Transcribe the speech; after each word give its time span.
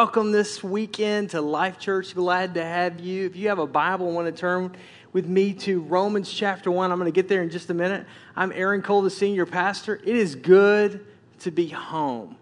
welcome 0.00 0.32
this 0.32 0.64
weekend 0.64 1.28
to 1.28 1.42
Life 1.42 1.78
Church. 1.78 2.14
Glad 2.14 2.54
to 2.54 2.64
have 2.64 3.00
you. 3.00 3.26
If 3.26 3.36
you 3.36 3.48
have 3.48 3.58
a 3.58 3.66
Bible 3.66 4.06
and 4.06 4.14
want 4.14 4.34
to 4.34 4.40
turn 4.40 4.74
with 5.12 5.26
me 5.26 5.52
to 5.52 5.82
Romans 5.82 6.32
chapter 6.32 6.70
1, 6.70 6.90
I'm 6.90 6.98
going 6.98 7.04
to 7.04 7.14
get 7.14 7.28
there 7.28 7.42
in 7.42 7.50
just 7.50 7.68
a 7.68 7.74
minute. 7.74 8.06
I'm 8.34 8.50
Aaron 8.52 8.80
Cole, 8.80 9.02
the 9.02 9.10
senior 9.10 9.44
pastor. 9.44 9.96
It 9.96 10.16
is 10.16 10.36
good 10.36 11.04
to 11.40 11.50
be 11.50 11.68
home. 11.68 12.36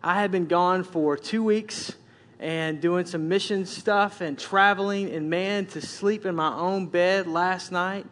I 0.00 0.20
have 0.20 0.30
been 0.30 0.46
gone 0.46 0.84
for 0.84 1.16
two 1.16 1.42
weeks 1.42 1.92
and 2.38 2.80
doing 2.80 3.04
some 3.04 3.28
mission 3.28 3.66
stuff 3.66 4.20
and 4.20 4.38
traveling, 4.38 5.10
and 5.10 5.28
man, 5.28 5.66
to 5.66 5.80
sleep 5.80 6.24
in 6.24 6.36
my 6.36 6.54
own 6.54 6.86
bed 6.86 7.26
last 7.26 7.72
night. 7.72 8.06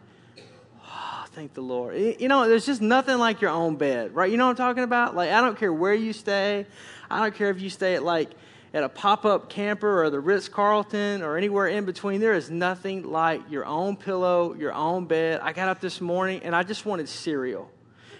Oh, 0.85 1.25
thank 1.29 1.53
the 1.53 1.61
Lord. 1.61 1.95
You 1.95 2.27
know, 2.27 2.45
there's 2.45 2.65
just 2.65 2.81
nothing 2.81 3.19
like 3.19 3.39
your 3.39 3.51
own 3.51 3.77
bed, 3.77 4.13
right? 4.13 4.29
You 4.29 4.35
know 4.35 4.47
what 4.47 4.59
I'm 4.59 4.67
talking 4.67 4.83
about? 4.83 5.15
Like, 5.15 5.29
I 5.29 5.39
don't 5.39 5.57
care 5.57 5.71
where 5.71 5.93
you 5.93 6.11
stay. 6.11 6.65
I 7.09 7.21
don't 7.21 7.33
care 7.33 7.51
if 7.51 7.61
you 7.61 7.69
stay 7.69 7.95
at 7.95 8.03
like 8.03 8.31
at 8.73 8.83
a 8.83 8.89
pop 8.89 9.25
up 9.25 9.49
camper 9.49 10.03
or 10.03 10.09
the 10.09 10.19
Ritz 10.19 10.47
Carlton 10.47 11.21
or 11.21 11.37
anywhere 11.37 11.67
in 11.67 11.85
between. 11.85 12.21
There 12.21 12.33
is 12.33 12.49
nothing 12.49 13.03
like 13.03 13.41
your 13.49 13.65
own 13.65 13.97
pillow, 13.97 14.53
your 14.53 14.73
own 14.73 15.05
bed. 15.05 15.41
I 15.43 15.51
got 15.51 15.67
up 15.67 15.81
this 15.81 15.99
morning 15.99 16.41
and 16.43 16.55
I 16.55 16.63
just 16.63 16.85
wanted 16.85 17.09
cereal. 17.09 17.69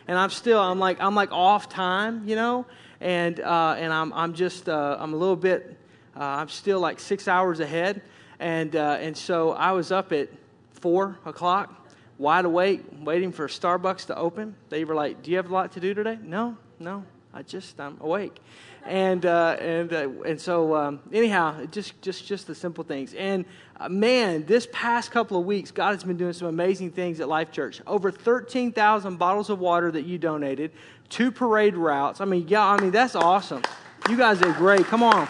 And 0.08 0.18
I'm 0.18 0.30
still, 0.30 0.60
I'm 0.60 0.80
like, 0.80 1.00
I'm 1.00 1.16
like 1.16 1.32
off 1.32 1.70
time, 1.70 2.28
you 2.28 2.36
know, 2.36 2.66
and, 3.00 3.40
uh, 3.40 3.76
and 3.78 3.94
I'm, 3.94 4.12
I'm 4.14 4.34
just, 4.34 4.68
uh, 4.68 4.98
I'm 5.00 5.14
a 5.14 5.18
little 5.18 5.38
bit, 5.38 5.78
uh, 6.18 6.24
I'm 6.24 6.50
still 6.50 6.80
like 6.80 7.00
six 7.00 7.28
hours 7.28 7.60
ahead. 7.60 8.02
And, 8.40 8.76
uh, 8.76 8.98
and 9.00 9.16
so 9.16 9.52
I 9.52 9.72
was 9.72 9.92
up 9.92 10.12
at 10.12 10.30
four 10.74 11.18
o'clock, 11.26 11.88
wide 12.18 12.44
awake, 12.44 12.84
waiting 13.00 13.32
for 13.32 13.48
Starbucks 13.48 14.08
to 14.08 14.18
open. 14.18 14.56
They 14.70 14.84
were 14.84 14.96
like, 14.96 15.22
Do 15.22 15.32
you 15.32 15.38
have 15.38 15.50
a 15.50 15.54
lot 15.54 15.72
to 15.74 15.80
do 15.80 15.94
today? 15.94 16.18
No, 16.22 16.58
no, 16.80 17.06
I 17.34 17.44
just, 17.44 17.80
I'm 17.80 17.98
awake 18.02 18.42
and 18.86 19.26
uh, 19.26 19.58
and 19.60 19.94
uh, 19.94 20.10
and 20.26 20.40
so 20.40 20.76
um, 20.76 21.00
anyhow, 21.14 21.66
just 21.66 22.02
just 22.02 22.26
just 22.26 22.48
the 22.48 22.56
simple 22.56 22.84
things. 22.84 23.14
And 23.14 23.46
uh, 23.80 23.90
man, 23.90 24.46
this 24.46 24.68
past 24.72 25.12
couple 25.12 25.38
of 25.38 25.46
weeks, 25.46 25.72
God 25.72 25.94
has 25.94 26.04
been 26.04 26.18
doing 26.18 26.34
some 26.34 26.48
amazing 26.48 26.92
things 26.92 27.20
at 27.20 27.28
Life 27.28 27.52
Church. 27.52 27.82
Over 27.86 28.12
thirteen 28.12 28.72
thousand 28.72 29.18
bottles 29.18 29.50
of 29.50 29.60
water 29.60 29.92
that 29.92 30.06
you 30.06 30.18
donated, 30.18 30.72
two 31.10 31.32
parade 31.32 31.76
routes. 31.76 32.22
I 32.22 32.26
mean, 32.26 32.48
yeah, 32.48 32.66
I 32.66 32.80
mean 32.82 32.92
that's 32.92 33.16
awesome. 33.16 33.62
You 34.10 34.18
guys 34.18 34.42
are 34.42 34.54
great. 34.54 34.86
Come 34.86 35.04
on. 35.04 35.28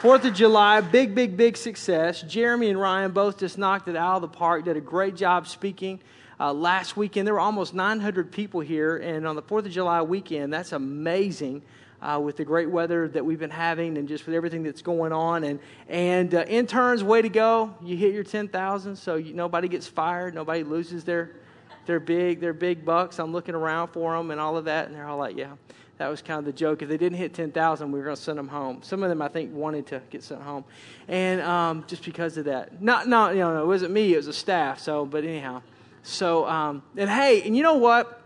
Fourth 0.00 0.24
of 0.24 0.32
July, 0.32 0.80
big, 0.80 1.12
big, 1.14 1.36
big 1.36 1.56
success. 1.56 2.22
Jeremy 2.22 2.70
and 2.70 2.80
Ryan 2.80 3.10
both 3.10 3.36
just 3.36 3.58
knocked 3.58 3.88
it 3.88 3.96
out 3.96 4.16
of 4.16 4.22
the 4.22 4.28
park. 4.28 4.64
Did 4.64 4.76
a 4.76 4.80
great 4.80 5.16
job 5.16 5.48
speaking 5.48 6.00
uh, 6.40 6.52
last 6.52 6.96
weekend. 6.96 7.26
There 7.26 7.34
were 7.34 7.40
almost 7.40 7.74
900 7.74 8.30
people 8.30 8.60
here, 8.60 8.96
and 8.96 9.26
on 9.26 9.36
the 9.36 9.42
4th 9.42 9.66
of 9.66 9.72
July 9.72 10.02
weekend, 10.02 10.52
that's 10.52 10.72
amazing. 10.72 11.62
Uh, 12.00 12.16
with 12.22 12.36
the 12.36 12.44
great 12.44 12.70
weather 12.70 13.08
that 13.08 13.26
we've 13.26 13.40
been 13.40 13.50
having 13.50 13.98
and 13.98 14.06
just 14.06 14.24
with 14.24 14.32
everything 14.32 14.62
that's 14.62 14.82
going 14.82 15.12
on. 15.12 15.42
And, 15.42 15.58
and 15.88 16.32
uh, 16.32 16.44
interns, 16.46 17.02
way 17.02 17.20
to 17.20 17.28
go. 17.28 17.74
You 17.82 17.96
hit 17.96 18.14
your 18.14 18.22
10,000, 18.22 18.94
so 18.94 19.16
you, 19.16 19.34
nobody 19.34 19.66
gets 19.66 19.88
fired, 19.88 20.32
nobody 20.32 20.62
loses 20.62 21.02
their, 21.02 21.32
their, 21.86 21.98
big, 21.98 22.38
their 22.38 22.52
big 22.52 22.84
bucks. 22.84 23.18
I'm 23.18 23.32
looking 23.32 23.56
around 23.56 23.88
for 23.88 24.16
them 24.16 24.30
and 24.30 24.40
all 24.40 24.56
of 24.56 24.66
that, 24.66 24.86
and 24.86 24.94
they're 24.94 25.08
all 25.08 25.18
like, 25.18 25.36
yeah. 25.36 25.54
That 25.96 26.08
was 26.08 26.22
kind 26.22 26.38
of 26.38 26.44
the 26.44 26.52
joke. 26.52 26.82
If 26.82 26.88
they 26.88 26.96
didn't 26.96 27.18
hit 27.18 27.34
10,000, 27.34 27.90
we 27.90 27.98
were 27.98 28.04
going 28.04 28.16
to 28.16 28.22
send 28.22 28.38
them 28.38 28.46
home. 28.46 28.80
Some 28.84 29.02
of 29.02 29.08
them, 29.08 29.20
I 29.20 29.26
think, 29.26 29.52
wanted 29.52 29.88
to 29.88 30.00
get 30.10 30.22
sent 30.22 30.40
home. 30.40 30.64
And 31.08 31.40
um, 31.40 31.84
just 31.88 32.04
because 32.04 32.38
of 32.38 32.44
that. 32.44 32.80
Not, 32.80 33.08
not, 33.08 33.34
you 33.34 33.40
know, 33.40 33.60
it 33.60 33.66
wasn't 33.66 33.92
me, 33.92 34.14
it 34.14 34.18
was 34.18 34.28
a 34.28 34.32
staff. 34.32 34.78
So, 34.78 35.04
but 35.04 35.24
anyhow. 35.24 35.62
So, 36.02 36.46
um, 36.48 36.82
and 36.96 37.10
hey, 37.10 37.42
and 37.42 37.56
you 37.56 37.62
know 37.62 37.74
what? 37.74 38.22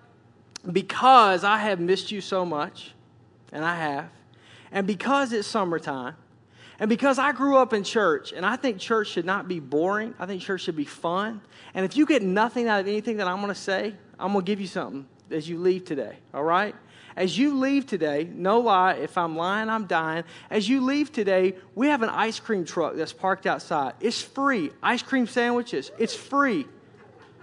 Because 0.71 1.45
I 1.45 1.59
have 1.59 1.81
missed 1.81 2.13
you 2.13 2.21
so 2.21 2.45
much, 2.45 2.93
and 3.53 3.65
I 3.65 3.77
have, 3.77 4.09
and 4.71 4.87
because 4.87 5.33
it's 5.33 5.49
summertime, 5.49 6.15
and 6.79 6.89
because 6.89 7.19
I 7.19 7.33
grew 7.33 7.57
up 7.57 7.73
in 7.73 7.85
church, 7.85 8.33
and 8.33 8.47
I 8.47 8.57
think 8.57 8.79
church 8.79 9.09
should 9.09 9.25
not 9.25 9.49
be 9.49 9.61
boring, 9.61 10.15
I 10.19 10.27
think 10.27 10.43
church 10.43 10.63
should 10.63 10.77
be 10.77 10.85
fun. 10.85 11.41
And 11.75 11.85
if 11.85 11.97
you 11.97 12.07
get 12.07 12.23
nothing 12.23 12.69
out 12.69 12.81
of 12.81 12.89
anything 12.89 13.19
that 13.19 13.29
I'm 13.29 13.37
going 13.37 13.49
to 13.49 13.55
say, 13.55 13.95
I'm 14.19 14.33
going 14.33 14.45
to 14.45 14.51
give 14.51 14.61
you 14.61 14.67
something 14.67 15.07
as 15.31 15.49
you 15.49 15.59
leave 15.59 15.85
today, 15.85 16.17
all 16.35 16.45
right? 16.45 16.75
As 17.17 17.37
you 17.37 17.59
leave 17.59 17.87
today, 17.87 18.29
no 18.33 18.61
lie, 18.61 18.95
if 18.95 19.19
I'm 19.19 19.37
lying, 19.37 19.69
I'm 19.69 19.87
dying. 19.87 20.25
As 20.51 20.69
you 20.69 20.81
leave 20.81 21.13
today, 21.13 21.55
we 21.75 21.89
have 21.89 22.03
an 22.03 22.09
ice 22.09 22.41
cream 22.41 22.65
truck 22.65 22.95
that's 22.97 23.13
parked 23.13 23.47
outside. 23.47 23.95
It's 24.01 24.23
free. 24.23 24.71
Ice 24.83 25.03
cream 25.03 25.27
sandwiches, 25.27 25.91
it's 25.99 26.15
free. 26.15 26.67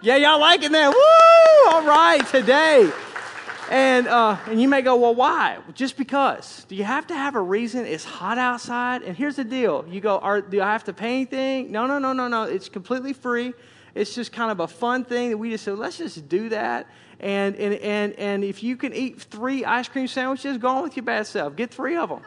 Yeah, 0.02 0.16
y'all 0.16 0.40
liking 0.40 0.72
that? 0.72 0.94
Woo! 0.94 1.74
All 1.74 1.86
right, 1.86 2.26
today. 2.28 2.90
And, 3.70 4.08
uh, 4.08 4.38
and 4.48 4.62
you 4.62 4.70
may 4.70 4.82
go, 4.82 4.96
well, 4.96 5.14
why? 5.14 5.58
Just 5.74 5.98
because. 5.98 6.66
Do 6.70 6.76
you 6.78 6.86
have 6.86 7.06
to 7.08 7.16
have 7.16 7.36
a 7.36 7.42
reason? 7.42 7.86
It's 7.86 8.06
hot 8.06 8.38
outside. 8.38 9.02
And 9.02 9.18
here's 9.18 9.36
the 9.36 9.44
deal. 9.44 9.86
You 9.90 10.00
go, 10.00 10.20
Are, 10.20 10.40
do 10.40 10.62
I 10.62 10.72
have 10.72 10.86
to 10.86 10.94
pay 10.94 11.16
anything? 11.16 11.74
No, 11.74 11.86
no, 11.86 12.00
no, 12.00 12.14
no, 12.14 12.30
no. 12.30 12.44
It's 12.44 12.70
completely 12.70 13.12
free. 13.12 13.54
It's 13.94 14.16
just 14.16 14.32
kind 14.32 14.52
of 14.52 14.62
a 14.62 14.70
fun 14.70 15.04
thing 15.04 15.32
that 15.32 15.38
we 15.38 15.50
just 15.50 15.66
said, 15.66 15.78
let's 15.78 15.98
just 15.98 16.30
do 16.30 16.48
that. 16.48 16.88
And, 17.20 17.58
and, 17.58 17.74
and, 17.76 18.14
and 18.14 18.44
if 18.46 18.64
you 18.64 18.78
can 18.78 18.94
eat 18.94 19.20
three 19.20 19.66
ice 19.66 19.90
cream 19.90 20.08
sandwiches, 20.08 20.58
go 20.58 20.70
on 20.70 20.84
with 20.84 20.96
your 20.96 21.04
bad 21.04 21.28
self. 21.28 21.58
Get 21.58 21.74
three 21.74 21.98
of 21.98 22.08
them. 22.08 22.22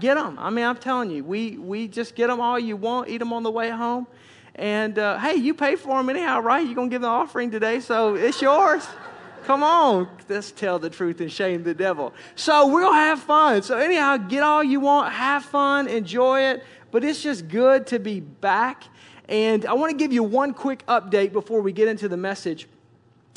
Get 0.00 0.14
them. 0.14 0.38
I 0.38 0.48
mean, 0.48 0.64
I'm 0.64 0.78
telling 0.78 1.10
you, 1.10 1.24
we, 1.24 1.58
we 1.58 1.88
just 1.88 2.14
get 2.14 2.28
them 2.28 2.40
all 2.40 2.58
you 2.58 2.78
want, 2.78 3.10
eat 3.10 3.18
them 3.18 3.34
on 3.34 3.42
the 3.42 3.50
way 3.50 3.68
home. 3.68 4.06
And 4.54 4.98
uh, 4.98 5.18
hey, 5.18 5.36
you 5.36 5.54
pay 5.54 5.76
for 5.76 5.96
them 5.96 6.10
anyhow, 6.10 6.40
right? 6.40 6.64
You're 6.64 6.74
going 6.74 6.90
to 6.90 6.94
give 6.94 7.02
the 7.02 7.08
offering 7.08 7.50
today, 7.50 7.80
so 7.80 8.14
it's 8.14 8.42
yours. 8.42 8.86
Come 9.44 9.64
on, 9.64 10.08
let's 10.28 10.52
tell 10.52 10.78
the 10.78 10.90
truth 10.90 11.20
and 11.20 11.32
shame 11.32 11.64
the 11.64 11.74
devil. 11.74 12.12
So 12.36 12.68
we'll 12.68 12.92
have 12.92 13.20
fun. 13.20 13.62
So, 13.62 13.76
anyhow, 13.76 14.16
get 14.16 14.42
all 14.42 14.62
you 14.62 14.78
want, 14.78 15.12
have 15.12 15.44
fun, 15.44 15.88
enjoy 15.88 16.42
it. 16.42 16.64
But 16.92 17.02
it's 17.02 17.22
just 17.22 17.48
good 17.48 17.86
to 17.88 17.98
be 17.98 18.20
back. 18.20 18.84
And 19.28 19.66
I 19.66 19.72
want 19.72 19.90
to 19.90 19.96
give 19.96 20.12
you 20.12 20.22
one 20.22 20.52
quick 20.54 20.86
update 20.86 21.32
before 21.32 21.60
we 21.60 21.72
get 21.72 21.88
into 21.88 22.06
the 22.08 22.16
message. 22.16 22.68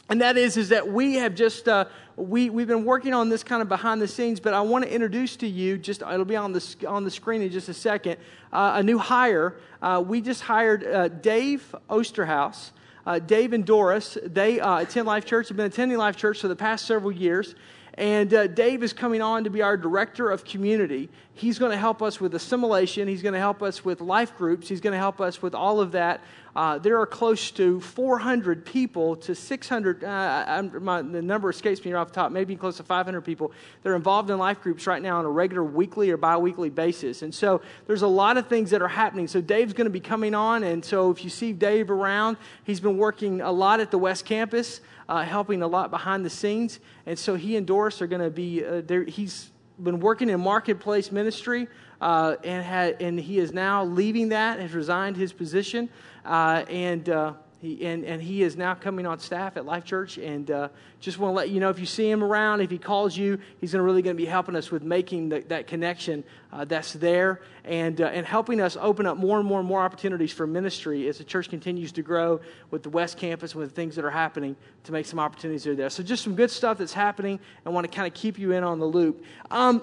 And 0.10 0.22
that 0.22 0.38
is, 0.38 0.56
is 0.56 0.70
that 0.70 0.88
we 0.88 1.16
have 1.16 1.34
just 1.34 1.68
uh, 1.68 1.86
we, 2.18 2.50
we've 2.50 2.68
been 2.68 2.86
working 2.86 3.14
on 3.14 3.30
this 3.30 3.44
kind 3.44 3.62
of 3.62 3.68
behind 3.68 4.02
the 4.02 4.08
scenes, 4.08 4.40
but 4.40 4.54
I 4.54 4.62
want 4.62 4.86
to 4.86 4.94
introduce 4.94 5.36
to 5.38 5.48
you, 5.48 5.78
just 5.78 6.02
it'll 6.02 6.26
be 6.26 6.36
on 6.36 6.54
the, 6.54 6.76
on 6.88 7.04
the 7.04 7.12
screen 7.12 7.42
in 7.42 7.52
just 7.52 7.68
a 7.70 7.74
second, 7.74 8.18
uh, 8.54 8.74
a 8.76 8.84
new 8.84 8.98
hire. 8.98 9.56
Uh, 9.82 10.04
we 10.06 10.22
just 10.22 10.42
hired 10.42 10.86
uh, 10.86 11.08
Dave 11.10 11.76
Osterhaus. 11.90 12.72
Uh, 13.06 13.20
Dave 13.20 13.54
and 13.54 13.66
Doris, 13.66 14.18
they 14.26 14.60
uh, 14.60 14.80
attend 14.80 15.06
Life 15.06 15.26
Church, 15.26 15.50
have 15.50 15.58
been 15.58 15.68
attending 15.68 15.98
Life 15.98 16.16
Church 16.16 16.42
for 16.42 16.48
the 16.48 16.56
past 16.56 16.88
several 16.88 17.12
years. 17.12 17.54
And 17.98 18.34
uh, 18.34 18.48
Dave 18.48 18.84
is 18.84 18.94
coming 18.94 19.22
on 19.22 19.44
to 19.44 19.50
be 19.50 19.62
our 19.62 19.78
director 19.78 20.32
of 20.32 20.44
community. 20.44 21.10
He's 21.34 21.60
going 21.60 21.72
to 21.72 21.78
help 21.78 22.02
us 22.02 22.20
with 22.20 22.34
assimilation. 22.34 23.08
He's 23.08 23.22
going 23.22 23.34
to 23.34 23.40
help 23.40 23.62
us 23.62 23.86
with 23.86 24.02
life 24.02 24.36
groups. 24.38 24.68
He's 24.68 24.82
going 24.82 24.94
to 24.94 24.98
help 24.98 25.22
us 25.22 25.42
with 25.42 25.54
all 25.54 25.80
of 25.80 25.92
that 25.92 26.22
uh, 26.56 26.78
there 26.78 26.98
are 27.00 27.06
close 27.06 27.52
to 27.52 27.82
400 27.82 28.66
people 28.66 29.18
to 29.18 29.35
600, 29.35 30.03
uh, 30.03 30.64
my, 30.79 31.02
the 31.02 31.22
number 31.22 31.50
escapes 31.50 31.84
me 31.84 31.91
off 31.91 32.08
the 32.09 32.14
top, 32.14 32.32
maybe 32.32 32.56
close 32.56 32.78
to 32.78 32.84
500 32.84 33.22
people 33.22 33.52
that 33.84 33.90
are 33.90 33.96
involved 33.96 34.29
in 34.29 34.38
life 34.38 34.62
groups 34.62 34.88
right 34.88 35.02
now 35.02 35.20
on 35.20 35.26
a 35.26 35.29
regular 35.29 35.64
weekly 35.64 36.09
or 36.12 36.18
bi 36.18 36.38
weekly 36.38 36.70
basis. 36.70 37.24
And 37.24 37.35
so 37.35 37.62
there's 37.88 38.03
a 38.03 38.08
lot 38.08 38.38
of 38.38 38.47
things 38.47 38.72
that 38.72 38.82
are 38.82 38.88
happening. 38.88 39.28
So 39.28 39.41
Dave's 39.41 39.74
going 39.74 39.85
to 39.85 39.91
be 39.91 40.00
coming 40.00 40.34
on. 40.34 40.64
And 40.64 40.84
so 40.84 41.12
if 41.12 41.26
you 41.26 41.29
see 41.29 41.52
Dave 41.52 41.91
around, 41.91 42.38
he's 42.64 42.79
been 42.79 42.97
working 42.97 43.41
a 43.41 43.52
lot 43.52 43.82
at 43.82 43.91
the 43.91 43.97
West 43.97 44.24
Campus, 44.24 44.79
uh, 45.09 45.24
helping 45.24 45.62
a 45.62 45.68
lot 45.68 45.91
behind 45.91 46.24
the 46.24 46.29
scenes. 46.29 46.79
And 47.06 47.20
so 47.20 47.35
he 47.35 47.58
and 47.58 47.68
Doris 47.68 48.02
are 48.02 48.08
going 48.08 48.22
to 48.22 48.29
be 48.29 48.64
uh. 48.64 48.82
He's 49.08 49.52
been 49.82 50.00
working 50.00 50.29
in 50.29 50.40
marketplace 50.40 51.12
ministry 51.12 51.68
uh, 52.05 52.35
and, 52.43 52.63
had, 52.63 53.02
and 53.02 53.19
he 53.19 53.40
is 53.40 53.52
now 53.52 53.84
leaving 53.84 54.29
that, 54.29 54.59
has 54.59 54.73
resigned 54.73 55.17
his 55.17 55.34
position, 55.34 55.90
uh, 56.23 56.63
and, 56.69 57.09
uh, 57.09 57.34
he, 57.59 57.84
and, 57.84 58.05
and 58.05 58.22
he 58.22 58.43
is 58.43 58.55
now 58.55 58.75
coming 58.75 59.07
on 59.07 59.17
staff 59.17 59.57
at 59.57 59.66
Life 59.66 59.85
Church. 59.85 60.19
And 60.19 60.52
uh, 60.52 60.69
just 60.99 61.17
want 61.17 61.31
to 61.31 61.35
let 61.35 61.49
you 61.49 61.59
know 61.59 61.72
if 61.72 61.79
you 61.79 61.87
see 61.87 62.07
him 62.07 62.23
around, 62.23 62.61
if 62.61 62.69
he 62.69 62.78
calls 62.78 63.17
you, 63.17 63.40
he's 63.59 63.72
gonna 63.72 63.84
really 63.84 64.03
going 64.03 64.16
to 64.16 64.22
be 64.22 64.28
helping 64.28 64.55
us 64.55 64.69
with 64.69 64.84
making 64.84 65.29
the, 65.29 65.40
that 65.47 65.66
connection 65.66 66.23
uh, 66.53 66.63
that's 66.63 66.93
there 66.93 67.41
and, 67.63 67.99
and 67.99 68.23
helping 68.23 68.61
us 68.61 68.78
open 68.79 69.07
up 69.07 69.17
more 69.17 69.40
and 69.40 69.47
more 69.47 69.57
and 69.57 69.67
more 69.67 69.81
opportunities 69.81 70.31
for 70.31 70.46
ministry 70.46 71.07
as 71.07 71.17
the 71.17 71.23
church 71.23 71.49
continues 71.49 71.91
to 71.93 72.03
grow 72.03 72.40
with 72.69 72.84
the 72.84 72.90
West 72.91 73.17
Campus, 73.17 73.55
with 73.55 73.69
the 73.69 73.75
things 73.75 73.96
that 73.96 74.05
are 74.05 74.11
happening 74.11 74.55
to 74.84 74.91
make 74.91 75.07
some 75.07 75.17
opportunities 75.17 75.63
there. 75.63 75.90
So 75.90 76.03
just 76.03 76.23
some 76.23 76.35
good 76.35 76.52
stuff 76.52 76.78
that's 76.78 76.93
happening. 76.93 77.40
I 77.66 77.69
want 77.69 77.90
to 77.90 77.96
kind 77.96 78.05
of 78.05 78.13
keep 78.13 78.37
you 78.37 78.52
in 78.52 78.63
on 78.63 78.78
the 78.78 78.85
loop. 78.85 79.25
Um, 79.49 79.81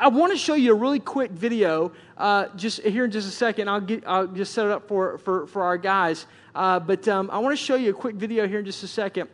I 0.00 0.06
want 0.08 0.32
to 0.32 0.38
show 0.38 0.54
you 0.54 0.70
a 0.72 0.76
really 0.76 1.00
quick 1.00 1.32
video 1.32 1.90
uh, 2.16 2.46
just 2.54 2.80
here 2.82 3.04
in 3.04 3.10
just 3.10 3.26
a 3.26 3.32
second. 3.32 3.68
I'll, 3.68 3.80
get, 3.80 4.04
I'll 4.06 4.28
just 4.28 4.54
set 4.54 4.64
it 4.64 4.70
up 4.70 4.86
for, 4.86 5.18
for, 5.18 5.48
for 5.48 5.62
our 5.62 5.76
guys. 5.76 6.26
Uh, 6.54 6.78
but 6.78 7.08
um, 7.08 7.28
I 7.32 7.38
want 7.38 7.58
to 7.58 7.64
show 7.64 7.74
you 7.74 7.90
a 7.90 7.94
quick 7.94 8.14
video 8.14 8.46
here 8.46 8.60
in 8.60 8.64
just 8.64 8.84
a 8.84 8.86
second. 8.86 9.28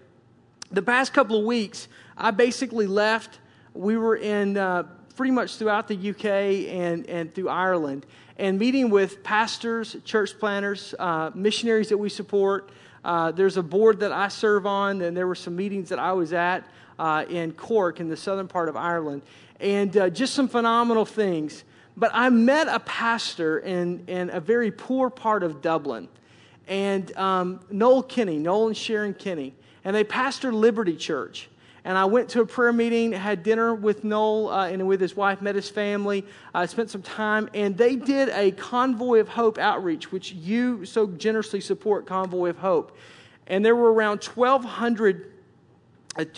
The 0.70 0.80
past 0.80 1.12
couple 1.12 1.38
of 1.38 1.44
weeks, 1.44 1.88
I 2.16 2.30
basically 2.30 2.86
left. 2.86 3.40
We 3.74 3.98
were 3.98 4.16
in 4.16 4.56
uh, 4.56 4.84
pretty 5.16 5.32
much 5.32 5.56
throughout 5.56 5.86
the 5.86 6.10
UK 6.10 6.24
and, 6.24 7.06
and 7.08 7.34
through 7.34 7.50
Ireland 7.50 8.06
and 8.38 8.58
meeting 8.58 8.88
with 8.88 9.22
pastors, 9.22 9.96
church 10.04 10.38
planners, 10.38 10.94
uh, 10.98 11.30
missionaries 11.34 11.90
that 11.90 11.98
we 11.98 12.08
support. 12.08 12.70
Uh, 13.04 13.30
there's 13.30 13.58
a 13.58 13.62
board 13.62 14.00
that 14.00 14.12
I 14.12 14.28
serve 14.28 14.64
on, 14.66 15.02
and 15.02 15.14
there 15.14 15.26
were 15.26 15.34
some 15.34 15.54
meetings 15.54 15.90
that 15.90 15.98
I 15.98 16.12
was 16.12 16.32
at 16.32 16.66
uh, 16.98 17.24
in 17.28 17.52
Cork 17.52 18.00
in 18.00 18.08
the 18.08 18.16
southern 18.16 18.48
part 18.48 18.68
of 18.68 18.76
Ireland, 18.76 19.22
and 19.60 19.96
uh, 19.96 20.10
just 20.10 20.34
some 20.34 20.48
phenomenal 20.48 21.04
things. 21.04 21.64
But 21.96 22.10
I 22.12 22.28
met 22.28 22.68
a 22.68 22.80
pastor 22.80 23.58
in, 23.58 24.04
in 24.08 24.30
a 24.30 24.40
very 24.40 24.70
poor 24.70 25.10
part 25.10 25.42
of 25.42 25.62
Dublin, 25.62 26.08
and 26.66 27.16
um, 27.16 27.60
Noel 27.70 28.02
Kinney, 28.02 28.38
Noel 28.38 28.68
and 28.68 28.76
Sharon 28.76 29.14
Kinney, 29.14 29.54
and 29.84 29.94
they 29.94 30.04
pastor 30.04 30.52
Liberty 30.52 30.96
Church. 30.96 31.48
And 31.86 31.98
I 31.98 32.06
went 32.06 32.30
to 32.30 32.40
a 32.40 32.46
prayer 32.46 32.72
meeting, 32.72 33.12
had 33.12 33.42
dinner 33.42 33.74
with 33.74 34.04
Noel 34.04 34.48
uh, 34.48 34.68
and 34.68 34.86
with 34.88 35.02
his 35.02 35.14
wife, 35.14 35.42
met 35.42 35.54
his 35.54 35.68
family. 35.68 36.24
I 36.54 36.64
spent 36.64 36.90
some 36.90 37.02
time, 37.02 37.50
and 37.52 37.76
they 37.76 37.94
did 37.94 38.30
a 38.30 38.52
Convoy 38.52 39.20
of 39.20 39.28
Hope 39.28 39.58
outreach, 39.58 40.10
which 40.10 40.32
you 40.32 40.86
so 40.86 41.06
generously 41.06 41.60
support, 41.60 42.06
Convoy 42.06 42.48
of 42.48 42.56
Hope. 42.56 42.96
And 43.46 43.62
there 43.62 43.76
were 43.76 43.92
around 43.92 44.24
1,200 44.24 45.33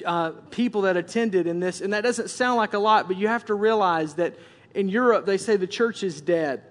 uh, 0.04 0.30
people 0.50 0.82
that 0.82 0.96
attended 0.96 1.46
in 1.46 1.60
this. 1.60 1.80
And 1.80 1.92
that 1.92 2.02
doesn't 2.02 2.30
sound 2.30 2.56
like 2.56 2.74
a 2.74 2.78
lot, 2.78 3.08
but 3.08 3.16
you 3.16 3.28
have 3.28 3.44
to 3.46 3.54
realize 3.54 4.14
that 4.14 4.36
in 4.74 4.88
Europe, 4.88 5.26
they 5.26 5.38
say 5.38 5.56
the 5.56 5.66
church 5.66 6.02
is 6.02 6.20
dead. 6.20 6.62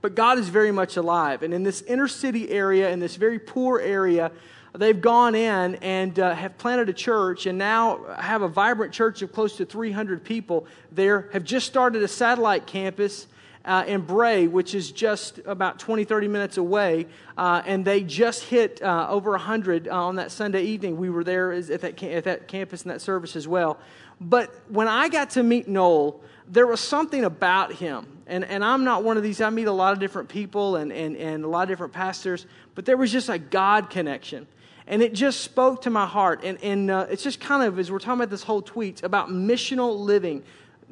But 0.00 0.14
God 0.14 0.38
is 0.38 0.48
very 0.48 0.72
much 0.72 0.96
alive. 0.96 1.42
And 1.42 1.54
in 1.54 1.62
this 1.62 1.82
inner 1.82 2.08
city 2.08 2.50
area, 2.50 2.90
in 2.90 2.98
this 2.98 3.16
very 3.16 3.38
poor 3.38 3.78
area, 3.80 4.32
they've 4.74 5.00
gone 5.00 5.34
in 5.34 5.76
and 5.76 6.18
uh, 6.18 6.34
have 6.34 6.58
planted 6.58 6.88
a 6.88 6.92
church 6.92 7.46
and 7.46 7.58
now 7.58 8.04
have 8.18 8.42
a 8.42 8.48
vibrant 8.48 8.92
church 8.92 9.22
of 9.22 9.32
close 9.32 9.56
to 9.58 9.64
300 9.64 10.24
people 10.24 10.66
there, 10.90 11.28
have 11.32 11.44
just 11.44 11.66
started 11.66 12.02
a 12.02 12.08
satellite 12.08 12.66
campus. 12.66 13.26
Uh, 13.64 13.84
in 13.86 14.00
Bray, 14.00 14.48
which 14.48 14.74
is 14.74 14.90
just 14.90 15.38
about 15.46 15.78
20, 15.78 16.02
30 16.02 16.26
minutes 16.26 16.56
away, 16.56 17.06
uh, 17.38 17.62
and 17.64 17.84
they 17.84 18.02
just 18.02 18.42
hit 18.42 18.82
uh, 18.82 19.06
over 19.08 19.30
100 19.30 19.86
uh, 19.86 19.90
on 19.92 20.16
that 20.16 20.32
Sunday 20.32 20.64
evening. 20.64 20.96
We 20.96 21.10
were 21.10 21.22
there 21.22 21.52
at 21.52 21.68
that, 21.80 22.02
at 22.02 22.24
that 22.24 22.48
campus 22.48 22.82
and 22.82 22.90
that 22.90 23.00
service 23.00 23.36
as 23.36 23.46
well. 23.46 23.78
But 24.20 24.52
when 24.68 24.88
I 24.88 25.08
got 25.08 25.30
to 25.30 25.42
meet 25.42 25.68
Noel, 25.68 26.20
there 26.48 26.66
was 26.66 26.80
something 26.80 27.24
about 27.24 27.72
him. 27.72 28.06
And, 28.26 28.44
and 28.44 28.64
I'm 28.64 28.84
not 28.84 29.04
one 29.04 29.16
of 29.16 29.22
these, 29.22 29.40
I 29.40 29.50
meet 29.50 29.66
a 29.66 29.72
lot 29.72 29.92
of 29.92 29.98
different 29.98 30.28
people 30.28 30.76
and, 30.76 30.92
and, 30.92 31.16
and 31.16 31.44
a 31.44 31.48
lot 31.48 31.62
of 31.62 31.68
different 31.68 31.92
pastors, 31.92 32.46
but 32.74 32.84
there 32.84 32.96
was 32.96 33.10
just 33.10 33.28
a 33.28 33.38
God 33.38 33.90
connection. 33.90 34.46
And 34.86 35.02
it 35.02 35.12
just 35.12 35.40
spoke 35.40 35.82
to 35.82 35.90
my 35.90 36.06
heart. 36.06 36.42
And, 36.44 36.62
and 36.62 36.90
uh, 36.90 37.06
it's 37.10 37.22
just 37.22 37.40
kind 37.40 37.62
of, 37.62 37.78
as 37.78 37.90
we're 37.90 37.98
talking 37.98 38.20
about 38.20 38.30
this 38.30 38.42
whole 38.42 38.62
tweet, 38.62 39.02
about 39.02 39.28
missional 39.28 39.98
living. 39.98 40.42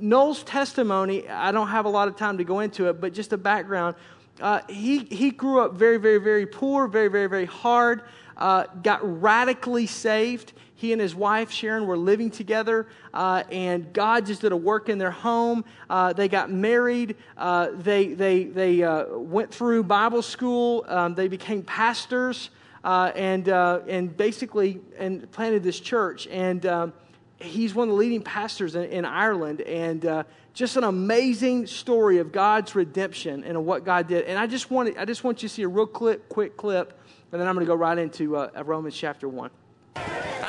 Noel's 0.01 0.43
testimony, 0.43 1.29
I 1.29 1.53
don't 1.53 1.69
have 1.69 1.85
a 1.85 1.89
lot 1.91 2.09
of 2.09 2.17
time 2.17 2.39
to 2.39 2.45
go 2.45 2.61
into 2.61 2.89
it, 2.89 3.01
but 3.01 3.13
just 3.13 3.33
a 3.33 3.39
background. 3.39 3.97
Uh, 4.41 4.61
he, 4.69 5.01
he 5.05 5.31
grew 5.31 5.61
up 5.61 5.75
very, 5.75 5.99
very, 5.99 6.19
very 6.19 6.47
poor, 6.47 6.89
very, 6.89 7.09
very, 7.09 7.29
very 7.29 7.45
hard, 7.45 8.03
uh, 8.39 8.65
got 8.83 9.01
radically 9.21 9.87
saved. 9.87 10.55
He 10.75 10.93
and 10.93 11.01
his 11.01 11.15
wife, 11.15 11.51
Sharon, 11.51 11.87
were 11.87 11.99
living 11.99 12.31
together, 12.31 12.89
uh, 13.13 13.43
and 13.53 13.93
God 13.93 14.25
just 14.25 14.41
did 14.41 14.53
a 14.53 14.57
work 14.57 14.89
in 14.89 14.97
their 14.97 15.11
home. 15.11 15.63
Uh, 15.91 16.15
they 16.15 16.27
got 16.27 16.51
married. 16.51 17.17
Uh, 17.37 17.69
they 17.75 18.15
they, 18.15 18.45
they 18.45 18.83
uh, 18.83 19.19
went 19.19 19.53
through 19.53 19.85
Bible 19.85 20.23
school. 20.23 20.87
Um, 20.89 21.15
they 21.15 21.29
became 21.29 21.63
pastors 21.63 22.49
and, 22.83 23.47
and 23.47 24.17
basically 24.17 24.81
and 24.99 25.31
planted 25.33 25.63
this 25.63 25.79
church. 25.79 26.27
And 26.29 26.65
um, 26.65 26.95
he's 27.41 27.75
one 27.75 27.89
of 27.89 27.93
the 27.93 27.99
leading 27.99 28.23
pastors 28.23 28.75
in, 28.75 28.85
in 28.85 29.05
Ireland. 29.05 29.61
And 29.63 30.05
uh, 30.05 30.25
just 30.55 30.77
an 30.77 30.85
amazing 30.85 31.67
story 31.67 32.19
of 32.19 32.33
God's 32.33 32.75
redemption 32.75 33.45
and 33.45 33.65
what 33.65 33.85
God 33.85 34.09
did. 34.09 34.25
And 34.25 34.39
I 34.39 34.47
just, 34.47 34.71
want 34.71 34.97
I 34.99 35.05
just 35.05 35.25
want 35.25 35.43
you 35.43 35.49
to 35.49 35.55
see 35.55 35.63
a 35.63 35.69
real 35.69 35.87
clip, 35.87 36.29
quick 36.29 36.57
clip, 36.57 36.99
and 37.33 37.41
then 37.41 37.49
I'm 37.49 37.55
going 37.55 37.67
to 37.67 37.71
go 37.71 37.77
right 37.77 37.99
into 37.99 38.37
uh, 38.37 38.63
Romans 38.65 38.97
chapter 38.97 39.29
1. 39.29 39.51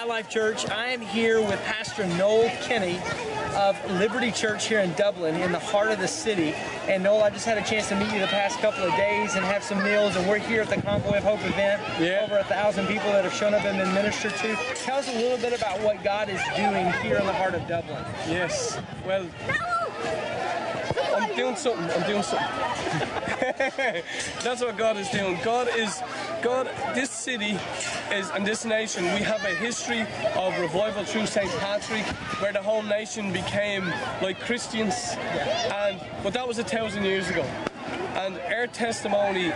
Hi, 0.01 0.07
Life 0.07 0.30
Church. 0.30 0.68
I 0.68 0.88
am 0.88 1.00
here 1.00 1.39
with 1.39 1.62
Pastor 1.62 2.07
Noel 2.18 2.50
Kenny 2.63 3.00
of 3.56 3.77
Liberty 4.00 4.31
Church 4.31 4.65
here 4.65 4.80
in 4.80 4.92
Dublin, 4.94 5.36
in 5.36 5.51
the 5.51 5.59
heart 5.59 5.92
of 5.92 6.00
the 6.00 6.07
city. 6.07 6.56
And 6.88 7.03
Noel, 7.03 7.21
I 7.21 7.30
just 7.30 7.45
had 7.45 7.59
a 7.59 7.63
chance 7.63 7.89
to 7.89 7.95
meet 7.95 8.12
you 8.12 8.19
the 8.19 8.25
past 8.25 8.57
couple 8.62 8.83
of 8.83 8.89
days 8.95 9.36
and 9.36 9.45
have 9.45 9.63
some 9.63 9.83
meals. 9.83 10.15
And 10.15 10.27
we're 10.27 10.39
here 10.39 10.63
at 10.63 10.69
the 10.69 10.81
Convoy 10.81 11.18
of 11.18 11.24
Hope 11.24 11.45
event. 11.45 11.83
Yeah. 12.00 12.21
Over 12.24 12.39
a 12.39 12.44
thousand 12.45 12.88
people 12.88 13.12
that 13.12 13.25
have 13.25 13.33
shown 13.36 13.53
up 13.53 13.63
and 13.63 13.77
been 13.77 13.94
ministered 13.94 14.33
to. 14.38 14.56
Tell 14.74 14.98
us 14.98 15.07
a 15.07 15.15
little 15.19 15.38
bit 15.38 15.53
about 15.53 15.80
what 15.81 16.04
God 16.04 16.30
is 16.30 16.42
doing 16.56 16.92
here 17.04 17.18
in 17.18 17.27
the 17.27 17.33
heart 17.33 17.54
of 17.54 17.68
Dublin. 17.68 18.04
Yes. 18.27 18.80
Well. 19.06 19.27
I'm 21.16 21.36
doing 21.36 21.56
something. 21.56 21.89
I'm 21.89 22.07
doing 22.10 22.24
something. 22.24 22.48
That's 24.44 24.62
what 24.62 24.78
God 24.78 24.98
is 24.98 25.10
doing. 25.10 25.38
God 25.44 25.69
is, 25.75 26.01
God, 26.42 26.69
this 26.94 27.10
city 27.10 27.57
is, 28.12 28.30
and 28.31 28.45
this 28.45 28.66
nation, 28.66 29.04
we 29.06 29.22
have 29.22 29.44
a 29.45 29.56
history 29.56 30.01
of 30.36 30.60
revival 30.60 31.04
through 31.04 31.25
St. 31.25 31.50
Patrick, 31.60 32.06
where 32.42 32.54
the 32.54 32.62
whole 32.62 32.83
nation 32.83 33.31
became 33.31 33.86
like 34.22 34.39
Christians. 34.39 34.95
And, 35.72 36.00
but 36.24 36.33
that 36.33 36.48
was 36.48 36.60
a 36.60 36.63
thousand 36.63 37.04
years 37.06 37.30
ago. 37.30 37.44
And 38.16 38.39
our 38.54 38.68
testimony 38.68 39.51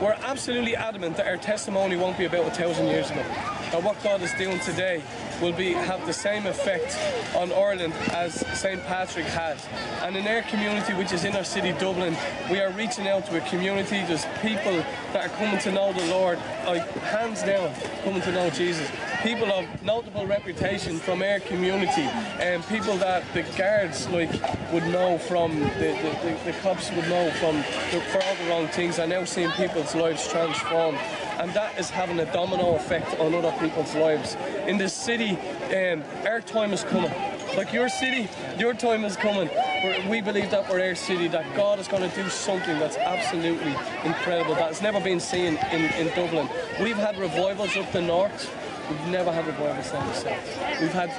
we're 0.00 0.16
absolutely 0.24 0.74
adamant 0.74 1.16
that 1.16 1.26
our 1.26 1.36
testimony 1.36 1.96
won't 1.96 2.18
be 2.18 2.24
about 2.24 2.48
a 2.48 2.50
thousand 2.50 2.88
years 2.88 3.10
ago. 3.10 3.22
That 3.22 3.82
what 3.82 4.02
God 4.02 4.20
is 4.22 4.32
doing 4.34 4.58
today 4.60 5.02
will 5.44 5.52
be 5.52 5.72
have 5.72 6.06
the 6.06 6.12
same 6.12 6.46
effect 6.46 6.98
on 7.36 7.52
Ireland 7.52 7.92
as 8.12 8.34
St. 8.58 8.82
Patrick 8.86 9.26
had. 9.26 9.58
And 10.00 10.16
in 10.16 10.26
our 10.26 10.40
community, 10.40 10.94
which 10.94 11.12
is 11.12 11.24
in 11.24 11.36
our 11.36 11.44
city, 11.44 11.72
Dublin, 11.72 12.16
we 12.50 12.60
are 12.60 12.70
reaching 12.70 13.06
out 13.08 13.26
to 13.26 13.36
a 13.36 13.46
community. 13.50 14.02
There's 14.06 14.24
people 14.40 14.72
that 15.12 15.26
are 15.26 15.36
coming 15.36 15.60
to 15.60 15.70
know 15.70 15.92
the 15.92 16.06
Lord, 16.06 16.38
like 16.64 16.88
hands 17.00 17.42
down, 17.42 17.74
coming 18.04 18.22
to 18.22 18.32
know 18.32 18.48
Jesus. 18.48 18.88
People 19.24 19.50
of 19.50 19.82
notable 19.82 20.26
reputation 20.26 20.98
from 20.98 21.22
our 21.22 21.40
community, 21.40 22.02
and 22.40 22.64
people 22.66 22.96
that 22.98 23.24
the 23.32 23.42
guards 23.56 24.06
like 24.10 24.30
would 24.70 24.86
know 24.88 25.18
from 25.18 25.58
the, 25.58 25.66
the, 25.66 26.18
the, 26.22 26.52
the 26.52 26.52
cops 26.60 26.90
would 26.92 27.08
know 27.08 27.30
from 27.40 27.56
the, 27.56 28.00
for 28.12 28.22
all 28.22 28.34
the 28.36 28.50
wrong 28.50 28.68
things. 28.68 28.98
I 28.98 29.06
now 29.06 29.24
seeing 29.24 29.50
people's 29.52 29.94
lives 29.94 30.28
transformed 30.28 30.98
and 31.38 31.52
that 31.52 31.78
is 31.78 31.90
having 31.90 32.18
a 32.20 32.32
domino 32.32 32.76
effect 32.76 33.18
on 33.18 33.34
other 33.34 33.52
people's 33.58 33.94
lives. 33.94 34.36
In 34.66 34.78
this 34.78 34.92
city, 34.92 35.30
um, 35.74 36.04
our 36.24 36.40
time 36.40 36.72
is 36.72 36.84
coming. 36.84 37.12
Like 37.56 37.72
your 37.72 37.88
city, 37.88 38.28
your 38.58 38.72
time 38.72 39.04
is 39.04 39.16
coming. 39.16 39.48
We're, 39.82 40.08
we 40.08 40.20
believe 40.20 40.50
that 40.50 40.68
we're 40.70 40.86
our 40.86 40.94
city, 40.94 41.28
that 41.28 41.44
God 41.56 41.78
is 41.78 41.88
going 41.88 42.08
to 42.08 42.16
do 42.16 42.28
something 42.28 42.78
that's 42.78 42.96
absolutely 42.96 43.74
incredible, 44.04 44.54
that's 44.54 44.80
never 44.80 45.00
been 45.00 45.20
seen 45.20 45.56
in, 45.72 45.82
in 45.94 46.14
Dublin. 46.14 46.48
We've 46.80 46.96
had 46.96 47.18
revivals 47.18 47.76
up 47.76 47.90
the 47.92 48.02
north. 48.02 48.50
We've 48.90 49.06
never 49.06 49.32
had 49.32 49.44
a 49.44 49.52
revivals 49.52 49.90
down 49.90 50.06
the 50.06 50.14
south. 50.14 50.80
We've 50.80 50.92
had, 50.92 51.10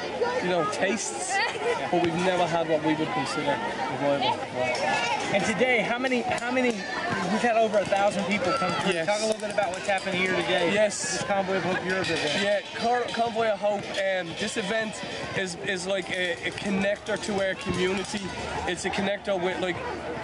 you 0.44 0.50
know, 0.50 0.70
tastes, 0.72 1.36
but 1.92 2.04
we've 2.04 2.14
never 2.14 2.46
had 2.46 2.70
what 2.70 2.84
we 2.84 2.94
would 2.94 3.08
consider 3.10 3.52
a 3.52 3.92
revival. 3.92 4.40
And 5.34 5.44
today, 5.44 5.82
how 5.82 5.98
many, 5.98 6.22
how 6.22 6.52
many, 6.52 6.70
we've 6.72 7.42
had 7.42 7.58
over 7.58 7.80
a 7.80 7.86
thousand 7.86 8.24
people 8.26 8.54
come 8.54 8.72
through. 8.72 8.94
Yes. 8.94 9.08
Talk 9.08 9.22
a 9.22 9.26
little 9.26 9.42
bit 9.42 9.52
about 9.52 9.72
what's 9.72 9.88
happening 9.88 10.22
here 10.22 10.36
today. 10.36 10.72
Yes. 10.74 11.14
This 11.14 11.24
Convoy 11.24 11.58
of 11.58 11.64
Hope 11.64 11.86
Europe 11.86 12.10
event. 12.10 12.44
Yeah, 12.44 12.62
Convoy 13.14 13.48
of 13.48 13.60
Hope, 13.60 13.84
um, 13.84 14.28
this 14.40 14.58
event 14.58 15.02
is, 15.38 15.56
is 15.66 15.88
like 15.88 16.10
a, 16.12 16.34
a 16.48 16.52
connector 16.52 17.22
to 17.24 17.48
our 17.48 17.56
community. 17.56 18.22
It's 18.68 18.86
a 18.86 18.90
connector 18.90 19.42
with 19.42 19.60
like 19.60 19.76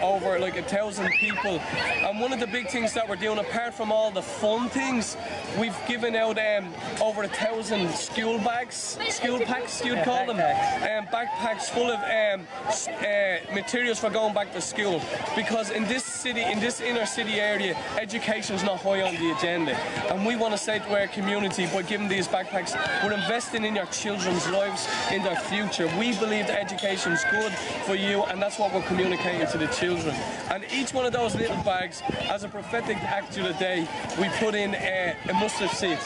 over 0.02 0.40
like 0.40 0.58
a 0.58 0.64
thousand 0.64 1.12
people. 1.20 1.60
And 1.60 2.20
one 2.20 2.32
of 2.32 2.40
the 2.40 2.48
big 2.48 2.70
things 2.70 2.94
that 2.94 3.10
we're 3.10 3.16
doing, 3.16 3.40
apart 3.40 3.74
from 3.74 3.92
all 3.92 4.12
the 4.12 4.22
fun 4.22 4.70
things, 4.70 5.18
we've 5.60 5.78
given 5.88 6.16
out 6.16 6.38
um, 6.38 6.74
over 7.02 7.24
a 7.24 7.28
thousand 7.34 7.90
school 7.92 8.38
bags, 8.40 8.98
school 9.10 9.40
packs, 9.40 9.84
you'd 9.84 10.04
call 10.04 10.26
them, 10.26 10.38
um, 10.38 11.08
backpacks 11.08 11.64
full 11.64 11.90
of 11.90 12.00
um, 12.00 12.48
uh, 12.68 13.54
materials 13.54 14.00
for 14.00 14.10
going 14.10 14.34
back 14.34 14.52
to 14.54 14.62
school 14.62 15.02
because 15.36 15.72
in 15.72 15.84
this 15.86 16.04
city, 16.04 16.42
in 16.42 16.60
this 16.60 16.82
inner 16.82 17.06
city 17.06 17.40
area, 17.40 17.76
education 18.00 18.56
is 18.56 18.64
not 18.64 18.80
high 18.80 19.02
on 19.02 19.16
the 19.16 19.32
agenda. 19.32 19.76
And 20.12 20.26
we 20.26 20.36
want 20.36 20.54
to 20.54 20.58
say 20.58 20.80
to 20.80 21.00
our 21.00 21.08
community, 21.08 21.68
by 21.68 21.82
giving 21.84 22.08
these 22.08 22.28
backpacks, 22.28 22.74
we're 23.04 23.14
investing 23.14 23.66
in 23.66 23.76
your 23.76 23.86
children's 23.88 24.48
lives, 24.50 24.88
in 25.12 25.24
their 25.24 25.36
future. 25.36 25.88
We 25.98 26.18
believe 26.18 26.48
that 26.48 26.60
education 26.60 27.12
is 27.14 27.24
good 27.32 27.52
for 27.86 27.96
you, 27.96 28.24
and 28.24 28.42
that's 28.42 28.60
what 28.60 28.74
we're 28.74 28.84
communicating 28.84 29.48
to 29.48 29.58
the 29.58 29.68
children. 29.68 30.16
And 30.50 30.66
each 30.72 30.94
one 30.94 31.06
of 31.06 31.14
those 31.14 31.36
little 31.36 31.62
bags, 31.64 32.02
as 32.30 32.44
a 32.44 32.50
prophetic 32.50 32.98
act 32.98 33.38
of 33.38 33.46
the 33.46 33.54
day, 33.54 33.88
we 34.20 34.30
put 34.40 34.56
in 34.56 34.76
a, 34.76 35.16
a 35.30 35.34
mustard 35.34 35.70
seed 35.70 35.98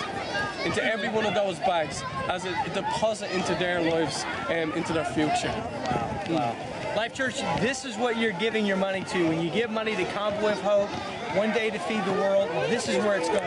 into 0.65 0.83
every 0.83 1.09
one 1.15 1.25
of 1.25 1.33
those 1.33 1.57
bags 1.59 2.03
as 2.27 2.45
a 2.45 2.69
deposit 2.73 3.31
into 3.31 3.55
their 3.55 3.81
lives 3.81 4.25
and 4.49 4.71
um, 4.71 4.77
into 4.77 4.93
their 4.93 5.05
future. 5.05 5.47
Wow. 5.47 6.23
wow. 6.29 6.55
Life 6.95 7.13
Church, 7.13 7.41
this 7.59 7.85
is 7.85 7.97
what 7.97 8.17
you're 8.17 8.31
giving 8.33 8.65
your 8.65 8.77
money 8.77 9.03
to. 9.03 9.27
When 9.27 9.41
you 9.41 9.49
give 9.49 9.69
money 9.69 9.95
to 9.95 10.05
Convoy 10.11 10.51
of 10.51 10.61
Hope, 10.61 10.89
one 11.35 11.51
day 11.51 11.69
to 11.69 11.79
feed 11.79 12.03
the 12.05 12.13
world, 12.13 12.49
this 12.69 12.87
is 12.87 12.97
where 12.97 13.17
it's 13.17 13.27
going. 13.27 13.41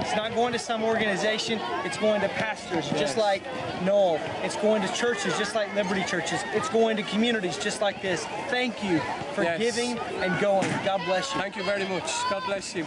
It's 0.00 0.14
not 0.14 0.34
going 0.34 0.52
to 0.52 0.58
some 0.58 0.84
organization, 0.84 1.60
it's 1.84 1.98
going 1.98 2.20
to 2.20 2.28
pastors, 2.28 2.86
yes. 2.90 3.00
just 3.00 3.16
like 3.16 3.42
Noel. 3.82 4.20
It's 4.42 4.56
going 4.56 4.82
to 4.82 4.92
churches, 4.92 5.36
just 5.38 5.54
like 5.54 5.74
Liberty 5.74 6.04
Churches. 6.04 6.40
It's 6.52 6.68
going 6.68 6.96
to 6.96 7.02
communities, 7.02 7.56
just 7.56 7.80
like 7.80 8.02
this. 8.02 8.24
Thank 8.48 8.84
you 8.84 9.00
for 9.34 9.42
yes. 9.42 9.58
giving 9.58 9.98
and 9.98 10.40
going. 10.40 10.70
God 10.84 11.02
bless 11.04 11.34
you. 11.34 11.40
Thank 11.40 11.56
you 11.56 11.64
very 11.64 11.86
much. 11.88 12.10
God 12.30 12.44
bless 12.46 12.74
you. 12.76 12.86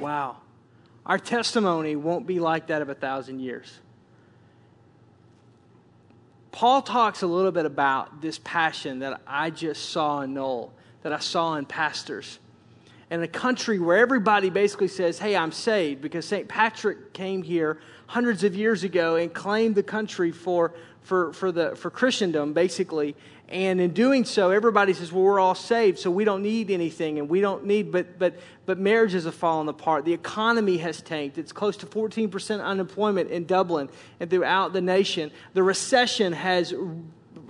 Wow. 0.00 0.36
Our 1.06 1.18
testimony 1.18 1.96
won't 1.96 2.26
be 2.26 2.38
like 2.38 2.66
that 2.68 2.82
of 2.82 2.88
a 2.88 2.94
thousand 2.94 3.40
years. 3.40 3.80
Paul 6.52 6.82
talks 6.82 7.22
a 7.22 7.26
little 7.26 7.52
bit 7.52 7.64
about 7.64 8.20
this 8.20 8.38
passion 8.42 8.98
that 9.00 9.20
I 9.26 9.50
just 9.50 9.90
saw 9.90 10.20
in 10.22 10.34
Noel, 10.34 10.72
that 11.02 11.12
I 11.12 11.18
saw 11.18 11.54
in 11.54 11.64
pastors. 11.64 12.38
In 13.10 13.22
a 13.22 13.28
country 13.28 13.78
where 13.78 13.98
everybody 13.98 14.50
basically 14.50 14.88
says, 14.88 15.18
Hey, 15.18 15.36
I'm 15.36 15.52
saved, 15.52 16.00
because 16.00 16.26
St. 16.26 16.48
Patrick 16.48 17.12
came 17.12 17.42
here 17.42 17.80
hundreds 18.06 18.44
of 18.44 18.54
years 18.54 18.84
ago 18.84 19.16
and 19.16 19.32
claimed 19.32 19.74
the 19.74 19.82
country 19.82 20.32
for, 20.32 20.74
for, 21.02 21.32
for, 21.32 21.50
the, 21.50 21.74
for 21.76 21.90
Christendom, 21.90 22.52
basically. 22.52 23.16
And 23.50 23.80
in 23.80 23.92
doing 23.92 24.24
so, 24.24 24.50
everybody 24.50 24.92
says, 24.92 25.12
well, 25.12 25.24
we're 25.24 25.40
all 25.40 25.56
saved, 25.56 25.98
so 25.98 26.08
we 26.08 26.24
don't 26.24 26.42
need 26.42 26.70
anything, 26.70 27.18
and 27.18 27.28
we 27.28 27.40
don't 27.40 27.64
need, 27.64 27.90
but, 27.90 28.16
but, 28.16 28.36
but 28.64 28.78
marriages 28.78 29.24
have 29.24 29.34
fallen 29.34 29.68
apart. 29.68 30.04
The 30.04 30.12
economy 30.12 30.76
has 30.78 31.02
tanked. 31.02 31.36
It's 31.36 31.50
close 31.50 31.76
to 31.78 31.86
14% 31.86 32.62
unemployment 32.62 33.30
in 33.30 33.46
Dublin 33.46 33.88
and 34.20 34.30
throughout 34.30 34.72
the 34.72 34.80
nation. 34.80 35.32
The 35.54 35.64
recession 35.64 36.32
has, 36.32 36.72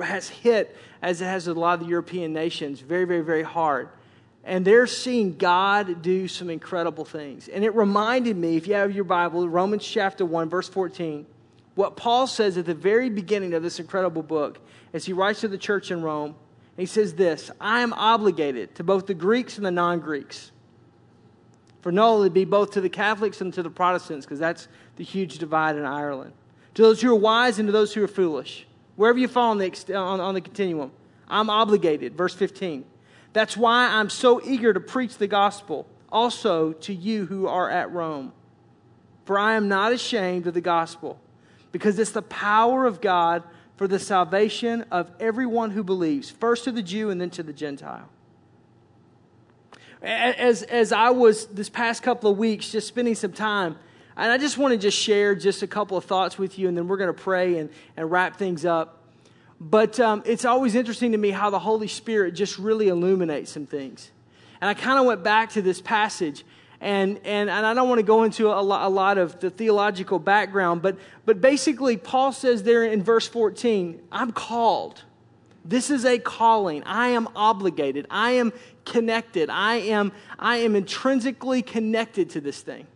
has 0.01 0.31
hit, 0.31 0.75
as 1.03 1.21
it 1.21 1.27
has 1.27 1.49
a 1.49 1.53
lot 1.53 1.75
of 1.75 1.81
the 1.81 1.91
European 1.91 2.33
nations, 2.33 2.81
very, 2.81 3.05
very, 3.05 3.23
very 3.23 3.43
hard. 3.43 3.91
And 4.43 4.65
they're 4.65 4.87
seeing 4.87 5.37
God 5.37 6.01
do 6.01 6.29
some 6.29 6.49
incredible 6.49 7.05
things. 7.05 7.49
And 7.49 7.63
it 7.63 7.75
reminded 7.75 8.39
me, 8.39 8.57
if 8.57 8.67
you 8.67 8.73
have 8.73 8.95
your 8.95 9.05
Bible, 9.05 9.47
Romans 9.47 9.87
chapter 9.87 10.25
1, 10.25 10.49
verse 10.49 10.69
14, 10.71 11.27
what 11.75 11.97
Paul 11.97 12.27
says 12.27 12.57
at 12.57 12.65
the 12.65 12.75
very 12.75 13.11
beginning 13.11 13.53
of 13.53 13.63
this 13.63 13.79
incredible 13.79 14.23
book 14.23 14.61
as 14.93 15.07
he 15.07 15.13
writes 15.13 15.41
to 15.41 15.49
the 15.49 15.59
church 15.59 15.91
in 15.91 16.03
Rome. 16.03 16.35
He 16.77 16.87
says 16.87 17.15
this 17.15 17.51
I 17.61 17.81
am 17.81 17.93
obligated 17.93 18.75
to 18.77 18.85
both 18.85 19.07
the 19.07 19.15
Greeks 19.15 19.57
and 19.57 19.67
the 19.67 19.71
non 19.71 20.01
Greeks. 20.01 20.53
For 21.83 21.91
no, 21.91 22.21
it'd 22.21 22.35
be 22.35 22.45
both 22.45 22.73
to 22.73 22.81
the 22.81 22.91
Catholics 22.91 23.41
and 23.41 23.53
to 23.55 23.63
the 23.63 23.71
Protestants, 23.71 24.27
because 24.27 24.39
that's 24.39 24.69
the 24.97 25.05
huge 25.05 25.39
divide 25.39 25.77
in 25.77 25.85
Ireland. 25.85 26.33
To 26.75 26.83
those 26.83 27.01
who 27.01 27.11
are 27.11 27.19
wise 27.19 27.59
and 27.59 27.69
to 27.69 27.73
those 27.73 27.95
who 27.95 28.05
are 28.05 28.09
foolish. 28.09 28.67
Wherever 28.97 29.19
you 29.19 29.29
fall 29.29 29.51
on 29.51 29.59
the, 29.59 29.95
on, 29.95 30.21
on 30.21 30.35
the 30.35 30.41
continuum, 30.41 30.93
I'm 31.27 31.49
obligated. 31.49 32.17
Verse 32.17 32.35
15. 32.35 32.85
That's 33.33 33.57
why 33.57 33.87
I'm 33.87 34.11
so 34.11 34.43
eager 34.45 34.73
to 34.73 34.81
preach 34.81 35.17
the 35.17 35.27
gospel 35.27 35.87
also 36.11 36.73
to 36.73 36.93
you 36.93 37.27
who 37.27 37.47
are 37.47 37.71
at 37.71 37.93
Rome. 37.93 38.33
For 39.25 39.39
I 39.39 39.55
am 39.55 39.69
not 39.69 39.93
ashamed 39.93 40.47
of 40.47 40.55
the 40.55 40.61
gospel, 40.61 41.21
because 41.73 41.99
it's 41.99 42.11
the 42.11 42.23
power 42.23 42.85
of 42.87 43.01
God 43.01 43.43
for 43.81 43.89
the 43.89 43.99
salvation 43.99 44.85
of 44.91 45.11
everyone 45.19 45.71
who 45.71 45.83
believes, 45.83 46.29
first 46.29 46.65
to 46.65 46.71
the 46.71 46.83
Jew 46.83 47.09
and 47.09 47.19
then 47.19 47.31
to 47.31 47.43
the 47.43 47.55
Gentile. 47.55 48.11
As, 50.03 50.65
as 50.65 50.93
I 50.93 51.09
was 51.09 51.47
this 51.47 51.71
past 51.71 52.03
couple 52.03 52.31
of 52.31 52.37
weeks 52.37 52.71
just 52.71 52.87
spending 52.87 53.15
some 53.15 53.33
time, 53.33 53.79
and 54.19 54.31
I 54.31 54.37
just 54.37 54.59
want 54.59 54.73
to 54.73 54.79
just 54.79 54.99
share 54.99 55.35
just 55.35 55.63
a 55.63 55.67
couple 55.67 55.97
of 55.97 56.05
thoughts 56.05 56.37
with 56.37 56.59
you, 56.59 56.69
and 56.69 56.77
then 56.77 56.89
we're 56.89 56.99
going 56.99 57.15
to 57.15 57.19
pray 57.19 57.57
and, 57.57 57.71
and 57.97 58.11
wrap 58.11 58.37
things 58.37 58.67
up. 58.67 59.03
But 59.59 59.99
um, 59.99 60.23
it's 60.27 60.45
always 60.45 60.75
interesting 60.75 61.13
to 61.13 61.19
me 61.19 61.31
how 61.31 61.49
the 61.49 61.59
Holy 61.59 61.89
Spirit 61.89 62.33
just 62.33 62.59
really 62.59 62.89
illuminates 62.89 63.51
some 63.51 63.65
things. 63.65 64.11
And 64.61 64.69
I 64.69 64.75
kind 64.75 64.99
of 64.99 65.07
went 65.07 65.23
back 65.23 65.53
to 65.53 65.63
this 65.63 65.81
passage 65.81 66.45
and, 66.81 67.19
and, 67.25 67.51
and 67.51 67.67
I 67.67 67.75
don't 67.75 67.89
want 67.89 67.99
to 67.99 68.05
go 68.05 68.23
into 68.23 68.49
a 68.49 68.63
lot, 68.63 68.87
a 68.87 68.89
lot 68.89 69.19
of 69.19 69.39
the 69.41 69.51
theological 69.51 70.19
background, 70.19 70.81
but, 70.81 70.97
but 71.27 71.41
basically, 71.41 71.97
Paul 71.99 72.33
says 72.33 72.63
there 72.63 72.85
in 72.85 73.03
verse 73.03 73.29
14, 73.29 74.01
I'm 74.11 74.33
called. 74.33 75.03
This 75.63 75.91
is 75.91 76.07
a 76.07 76.19
calling. 76.19 76.83
I 76.85 77.09
am 77.09 77.29
obligated. 77.37 78.07
I 78.09 78.33
am 78.33 78.55
connected. 78.87 79.51
I 79.51 79.77
am, 79.77 80.13
I 80.39 80.59
am 80.59 80.75
intrinsically 80.75 81.61
connected 81.61 82.31
to 82.31 82.41
this 82.41 82.63
thing. 82.63 82.87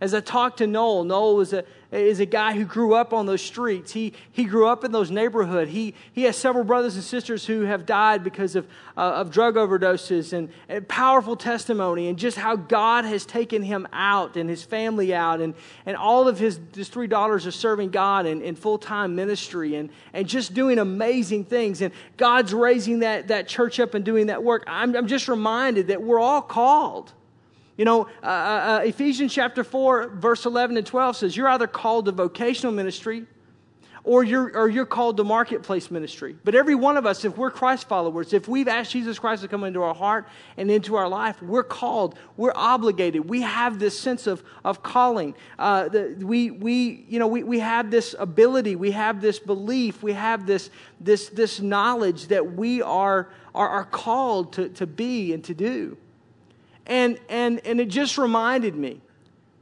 As 0.00 0.12
I 0.12 0.20
talked 0.20 0.58
to 0.58 0.66
Noel, 0.66 1.04
Noel 1.04 1.36
was 1.36 1.54
a, 1.54 1.64
is 1.94 2.20
a 2.20 2.26
guy 2.26 2.52
who 2.52 2.64
grew 2.64 2.94
up 2.94 3.12
on 3.12 3.26
those 3.26 3.42
streets. 3.42 3.92
He, 3.92 4.12
he 4.32 4.44
grew 4.44 4.66
up 4.66 4.84
in 4.84 4.92
those 4.92 5.10
neighborhoods. 5.10 5.70
He, 5.70 5.94
he 6.12 6.24
has 6.24 6.36
several 6.36 6.64
brothers 6.64 6.96
and 6.96 7.04
sisters 7.04 7.46
who 7.46 7.62
have 7.62 7.86
died 7.86 8.24
because 8.24 8.56
of, 8.56 8.66
uh, 8.96 9.00
of 9.00 9.30
drug 9.30 9.54
overdoses 9.54 10.32
and, 10.32 10.48
and, 10.68 10.86
powerful 10.88 11.36
testimony 11.36 12.08
and 12.08 12.18
just 12.18 12.36
how 12.36 12.56
God 12.56 13.04
has 13.04 13.24
taken 13.24 13.62
him 13.62 13.86
out 13.92 14.36
and 14.36 14.50
his 14.50 14.62
family 14.62 15.14
out. 15.14 15.40
And, 15.40 15.54
and 15.86 15.96
all 15.96 16.28
of 16.28 16.38
his, 16.38 16.60
his 16.74 16.88
three 16.88 17.06
daughters 17.06 17.46
are 17.46 17.52
serving 17.52 17.90
God 17.90 18.26
in, 18.26 18.42
in 18.42 18.56
full 18.56 18.78
time 18.78 19.14
ministry 19.14 19.76
and, 19.76 19.90
and 20.12 20.26
just 20.26 20.54
doing 20.54 20.78
amazing 20.78 21.44
things. 21.44 21.80
And 21.80 21.92
God's 22.16 22.52
raising 22.52 23.00
that, 23.00 23.28
that 23.28 23.48
church 23.48 23.80
up 23.80 23.94
and 23.94 24.04
doing 24.04 24.26
that 24.26 24.42
work. 24.42 24.64
I'm, 24.66 24.94
I'm 24.96 25.06
just 25.06 25.28
reminded 25.28 25.88
that 25.88 26.02
we're 26.02 26.20
all 26.20 26.42
called. 26.42 27.12
You 27.76 27.84
know, 27.84 28.02
uh, 28.22 28.26
uh, 28.26 28.28
uh, 28.28 28.82
Ephesians 28.84 29.34
chapter 29.34 29.64
4, 29.64 30.10
verse 30.10 30.46
11 30.46 30.76
and 30.76 30.86
12 30.86 31.16
says, 31.16 31.36
You're 31.36 31.48
either 31.48 31.66
called 31.66 32.04
to 32.04 32.12
vocational 32.12 32.72
ministry 32.72 33.26
or 34.04 34.22
you're, 34.22 34.56
or 34.56 34.68
you're 34.68 34.84
called 34.84 35.16
to 35.16 35.24
marketplace 35.24 35.90
ministry. 35.90 36.36
But 36.44 36.54
every 36.54 36.74
one 36.74 36.98
of 36.98 37.06
us, 37.06 37.24
if 37.24 37.38
we're 37.38 37.50
Christ 37.50 37.88
followers, 37.88 38.34
if 38.34 38.46
we've 38.46 38.68
asked 38.68 38.92
Jesus 38.92 39.18
Christ 39.18 39.42
to 39.42 39.48
come 39.48 39.64
into 39.64 39.82
our 39.82 39.94
heart 39.94 40.28
and 40.58 40.70
into 40.70 40.94
our 40.94 41.08
life, 41.08 41.42
we're 41.42 41.64
called, 41.64 42.16
we're 42.36 42.52
obligated. 42.54 43.28
We 43.28 43.40
have 43.42 43.78
this 43.78 43.98
sense 43.98 44.26
of, 44.26 44.44
of 44.62 44.82
calling. 44.82 45.34
Uh, 45.58 45.88
the, 45.88 46.16
we, 46.20 46.50
we, 46.50 47.06
you 47.08 47.18
know, 47.18 47.26
we, 47.26 47.42
we 47.42 47.60
have 47.60 47.90
this 47.90 48.14
ability, 48.18 48.76
we 48.76 48.90
have 48.90 49.22
this 49.22 49.38
belief, 49.38 50.02
we 50.02 50.12
have 50.12 50.46
this, 50.46 50.68
this, 51.00 51.30
this 51.30 51.60
knowledge 51.60 52.28
that 52.28 52.52
we 52.52 52.82
are, 52.82 53.30
are, 53.54 53.68
are 53.68 53.84
called 53.86 54.52
to, 54.52 54.68
to 54.68 54.86
be 54.86 55.32
and 55.32 55.42
to 55.44 55.54
do. 55.54 55.96
And, 56.86 57.18
and, 57.28 57.60
and 57.66 57.80
it 57.80 57.88
just 57.88 58.18
reminded 58.18 58.74
me 58.74 59.00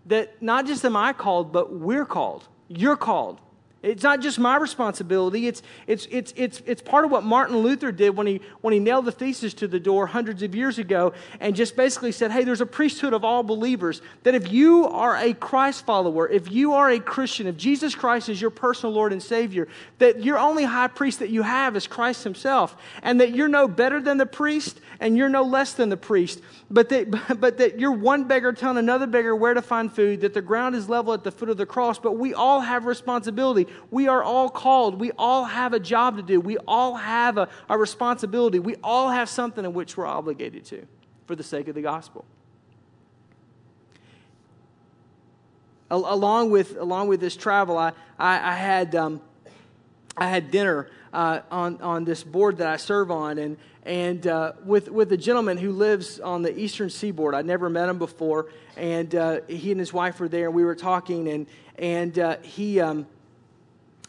that 0.07 0.43
not 0.43 0.67
just 0.67 0.85
am 0.85 0.97
I 0.97 1.13
called, 1.13 1.53
but 1.53 1.73
we're 1.73 2.07
called. 2.07 2.49
You're 2.69 2.97
called. 2.97 3.41
It's 3.83 4.05
not 4.05 4.21
just 4.21 4.39
my 4.39 4.57
responsibility. 4.57 5.49
It's, 5.49 5.61
it's, 5.89 6.07
it's, 6.09 6.33
it's, 6.37 6.63
it's 6.67 6.81
part 6.81 7.05
of 7.05 7.11
what 7.11 7.25
Martin 7.25 7.57
Luther 7.59 7.91
did 7.91 8.17
when 8.17 8.29
he, 8.29 8.41
when 8.61 8.73
he 8.73 8.79
nailed 8.79 9.07
the 9.07 9.13
thesis 9.13 9.55
to 9.55 9.67
the 9.67 9.81
door 9.81 10.07
hundreds 10.07 10.43
of 10.45 10.55
years 10.55 10.79
ago 10.79 11.13
and 11.41 11.57
just 11.57 11.75
basically 11.75 12.13
said, 12.13 12.31
hey, 12.31 12.45
there's 12.45 12.61
a 12.61 12.67
priesthood 12.67 13.13
of 13.13 13.25
all 13.25 13.43
believers. 13.43 14.01
That 14.23 14.37
if 14.37 14.53
you 14.53 14.87
are 14.87 15.17
a 15.17 15.35
Christ 15.35 15.85
follower, 15.85 16.29
if 16.29 16.51
you 16.53 16.75
are 16.75 16.91
a 16.91 17.01
Christian, 17.01 17.49
if 17.49 17.57
Jesus 17.57 17.97
Christ 17.97 18.29
is 18.29 18.41
your 18.41 18.51
personal 18.51 18.95
Lord 18.95 19.13
and 19.13 19.23
Savior, 19.23 19.67
that 19.99 20.23
your 20.23 20.39
only 20.39 20.63
high 20.63 20.87
priest 20.87 21.19
that 21.19 21.31
you 21.31 21.43
have 21.43 21.75
is 21.75 21.89
Christ 21.89 22.23
himself. 22.23 22.77
And 23.03 23.21
that 23.21 23.35
you're 23.35 23.49
no 23.49 23.67
better 23.67 24.01
than 24.01 24.17
the 24.17 24.27
priest 24.27 24.81
and 25.01 25.17
you're 25.17 25.29
no 25.29 25.43
less 25.43 25.73
than 25.73 25.89
the 25.89 25.97
priest. 25.97 26.41
But 26.71 26.89
that, 26.91 27.11
but 27.41 27.59
that 27.59 27.81
you're 27.81 27.91
one 27.91 28.25
beggar 28.25 28.53
telling 28.53 28.79
another 28.79 29.09
beggar 29.09 29.35
where 29.35 29.55
to 29.55 29.63
find 29.63 29.93
food, 29.93 30.21
that 30.21 30.35
the 30.35 30.41
ground 30.41 30.77
is 30.77 30.89
level 30.89 31.13
at 31.13 31.25
the 31.25 31.33
foot 31.33 31.49
of 31.49 31.57
the 31.57 31.67
cross. 31.67 31.99
But 31.99 32.13
we 32.13 32.33
all 32.33 32.61
have 32.61 32.87
responsibility. 32.87 33.67
We 33.91 34.09
are 34.09 34.23
all 34.23 34.49
called. 34.49 35.01
We 35.01 35.13
all 35.19 35.45
have 35.45 35.73
a 35.73 35.81
job 35.81 36.17
to 36.17 36.23
do. 36.23 36.41
We 36.41 36.59
all 36.67 36.95
have 36.97 37.39
a, 37.39 37.49
a 37.69 37.79
responsibility. 37.79 38.59
We 38.59 38.77
all 38.83 39.09
have 39.09 39.29
something 39.29 39.65
in 39.65 39.73
which 39.75 39.97
we're 39.97 40.07
obligated 40.07 40.65
to 40.67 40.87
for 41.27 41.37
the 41.37 41.43
sake 41.43 41.69
of 41.69 41.75
the 41.75 41.83
gospel. 41.83 42.25
Along 45.91 46.51
with, 46.51 46.79
along 46.79 47.09
with 47.09 47.21
this 47.21 47.37
travel, 47.37 47.77
I, 47.77 47.93
I, 48.19 48.53
I 48.53 48.55
had, 48.55 48.95
um, 48.95 49.21
I 50.17 50.29
had 50.29 50.51
dinner 50.51 50.89
uh, 51.13 51.41
on, 51.51 51.83
on 51.83 52.05
this 52.05 52.23
board 52.25 52.59
that 52.59 52.67
I 52.67 52.79
serve 52.79 53.11
on, 53.11 53.37
and, 53.37 53.59
and 53.85 54.27
uh, 54.27 54.53
with, 54.65 54.91
with 54.91 55.13
a 55.13 55.19
gentleman 55.19 55.59
who 55.59 55.71
lives 55.73 56.19
on 56.19 56.41
the 56.41 56.59
eastern 56.59 56.89
seaboard. 56.89 57.35
I'd 57.35 57.45
never 57.45 57.69
met 57.69 57.91
him 57.91 57.99
before, 57.99 58.47
and 58.77 59.15
uh, 59.15 59.41
he 59.49 59.71
and 59.71 59.79
his 59.79 59.93
wife 59.93 60.19
were 60.19 60.29
there, 60.29 60.47
and 60.47 60.55
we 60.55 60.65
were 60.65 60.75
talking, 60.75 61.29
and, 61.29 61.47
and 61.77 62.19
uh, 62.19 62.37
he, 62.41 62.81
um, 62.81 63.07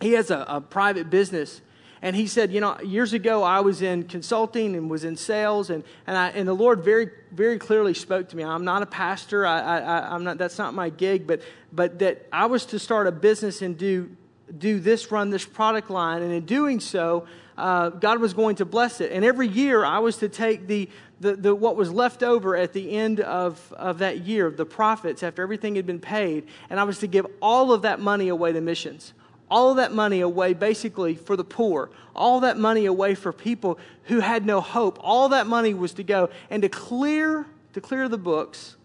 he 0.03 0.13
has 0.13 0.29
a, 0.29 0.45
a 0.47 0.61
private 0.61 1.09
business 1.09 1.61
and 2.03 2.17
he 2.17 2.27
said, 2.27 2.51
You 2.51 2.59
know, 2.59 2.77
years 2.81 3.13
ago 3.13 3.43
I 3.43 3.61
was 3.61 3.81
in 3.81 4.03
consulting 4.03 4.75
and 4.75 4.89
was 4.89 5.05
in 5.05 5.15
sales, 5.15 5.69
and, 5.69 5.85
and, 6.05 6.17
I, 6.17 6.29
and 6.29 6.45
the 6.45 6.53
Lord 6.53 6.83
very, 6.83 7.09
very 7.31 7.57
clearly 7.57 7.93
spoke 7.93 8.27
to 8.29 8.35
me. 8.35 8.43
I'm 8.43 8.65
not 8.65 8.83
a 8.83 8.85
pastor, 8.85 9.45
I, 9.45 9.59
I, 9.59 10.13
I'm 10.13 10.25
not, 10.25 10.37
that's 10.37 10.57
not 10.57 10.73
my 10.73 10.89
gig, 10.89 11.25
but, 11.25 11.41
but 11.71 11.99
that 11.99 12.27
I 12.31 12.47
was 12.47 12.65
to 12.67 12.77
start 12.77 13.07
a 13.07 13.11
business 13.11 13.61
and 13.61 13.77
do, 13.77 14.11
do 14.55 14.81
this, 14.81 15.11
run 15.11 15.29
this 15.29 15.45
product 15.45 15.89
line. 15.89 16.21
And 16.21 16.33
in 16.33 16.43
doing 16.43 16.81
so, 16.81 17.25
uh, 17.57 17.89
God 17.89 18.19
was 18.19 18.33
going 18.33 18.57
to 18.57 18.65
bless 18.65 18.99
it. 18.99 19.13
And 19.13 19.23
every 19.23 19.47
year 19.47 19.85
I 19.85 19.99
was 19.99 20.17
to 20.17 20.27
take 20.27 20.67
the, 20.67 20.89
the, 21.21 21.37
the, 21.37 21.55
what 21.55 21.77
was 21.77 21.89
left 21.89 22.21
over 22.21 22.57
at 22.57 22.73
the 22.73 22.91
end 22.91 23.21
of, 23.21 23.71
of 23.77 23.99
that 23.99 24.25
year, 24.25 24.51
the 24.51 24.65
profits, 24.65 25.23
after 25.23 25.41
everything 25.41 25.75
had 25.75 25.85
been 25.85 26.01
paid, 26.01 26.47
and 26.69 26.81
I 26.81 26.83
was 26.83 26.99
to 26.99 27.07
give 27.07 27.25
all 27.41 27.71
of 27.71 27.83
that 27.83 28.01
money 28.01 28.27
away 28.27 28.51
to 28.51 28.59
missions 28.59 29.13
all 29.53 29.75
that 29.75 29.93
money 29.93 30.21
away 30.21 30.51
basically 30.53 31.13
for 31.13 31.37
the 31.37 31.43
poor, 31.43 31.91
all 32.15 32.39
that 32.39 32.57
money 32.57 32.87
away 32.87 33.13
for 33.13 33.31
people 33.31 33.77
who 34.05 34.19
had 34.19 34.47
no 34.47 34.59
hope. 34.59 34.97
All 34.99 35.29
that 35.29 35.45
money 35.45 35.75
was 35.75 35.93
to 35.93 36.03
go 36.03 36.31
and 36.49 36.63
to 36.63 36.69
clear, 36.69 37.45
to 37.73 37.79
clear 37.79 38.09
the 38.09 38.17
books 38.17 38.77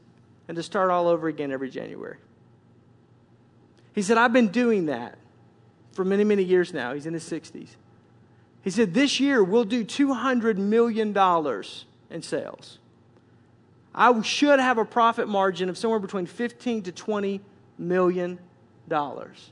and 0.47 0.57
to 0.57 0.63
start 0.63 0.91
all 0.91 1.09
over 1.09 1.27
again 1.27 1.53
every 1.53 1.71
January. 1.71 2.19
He 3.95 4.03
said, 4.03 4.19
I've 4.19 4.35
been 4.35 4.49
doing 4.49 4.87
that 4.87 5.17
for 5.93 6.05
many, 6.05 6.23
many 6.23 6.43
years 6.43 6.75
now. 6.75 6.93
He's 6.93 7.07
in 7.07 7.15
his 7.15 7.25
60s. 7.25 7.69
He 8.61 8.69
said, 8.69 8.93
This 8.93 9.19
year 9.19 9.43
we'll 9.43 9.65
do 9.65 9.87
$200 9.87 10.59
million 10.59 11.17
in 12.11 12.23
sales. 12.23 12.79
I 13.95 14.21
should 14.21 14.61
have 14.61 14.77
a 14.77 14.85
profit 14.85 15.29
margin 15.29 15.71
of 15.71 15.79
somewhere 15.79 15.99
between 15.99 16.27
15 16.27 16.83
to 16.83 16.93
20 16.93 17.41
million 17.79 18.39
dollars. 18.87 19.51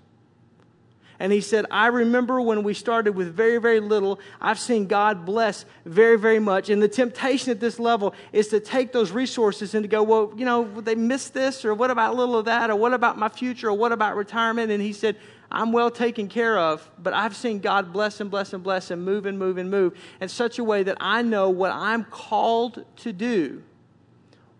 And 1.18 1.32
he 1.32 1.40
said, 1.40 1.64
I 1.70 1.86
remember 1.86 2.40
when 2.40 2.62
we 2.62 2.74
started 2.74 3.14
with 3.14 3.34
very, 3.34 3.58
very 3.58 3.80
little, 3.80 4.20
I've 4.40 4.58
seen 4.58 4.86
God 4.86 5.24
bless 5.24 5.64
very, 5.84 6.18
very 6.18 6.38
much. 6.38 6.68
And 6.68 6.82
the 6.82 6.88
temptation 6.88 7.50
at 7.50 7.60
this 7.60 7.78
level 7.78 8.14
is 8.32 8.48
to 8.48 8.60
take 8.60 8.92
those 8.92 9.10
resources 9.10 9.74
and 9.74 9.82
to 9.82 9.88
go, 9.88 10.02
well, 10.02 10.32
you 10.36 10.44
know, 10.44 10.64
they 10.80 10.94
missed 10.94 11.32
this, 11.32 11.64
or 11.64 11.74
what 11.74 11.90
about 11.90 12.14
a 12.14 12.16
little 12.16 12.36
of 12.36 12.44
that, 12.44 12.70
or 12.70 12.76
what 12.76 12.92
about 12.92 13.16
my 13.18 13.28
future, 13.28 13.68
or 13.68 13.74
what 13.74 13.92
about 13.92 14.14
retirement? 14.16 14.70
And 14.70 14.82
he 14.82 14.92
said, 14.92 15.16
I'm 15.50 15.72
well 15.72 15.90
taken 15.90 16.28
care 16.28 16.58
of, 16.58 16.88
but 16.98 17.14
I've 17.14 17.34
seen 17.34 17.60
God 17.60 17.92
bless 17.92 18.20
and 18.20 18.30
bless 18.30 18.52
and 18.52 18.62
bless 18.62 18.90
and 18.90 19.04
move 19.04 19.26
and 19.26 19.38
move 19.38 19.58
and 19.58 19.70
move 19.70 19.96
in 20.20 20.28
such 20.28 20.58
a 20.58 20.64
way 20.64 20.82
that 20.82 20.98
I 21.00 21.22
know 21.22 21.48
what 21.50 21.70
I'm 21.72 22.04
called 22.04 22.84
to 22.96 23.12
do, 23.12 23.62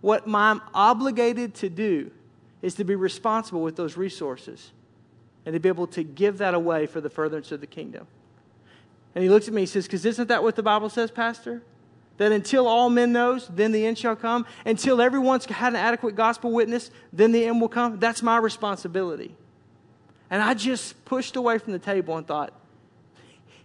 what 0.01 0.23
I'm 0.27 0.63
obligated 0.73 1.55
to 1.57 1.69
do, 1.69 2.13
is 2.63 2.77
to 2.77 2.85
be 2.85 2.95
responsible 2.95 3.63
with 3.63 3.77
those 3.77 3.97
resources 3.97 4.71
and 5.47 5.55
to 5.55 5.61
be 5.61 5.69
able 5.69 5.87
to 5.87 6.03
give 6.03 6.39
that 6.39 6.53
away 6.53 6.87
for 6.87 7.01
the 7.01 7.09
furtherance 7.09 7.53
of 7.53 7.61
the 7.61 7.67
kingdom. 7.67 8.07
And 9.15 9.23
he 9.23 9.31
looks 9.31 9.49
at 9.49 9.55
me 9.55 9.63
and 9.63 9.69
says, 9.69 9.87
Because 9.87 10.05
isn't 10.05 10.29
that 10.29 10.43
what 10.43 10.57
the 10.57 10.63
Bible 10.63 10.91
says, 10.91 11.11
Pastor? 11.11 11.63
That 12.19 12.33
until 12.33 12.67
all 12.67 12.91
men 12.91 13.13
knows, 13.13 13.49
then 13.49 13.73
the 13.73 13.87
end 13.87 13.97
shall 13.97 14.17
come. 14.17 14.45
Until 14.65 15.01
everyone's 15.01 15.45
had 15.47 15.73
an 15.73 15.77
adequate 15.77 16.17
gospel 16.17 16.51
witness, 16.51 16.91
then 17.13 17.33
the 17.33 17.45
end 17.45 17.61
will 17.61 17.69
come. 17.69 17.99
That's 17.99 18.23
my 18.23 18.39
responsibility. 18.39 19.37
And 20.31 20.43
I 20.43 20.55
just 20.55 21.05
pushed 21.05 21.37
away 21.37 21.59
from 21.59 21.73
the 21.73 21.79
table 21.79 22.17
and 22.17 22.27
thought, 22.27 22.53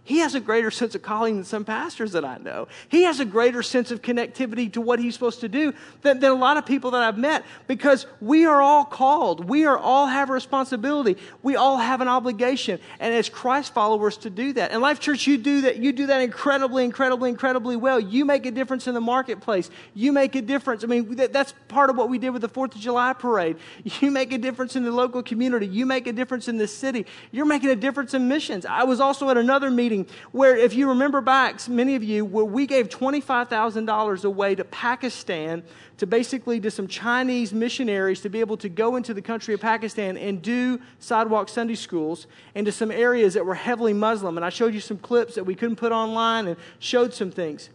he 0.04 0.18
has 0.18 0.34
a 0.34 0.40
greater 0.40 0.70
sense 0.72 0.96
of 0.96 1.02
calling 1.02 1.36
than 1.36 1.44
some 1.44 1.64
pastors 1.64 2.10
that 2.12 2.24
I 2.24 2.38
know. 2.38 2.66
He 2.88 3.04
has 3.04 3.20
a 3.20 3.24
greater 3.24 3.62
sense 3.62 3.92
of 3.92 4.02
connectivity 4.02 4.72
to 4.72 4.80
what 4.80 4.98
he's 4.98 5.14
supposed 5.14 5.40
to 5.40 5.48
do 5.48 5.72
than, 6.00 6.18
than, 6.18 6.32
a 6.32 6.34
lot 6.34 6.56
of 6.56 6.66
people 6.66 6.90
that 6.92 7.02
I've 7.02 7.18
met 7.18 7.44
because 7.68 8.06
we 8.20 8.44
are 8.44 8.60
all 8.60 8.84
called. 8.84 9.48
We 9.48 9.64
are 9.64 9.78
all 9.78 10.08
have 10.08 10.28
a 10.28 10.32
responsibility. 10.32 11.16
We 11.42 11.54
all 11.54 11.78
have 11.78 12.00
an 12.00 12.08
obligation. 12.08 12.80
And 12.98 13.14
as 13.14 13.28
Christ 13.28 13.74
followers 13.74 14.16
to 14.18 14.30
do 14.30 14.52
that. 14.54 14.72
And 14.72 14.82
Life 14.82 14.98
Church, 14.98 15.28
you 15.28 15.38
do 15.38 15.60
that. 15.62 15.76
You 15.76 15.92
do 15.92 16.06
that 16.06 16.20
incredibly, 16.20 16.84
incredibly, 16.84 17.30
incredibly 17.30 17.76
well. 17.76 18.00
You 18.00 18.24
make 18.24 18.44
a 18.44 18.50
difference 18.50 18.88
in 18.88 18.94
the 18.94 19.00
marketplace. 19.00 19.70
You 19.94 20.10
make 20.10 20.34
a 20.34 20.42
difference. 20.42 20.82
I 20.82 20.88
mean, 20.88 21.14
that, 21.16 21.32
that's 21.32 21.54
part 21.68 21.90
of 21.90 21.96
what 21.96 22.08
we 22.08 22.18
did 22.18 22.30
with 22.30 22.42
the 22.42 22.48
4th 22.48 22.74
of 22.74 22.80
July 22.80 23.12
parade. 23.12 23.56
You 24.02 24.10
make 24.10 24.32
a 24.32 24.38
difference 24.38 24.74
in 24.74 24.82
the 24.82 24.90
local 24.90 25.22
community. 25.22 25.66
You 25.66 25.86
make 25.86 26.08
a 26.08 26.12
difference 26.12 26.48
in 26.48 26.56
the 26.56 26.66
city. 26.66 27.06
You're 27.30 27.46
making 27.46 27.70
a 27.70 27.76
difference 27.76 28.14
in 28.14 28.26
missions. 28.26 28.66
I 28.66 28.82
was 28.82 29.00
also 29.00 29.28
at 29.30 29.36
another 29.36 29.70
meeting 29.70 29.91
meeting 29.92 30.14
where, 30.32 30.56
if 30.56 30.74
you 30.74 30.88
remember 30.88 31.20
back, 31.20 31.68
many 31.68 31.94
of 31.94 32.02
you, 32.02 32.24
where 32.24 32.44
we 32.44 32.66
gave 32.66 32.88
$25,000 32.88 34.24
away 34.24 34.54
to 34.54 34.64
Pakistan 34.64 35.62
to 35.98 36.06
basically 36.06 36.60
to 36.60 36.70
some 36.70 36.88
Chinese 36.88 37.52
missionaries 37.52 38.20
to 38.22 38.28
be 38.28 38.40
able 38.40 38.56
to 38.56 38.68
go 38.68 38.96
into 38.96 39.14
the 39.14 39.22
country 39.22 39.54
of 39.54 39.60
Pakistan 39.60 40.16
and 40.16 40.42
do 40.42 40.80
sidewalk 40.98 41.48
Sunday 41.48 41.74
schools 41.74 42.26
into 42.54 42.72
some 42.72 42.90
areas 42.90 43.34
that 43.34 43.44
were 43.44 43.54
heavily 43.54 43.92
Muslim. 43.92 44.36
And 44.36 44.44
I 44.44 44.50
showed 44.50 44.74
you 44.74 44.80
some 44.80 44.98
clips 44.98 45.34
that 45.34 45.44
we 45.44 45.54
couldn't 45.54 45.76
put 45.76 45.92
online 45.92 46.48
and 46.48 46.56
showed 46.78 47.14
some 47.14 47.30
things. 47.30 47.70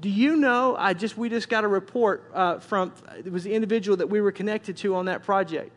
Do 0.00 0.08
you 0.08 0.34
know? 0.34 0.74
I 0.76 0.94
just 0.94 1.16
we 1.16 1.28
just 1.28 1.48
got 1.48 1.62
a 1.62 1.68
report 1.68 2.28
uh, 2.34 2.58
from 2.58 2.92
it 3.16 3.30
was 3.30 3.44
the 3.44 3.54
individual 3.54 3.96
that 3.98 4.08
we 4.08 4.20
were 4.20 4.32
connected 4.32 4.76
to 4.78 4.96
on 4.96 5.04
that 5.04 5.22
project. 5.22 5.70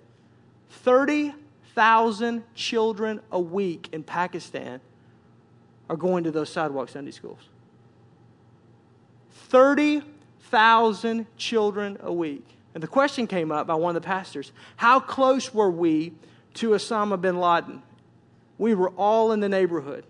Thirty 0.70 1.36
thousand 1.76 2.44
children 2.56 3.20
a 3.32 3.40
week 3.40 3.90
in 3.92 4.02
Pakistan 4.02 4.82
are 5.90 5.96
going 5.96 6.24
to 6.24 6.32
those 6.32 6.50
sidewalk 6.50 6.90
Sunday 6.90 7.12
schools. 7.12 7.40
30,000 9.50 11.28
children 11.38 11.98
a 12.02 12.12
week. 12.12 12.46
And 12.74 12.84
the 12.84 12.88
question 12.88 13.26
came 13.26 13.52
up 13.52 13.68
by 13.68 13.76
one 13.76 13.96
of 13.96 14.02
the 14.02 14.06
pastors 14.06 14.52
How 14.76 15.00
close 15.00 15.54
were 15.54 15.72
we 15.72 16.14
to 16.56 16.72
Osama 16.72 17.20
bin 17.20 17.40
Laden? 17.40 17.82
We 18.58 18.74
were 18.74 18.90
all 18.92 19.32
in 19.32 19.40
the 19.40 19.50
neighborhood. 19.50 20.06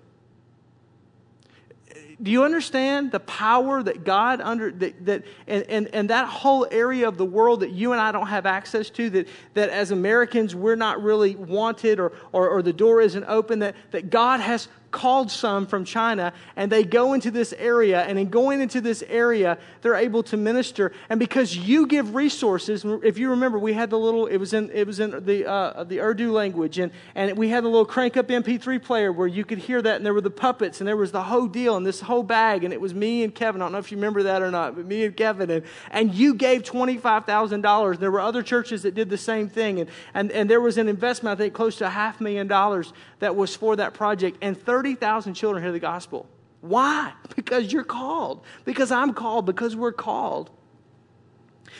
Do 2.21 2.31
you 2.31 2.45
understand 2.45 3.11
the 3.11 3.19
power 3.19 3.83
that 3.83 4.05
God 4.05 4.39
under 4.39 4.71
that, 4.71 5.05
that 5.05 5.25
and, 5.47 5.63
and, 5.63 5.87
and 5.93 6.09
that 6.09 6.27
whole 6.27 6.65
area 6.71 7.07
of 7.07 7.17
the 7.17 7.25
world 7.25 7.59
that 7.59 7.71
you 7.71 7.91
and 7.91 7.99
I 7.99 8.13
don't 8.13 8.27
have 8.27 8.45
access 8.45 8.89
to, 8.91 9.09
that, 9.09 9.27
that 9.53 9.69
as 9.69 9.91
Americans 9.91 10.55
we're 10.55 10.77
not 10.77 11.03
really 11.03 11.35
wanted 11.35 11.99
or, 11.99 12.13
or, 12.31 12.47
or 12.47 12.61
the 12.61 12.71
door 12.71 13.01
isn't 13.01 13.25
open, 13.25 13.59
that, 13.59 13.75
that 13.91 14.09
God 14.09 14.39
has 14.39 14.69
called 14.95 15.29
some 15.29 15.67
from 15.67 15.83
China, 15.83 16.31
and 16.55 16.71
they 16.71 16.81
go 16.81 17.11
into 17.11 17.29
this 17.29 17.53
area, 17.57 18.01
and 18.03 18.17
in 18.17 18.29
going 18.29 18.61
into 18.61 18.79
this 18.79 19.03
area, 19.09 19.57
they're 19.81 19.95
able 19.95 20.23
to 20.23 20.37
minister. 20.37 20.93
And 21.09 21.19
because 21.19 21.57
you 21.57 21.85
give 21.85 22.15
resources, 22.15 22.85
if 23.03 23.17
you 23.17 23.29
remember, 23.31 23.59
we 23.59 23.73
had 23.73 23.89
the 23.89 23.99
little, 23.99 24.25
it 24.25 24.37
was 24.37 24.53
in, 24.53 24.71
it 24.71 24.87
was 24.87 25.01
in 25.01 25.25
the, 25.25 25.45
uh, 25.45 25.83
the 25.83 25.99
Urdu 25.99 26.31
language, 26.31 26.79
and, 26.79 26.93
and 27.13 27.37
we 27.37 27.49
had 27.49 27.65
the 27.65 27.67
little 27.67 27.85
crank 27.85 28.15
up 28.15 28.29
MP3 28.29 28.81
player 28.81 29.11
where 29.11 29.27
you 29.27 29.43
could 29.43 29.57
hear 29.57 29.81
that, 29.81 29.97
and 29.97 30.05
there 30.05 30.13
were 30.13 30.21
the 30.21 30.29
puppets, 30.29 30.79
and 30.79 30.87
there 30.87 30.95
was 30.95 31.11
the 31.11 31.23
whole 31.23 31.47
deal, 31.47 31.75
and 31.75 31.85
this 31.85 31.99
whole 31.99 32.23
bag, 32.23 32.63
and 32.63 32.73
it 32.73 32.79
was 32.79 32.93
me 32.93 33.23
and 33.23 33.35
Kevin. 33.35 33.61
I 33.61 33.65
don't 33.65 33.73
know 33.73 33.79
if 33.79 33.91
you 33.91 33.97
remember 33.97 34.23
that 34.23 34.41
or 34.41 34.49
not, 34.49 34.77
but 34.77 34.85
me 34.85 35.03
and 35.03 35.15
Kevin, 35.15 35.49
and, 35.51 35.65
and 35.91 36.15
you 36.15 36.33
gave 36.33 36.63
$25,000. 36.63 37.99
There 37.99 38.11
were 38.11 38.21
other 38.21 38.43
churches 38.43 38.83
that 38.83 38.95
did 38.95 39.09
the 39.09 39.17
same 39.17 39.49
thing, 39.49 39.81
and, 39.81 39.89
and, 40.13 40.31
and 40.31 40.49
there 40.49 40.61
was 40.61 40.77
an 40.77 40.87
investment, 40.87 41.37
I 41.37 41.43
think, 41.43 41.53
close 41.53 41.75
to 41.79 41.85
a 41.85 41.89
half 41.89 42.21
million 42.21 42.47
dollars 42.47 42.93
that 43.19 43.35
was 43.35 43.55
for 43.55 43.75
that 43.75 43.93
project, 43.93 44.37
and 44.41 44.57
30,000 44.85 45.33
children 45.33 45.63
hear 45.63 45.71
the 45.71 45.79
gospel. 45.79 46.27
Why? 46.61 47.11
Because 47.35 47.73
you're 47.73 47.83
called. 47.83 48.43
Because 48.63 48.91
I'm 48.91 49.13
called. 49.13 49.45
Because 49.45 49.75
we're 49.75 49.91
called. 49.91 50.51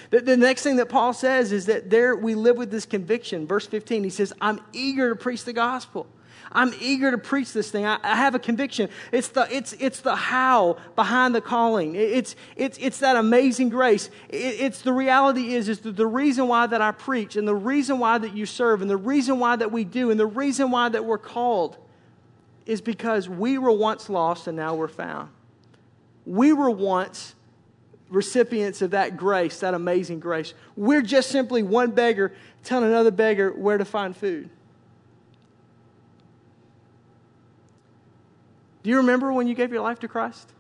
The, 0.10 0.20
the, 0.20 0.36
next 0.36 0.64
thing 0.64 0.76
that 0.78 0.90
Paul 0.90 1.14
says 1.14 1.52
is 1.54 1.68
that 1.68 1.90
there 1.90 2.16
we 2.16 2.36
live 2.36 2.58
with 2.58 2.72
this 2.72 2.86
conviction. 2.86 3.48
Verse 3.48 3.66
15, 3.66 4.04
he 4.04 4.10
says, 4.10 4.34
I'm 4.42 4.60
eager 4.74 5.10
to 5.10 5.16
preach 5.16 5.46
the 5.46 5.54
gospel. 5.54 6.08
I'm 6.52 6.74
eager 6.82 7.12
to 7.12 7.18
preach 7.18 7.54
this 7.54 7.72
thing. 7.72 7.86
I, 7.86 8.00
I, 8.04 8.16
have 8.16 8.36
a 8.36 8.40
conviction. 8.40 8.90
It's 9.12 9.30
the, 9.30 9.48
it's, 9.50 9.74
it's 9.74 10.02
the 10.02 10.16
how 10.16 10.78
behind 10.96 11.34
the 11.34 11.42
calling. 11.42 11.96
It's, 11.96 12.36
it's, 12.56 12.78
it's 12.80 13.00
that 13.00 13.16
amazing 13.16 13.70
grace. 13.70 14.10
It, 14.30 14.60
it's 14.60 14.82
the 14.82 14.94
reality 14.94 15.54
is, 15.54 15.70
is 15.70 15.80
the 15.80 16.08
reason 16.08 16.48
why 16.48 16.68
that 16.68 16.82
I 16.82 16.92
preach 16.92 17.38
and 17.38 17.48
the 17.48 17.56
reason 17.56 18.00
why 18.00 18.18
that 18.18 18.36
you 18.36 18.46
serve 18.46 18.82
and 18.82 18.90
the 18.90 18.98
reason 18.98 19.40
why 19.40 19.56
that 19.56 19.72
we 19.72 19.86
do 19.86 20.12
and 20.12 20.20
the 20.20 20.28
reason 20.28 20.70
why 20.70 20.90
that 20.90 21.06
we're 21.06 21.18
called 21.18 21.78
is 22.66 22.82
because 22.82 23.30
we 23.30 23.58
were 23.58 23.72
once 23.72 24.10
lost 24.10 24.48
and 24.48 24.58
now 24.58 24.76
we're 24.76 24.88
found. 24.88 25.30
We 26.26 26.54
were 26.54 26.70
once 26.70 27.36
recipients 28.10 28.82
of 28.82 28.92
that 28.92 29.18
grace, 29.18 29.60
that 29.60 29.74
amazing 29.74 30.20
grace. 30.20 30.54
We're 30.76 31.02
just 31.02 31.30
simply 31.30 31.64
one 31.64 31.92
beggar 31.92 32.34
telling 32.64 32.90
another 32.90 33.12
beggar 33.12 33.52
where 33.52 33.78
to 33.78 33.86
find 33.86 34.16
food. 34.16 34.50
Do 38.84 38.90
you 38.90 38.98
remember 38.98 39.34
when 39.34 39.48
you 39.48 39.56
gave 39.56 39.72
your 39.72 39.82
life 39.82 40.00
to 40.02 40.08
Christ? 40.08 40.52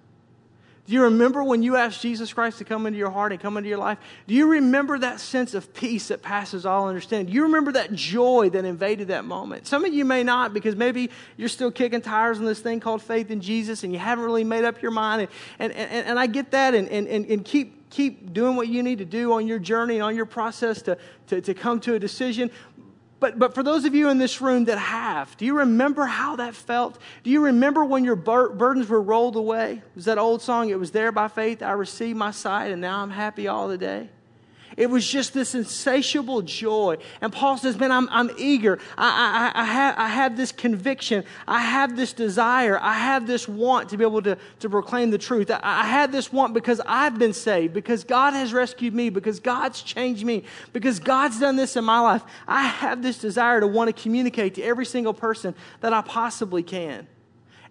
Do 0.87 0.93
you 0.93 1.01
remember 1.03 1.43
when 1.43 1.63
you 1.63 1.77
asked 1.77 2.01
Jesus 2.01 2.31
Christ 2.31 2.59
to 2.59 2.63
come 2.63 2.85
into 2.85 2.99
your 2.99 3.09
heart 3.09 3.31
and 3.31 3.41
come 3.41 3.57
into 3.57 3.67
your 3.67 3.79
life? 3.79 3.97
Do 4.27 4.35
you 4.35 4.47
remember 4.47 4.99
that 4.99 5.19
sense 5.19 5.55
of 5.55 5.73
peace 5.73 6.09
that 6.09 6.21
passes 6.21 6.63
all 6.63 6.87
understanding? 6.87 7.27
Do 7.27 7.33
you 7.33 7.43
remember 7.43 7.71
that 7.71 7.93
joy 7.93 8.51
that 8.51 8.65
invaded 8.65 9.07
that 9.07 9.25
moment? 9.25 9.65
Some 9.65 9.83
of 9.83 9.91
you 9.91 10.05
may 10.05 10.21
not 10.21 10.53
because 10.53 10.75
maybe 10.75 11.09
you're 11.37 11.49
still 11.49 11.71
kicking 11.71 12.01
tires 12.01 12.37
on 12.37 12.45
this 12.45 12.59
thing 12.59 12.79
called 12.79 13.01
faith 13.01 13.31
in 13.31 13.41
Jesus 13.41 13.83
and 13.83 13.91
you 13.91 13.97
haven't 13.97 14.25
really 14.25 14.43
made 14.43 14.63
up 14.63 14.79
your 14.79 14.91
mind. 14.91 15.27
And, 15.57 15.73
and, 15.73 15.89
and, 15.89 16.07
and 16.07 16.19
I 16.19 16.27
get 16.27 16.51
that. 16.51 16.75
And, 16.75 16.87
and, 16.89 17.07
and 17.07 17.43
keep, 17.43 17.89
keep 17.89 18.31
doing 18.31 18.55
what 18.55 18.67
you 18.67 18.83
need 18.83 18.99
to 18.99 19.05
do 19.05 19.33
on 19.33 19.47
your 19.47 19.57
journey 19.57 19.95
and 19.95 20.03
on 20.03 20.15
your 20.15 20.27
process 20.27 20.83
to, 20.83 20.99
to, 21.27 21.41
to 21.41 21.53
come 21.55 21.79
to 21.79 21.95
a 21.95 21.99
decision. 21.99 22.51
But, 23.25 23.39
but 23.39 23.55
for 23.55 23.63
those 23.63 23.85
of 23.85 23.95
you 23.95 24.09
in 24.09 24.19
this 24.19 24.39
room 24.39 24.65
that 24.65 24.77
have, 24.77 25.35
do 25.37 25.45
you 25.45 25.57
remember 25.57 26.05
how 26.05 26.35
that 26.35 26.53
felt? 26.53 26.99
Do 27.23 27.31
you 27.31 27.45
remember 27.45 27.83
when 27.83 28.03
your 28.03 28.15
bur- 28.15 28.49
burdens 28.49 28.87
were 28.87 29.01
rolled 29.01 29.35
away? 29.35 29.77
It 29.77 29.95
was 29.95 30.05
that 30.05 30.19
old 30.19 30.43
song, 30.43 30.69
It 30.69 30.77
was 30.77 30.91
there 30.91 31.11
by 31.11 31.27
faith 31.27 31.63
I 31.63 31.71
received 31.71 32.19
my 32.19 32.29
sight, 32.29 32.67
and 32.67 32.79
now 32.79 33.01
I'm 33.01 33.09
happy 33.09 33.47
all 33.47 33.67
the 33.67 33.79
day? 33.79 34.09
It 34.77 34.89
was 34.89 35.07
just 35.07 35.33
this 35.33 35.55
insatiable 35.55 36.41
joy. 36.41 36.97
And 37.21 37.31
Paul 37.31 37.57
says, 37.57 37.77
Man, 37.79 37.91
I'm, 37.91 38.09
I'm 38.09 38.29
eager. 38.37 38.77
I, 38.97 39.51
I, 39.55 39.61
I, 39.61 39.63
have, 39.63 39.95
I 39.97 40.07
have 40.09 40.37
this 40.37 40.51
conviction. 40.51 41.23
I 41.47 41.61
have 41.61 41.95
this 41.95 42.11
desire. 42.11 42.77
I 42.81 42.93
have 42.93 43.25
this 43.25 43.47
want 43.47 43.89
to 43.89 43.97
be 43.97 44.03
able 44.03 44.21
to, 44.23 44.37
to 44.59 44.69
proclaim 44.69 45.11
the 45.11 45.17
truth. 45.17 45.49
I, 45.49 45.59
I 45.63 45.85
have 45.85 46.11
this 46.11 46.33
want 46.33 46.53
because 46.53 46.81
I've 46.85 47.17
been 47.17 47.33
saved, 47.33 47.73
because 47.73 48.03
God 48.03 48.33
has 48.33 48.51
rescued 48.51 48.93
me, 48.93 49.09
because 49.09 49.39
God's 49.39 49.81
changed 49.81 50.25
me, 50.25 50.43
because 50.73 50.99
God's 50.99 51.39
done 51.39 51.55
this 51.55 51.77
in 51.77 51.85
my 51.85 51.99
life. 52.01 52.23
I 52.45 52.63
have 52.63 53.01
this 53.01 53.17
desire 53.17 53.61
to 53.61 53.67
want 53.67 53.95
to 53.95 54.01
communicate 54.01 54.55
to 54.55 54.61
every 54.61 54.85
single 54.85 55.13
person 55.13 55.55
that 55.79 55.93
I 55.93 56.01
possibly 56.01 56.63
can. 56.63 57.07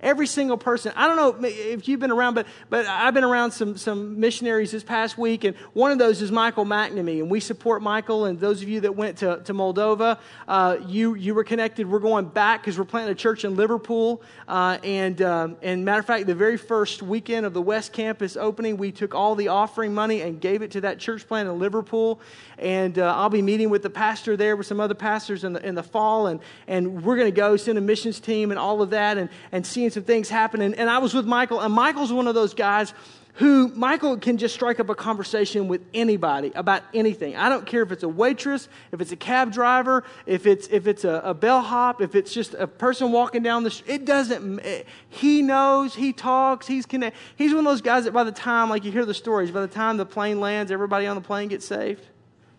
Every 0.04 0.26
single 0.26 0.58
person. 0.58 0.92
I 0.96 1.06
don't 1.06 1.16
know 1.16 1.48
if 1.48 1.88
you've 1.88 1.98
been 1.98 2.10
around, 2.10 2.34
but, 2.34 2.46
but 2.68 2.84
I've 2.84 3.14
been 3.14 3.24
around 3.24 3.52
some, 3.52 3.78
some 3.78 4.20
missionaries 4.20 4.70
this 4.70 4.84
past 4.84 5.16
week, 5.16 5.44
and 5.44 5.56
one 5.72 5.92
of 5.92 5.98
those 5.98 6.20
is 6.20 6.30
Michael 6.30 6.66
McNamee. 6.66 7.20
And 7.20 7.30
we 7.30 7.40
support 7.40 7.80
Michael. 7.80 8.26
And 8.26 8.38
those 8.38 8.60
of 8.60 8.68
you 8.68 8.80
that 8.80 8.94
went 8.94 9.16
to, 9.18 9.40
to 9.44 9.54
Moldova, 9.54 10.18
uh, 10.46 10.76
you, 10.86 11.14
you 11.14 11.34
were 11.34 11.42
connected. 11.42 11.88
We're 11.88 12.00
going 12.00 12.26
back 12.26 12.60
because 12.60 12.78
we're 12.78 12.84
planting 12.84 13.12
a 13.12 13.14
church 13.14 13.46
in 13.46 13.56
Liverpool. 13.56 14.20
Uh, 14.46 14.76
and, 14.84 15.22
um, 15.22 15.56
and 15.62 15.86
matter 15.86 16.00
of 16.00 16.06
fact, 16.06 16.26
the 16.26 16.34
very 16.34 16.58
first 16.58 17.02
weekend 17.02 17.46
of 17.46 17.54
the 17.54 17.62
West 17.62 17.94
Campus 17.94 18.36
opening, 18.36 18.76
we 18.76 18.92
took 18.92 19.14
all 19.14 19.34
the 19.34 19.48
offering 19.48 19.94
money 19.94 20.20
and 20.20 20.38
gave 20.38 20.60
it 20.60 20.70
to 20.72 20.82
that 20.82 20.98
church 20.98 21.26
plant 21.26 21.48
in 21.48 21.58
Liverpool. 21.58 22.20
And 22.58 22.98
uh, 22.98 23.16
I'll 23.16 23.30
be 23.30 23.40
meeting 23.40 23.70
with 23.70 23.82
the 23.82 23.90
pastor 23.90 24.36
there 24.36 24.54
with 24.54 24.66
some 24.66 24.80
other 24.80 24.94
pastors 24.94 25.44
in 25.44 25.54
the, 25.54 25.66
in 25.66 25.74
the 25.74 25.82
fall. 25.82 26.26
And, 26.26 26.40
and 26.68 27.02
we're 27.02 27.16
going 27.16 27.32
to 27.32 27.36
go 27.36 27.56
send 27.56 27.78
a 27.78 27.80
missions 27.80 28.20
team 28.20 28.50
and 28.50 28.60
all 28.60 28.82
of 28.82 28.90
that 28.90 29.16
and, 29.16 29.30
and 29.50 29.66
seeing 29.66 29.93
some 29.94 30.02
things 30.04 30.28
happen. 30.28 30.60
And, 30.60 30.90
I 30.90 30.98
was 30.98 31.14
with 31.14 31.26
Michael, 31.26 31.60
and 31.60 31.72
Michael's 31.72 32.12
one 32.12 32.26
of 32.26 32.34
those 32.34 32.52
guys 32.52 32.92
who 33.38 33.68
Michael 33.68 34.16
can 34.16 34.36
just 34.36 34.54
strike 34.54 34.78
up 34.78 34.88
a 34.88 34.94
conversation 34.94 35.66
with 35.66 35.80
anybody 35.92 36.52
about 36.54 36.82
anything. 36.92 37.34
I 37.34 37.48
don't 37.48 37.66
care 37.66 37.82
if 37.82 37.90
it's 37.90 38.04
a 38.04 38.08
waitress, 38.08 38.68
if 38.92 39.00
it's 39.00 39.10
a 39.10 39.16
cab 39.16 39.52
driver, 39.52 40.04
if 40.24 40.46
it's 40.46 40.68
if 40.68 40.86
it's 40.86 41.02
a, 41.02 41.20
a 41.24 41.34
bellhop, 41.34 42.00
if 42.00 42.14
it's 42.14 42.32
just 42.32 42.54
a 42.54 42.68
person 42.68 43.10
walking 43.10 43.42
down 43.42 43.64
the 43.64 43.72
street. 43.72 43.92
It 43.92 44.04
doesn't. 44.04 44.60
It, 44.60 44.86
he 45.08 45.42
knows. 45.42 45.96
He 45.96 46.12
talks. 46.12 46.68
He's 46.68 46.86
connect. 46.86 47.16
He's 47.34 47.52
one 47.52 47.66
of 47.66 47.72
those 47.72 47.82
guys 47.82 48.04
that 48.04 48.12
by 48.12 48.22
the 48.22 48.30
time, 48.30 48.70
like 48.70 48.84
you 48.84 48.92
hear 48.92 49.04
the 49.04 49.14
stories, 49.14 49.50
by 49.50 49.62
the 49.62 49.66
time 49.66 49.96
the 49.96 50.06
plane 50.06 50.38
lands, 50.38 50.70
everybody 50.70 51.06
on 51.06 51.16
the 51.16 51.22
plane 51.22 51.48
gets 51.48 51.66
saved 51.66 52.06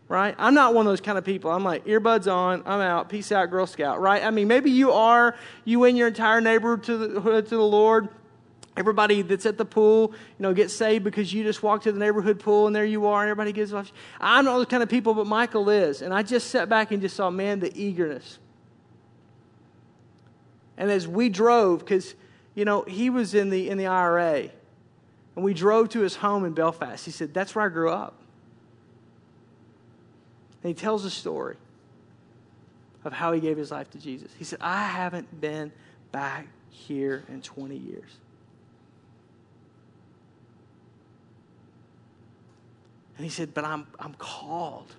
right? 0.08 0.36
I'm 0.38 0.54
not 0.54 0.74
one 0.74 0.86
of 0.86 0.92
those 0.92 1.02
kind 1.02 1.18
of 1.18 1.26
people. 1.26 1.52
I'm 1.52 1.64
like, 1.64 1.86
earbuds 1.86 2.32
on, 2.32 2.62
I'm 2.66 2.82
out, 2.82 3.10
peace 3.10 3.32
out, 3.32 3.50
Girl 3.50 3.66
Scout, 3.66 4.00
right? 4.00 4.24
I 4.24 4.30
mean, 4.30 4.48
maybe 4.48 4.70
you 4.70 4.92
are, 4.92 5.36
you 5.64 5.80
win 5.80 5.96
your 5.96 6.08
entire 6.08 6.42
neighborhood 6.42 6.84
to 6.84 6.98
the, 6.98 7.42
to 7.42 7.56
the 7.56 7.58
Lord. 7.60 8.10
Everybody 8.78 9.22
that's 9.22 9.46
at 9.46 9.58
the 9.58 9.66
pool, 9.66 10.12
you 10.12 10.44
know, 10.44 10.54
gets 10.54 10.74
saved 10.74 11.06
because 11.06 11.34
you 11.34 11.44
just 11.44 11.64
walk 11.64 11.84
to 11.84 11.94
the 11.94 12.00
neighborhood 12.00 12.40
pool 12.40 12.68
and 12.68 12.76
there 12.76 12.86
you 12.86 13.08
are 13.08 13.22
and 13.22 13.30
everybody 13.30 13.54
gives 13.54 13.72
life. 13.72 13.92
I'm 14.20 14.46
not 14.46 14.58
those 14.58 14.66
kind 14.66 14.84
of 14.84 14.90
people, 14.90 15.14
but 15.14 15.26
Michael 15.26 15.70
is. 15.70 16.02
And 16.02 16.14
I 16.14 16.24
just 16.24 16.50
sat 16.50 16.68
back 16.68 16.92
and 16.92 17.02
just 17.02 17.16
saw, 17.16 17.30
man, 17.30 17.62
the 17.62 17.72
eagerness. 17.74 18.38
And 20.78 20.92
as 20.92 21.08
we 21.08 21.30
drove, 21.30 21.80
because, 21.80 22.16
you 22.54 22.66
know, 22.66 22.84
he 22.84 23.10
was 23.10 23.34
in 23.34 23.50
the, 23.50 23.70
in 23.70 23.78
the 23.78 23.88
IRA, 23.88 24.50
and 25.38 25.46
we 25.46 25.54
drove 25.54 25.88
to 25.90 26.02
his 26.02 26.18
home 26.18 26.44
in 26.44 26.52
Belfast, 26.52 27.06
he 27.06 27.12
said, 27.12 27.34
that's 27.34 27.56
where 27.56 27.66
I 27.66 27.70
grew 27.70 27.90
up. 27.90 28.25
And 30.66 30.76
he 30.76 30.82
tells 30.82 31.06
a 31.06 31.12
story 31.12 31.58
of 33.04 33.14
how 33.14 33.34
he 33.34 33.40
gave 33.40 33.56
his 33.56 33.70
life 33.70 33.88
to 33.92 34.00
Jesus. 34.00 34.32
He 34.36 34.44
said, 34.44 34.58
I 34.62 34.88
haven't 34.88 35.40
been 35.40 35.72
back 36.12 36.48
here 36.72 37.24
in 37.30 37.44
20 37.44 37.78
years. 37.78 38.10
And 43.16 43.24
he 43.24 43.30
said, 43.30 43.54
But 43.54 43.64
I'm, 43.64 43.86
I'm 44.00 44.16
called. 44.16 44.96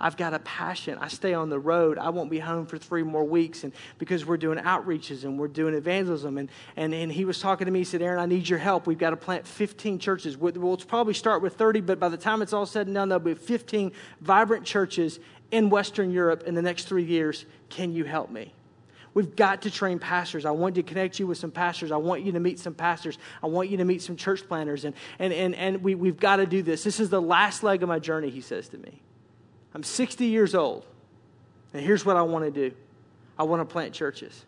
I've 0.00 0.16
got 0.16 0.34
a 0.34 0.38
passion. 0.40 0.98
I 1.00 1.08
stay 1.08 1.34
on 1.34 1.48
the 1.48 1.58
road. 1.58 1.98
I 1.98 2.10
won't 2.10 2.30
be 2.30 2.38
home 2.38 2.66
for 2.66 2.78
three 2.78 3.02
more 3.02 3.24
weeks. 3.24 3.64
And 3.64 3.72
because 3.98 4.26
we're 4.26 4.36
doing 4.36 4.58
outreaches 4.58 5.24
and 5.24 5.38
we're 5.38 5.48
doing 5.48 5.74
evangelism. 5.74 6.38
And, 6.38 6.48
and, 6.76 6.94
and 6.94 7.10
he 7.10 7.24
was 7.24 7.40
talking 7.40 7.64
to 7.66 7.70
me. 7.70 7.80
He 7.80 7.84
said, 7.84 8.02
Aaron, 8.02 8.18
I 8.18 8.26
need 8.26 8.48
your 8.48 8.58
help. 8.58 8.86
We've 8.86 8.98
got 8.98 9.10
to 9.10 9.16
plant 9.16 9.46
15 9.46 9.98
churches. 9.98 10.36
We'll 10.36 10.76
probably 10.76 11.14
start 11.14 11.42
with 11.42 11.54
30, 11.54 11.80
but 11.80 11.98
by 11.98 12.08
the 12.08 12.16
time 12.16 12.42
it's 12.42 12.52
all 12.52 12.66
said 12.66 12.86
and 12.86 12.94
done, 12.94 13.08
there'll 13.08 13.24
be 13.24 13.34
15 13.34 13.92
vibrant 14.20 14.64
churches 14.64 15.18
in 15.50 15.70
Western 15.70 16.10
Europe 16.10 16.42
in 16.46 16.54
the 16.54 16.62
next 16.62 16.84
three 16.84 17.04
years. 17.04 17.46
Can 17.68 17.92
you 17.92 18.04
help 18.04 18.30
me? 18.30 18.52
We've 19.16 19.34
got 19.34 19.62
to 19.62 19.70
train 19.70 19.98
pastors. 19.98 20.44
I 20.44 20.50
want 20.50 20.74
to 20.74 20.82
connect 20.82 21.18
you 21.18 21.26
with 21.26 21.38
some 21.38 21.50
pastors. 21.50 21.90
I 21.90 21.96
want 21.96 22.22
you 22.22 22.32
to 22.32 22.40
meet 22.40 22.58
some 22.58 22.74
pastors. 22.74 23.16
I 23.42 23.46
want 23.46 23.70
you 23.70 23.78
to 23.78 23.84
meet 23.86 24.02
some 24.02 24.14
church 24.14 24.46
planners. 24.46 24.84
And, 24.84 24.94
and, 25.18 25.32
and, 25.32 25.54
and 25.54 25.82
we, 25.82 25.94
we've 25.94 26.20
got 26.20 26.36
to 26.36 26.44
do 26.44 26.62
this. 26.62 26.84
This 26.84 27.00
is 27.00 27.08
the 27.08 27.22
last 27.22 27.62
leg 27.62 27.82
of 27.82 27.88
my 27.88 27.98
journey, 27.98 28.28
he 28.28 28.42
says 28.42 28.68
to 28.68 28.76
me. 28.76 29.00
I'm 29.76 29.82
60 29.82 30.24
years 30.24 30.54
old, 30.54 30.86
and 31.74 31.84
here's 31.84 32.02
what 32.02 32.16
I 32.16 32.22
want 32.22 32.46
to 32.46 32.50
do 32.50 32.74
I 33.38 33.42
want 33.42 33.60
to 33.60 33.70
plant 33.70 33.92
churches. 33.92 34.46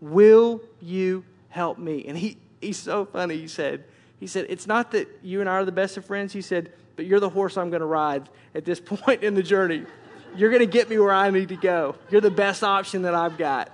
Will 0.00 0.60
you 0.82 1.24
help 1.50 1.78
me? 1.78 2.04
And 2.08 2.18
he, 2.18 2.36
he's 2.60 2.78
so 2.78 3.04
funny. 3.04 3.36
He 3.36 3.46
said, 3.46 3.84
he 4.18 4.26
said, 4.26 4.46
It's 4.48 4.66
not 4.66 4.90
that 4.90 5.06
you 5.22 5.38
and 5.38 5.48
I 5.48 5.52
are 5.52 5.64
the 5.64 5.70
best 5.70 5.96
of 5.96 6.04
friends. 6.04 6.32
He 6.32 6.42
said, 6.42 6.72
But 6.96 7.06
you're 7.06 7.20
the 7.20 7.28
horse 7.28 7.56
I'm 7.56 7.70
going 7.70 7.78
to 7.78 7.86
ride 7.86 8.28
at 8.56 8.64
this 8.64 8.80
point 8.84 9.22
in 9.22 9.34
the 9.34 9.42
journey. 9.42 9.84
You're 10.34 10.50
going 10.50 10.66
to 10.66 10.66
get 10.66 10.90
me 10.90 10.98
where 10.98 11.12
I 11.12 11.30
need 11.30 11.50
to 11.50 11.56
go. 11.56 11.94
You're 12.10 12.22
the 12.22 12.28
best 12.28 12.64
option 12.64 13.02
that 13.02 13.14
I've 13.14 13.38
got. 13.38 13.70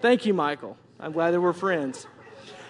Thank 0.00 0.24
you, 0.24 0.32
Michael. 0.32 0.78
I'm 0.98 1.12
glad 1.12 1.32
that 1.32 1.42
we're 1.42 1.52
friends. 1.52 2.06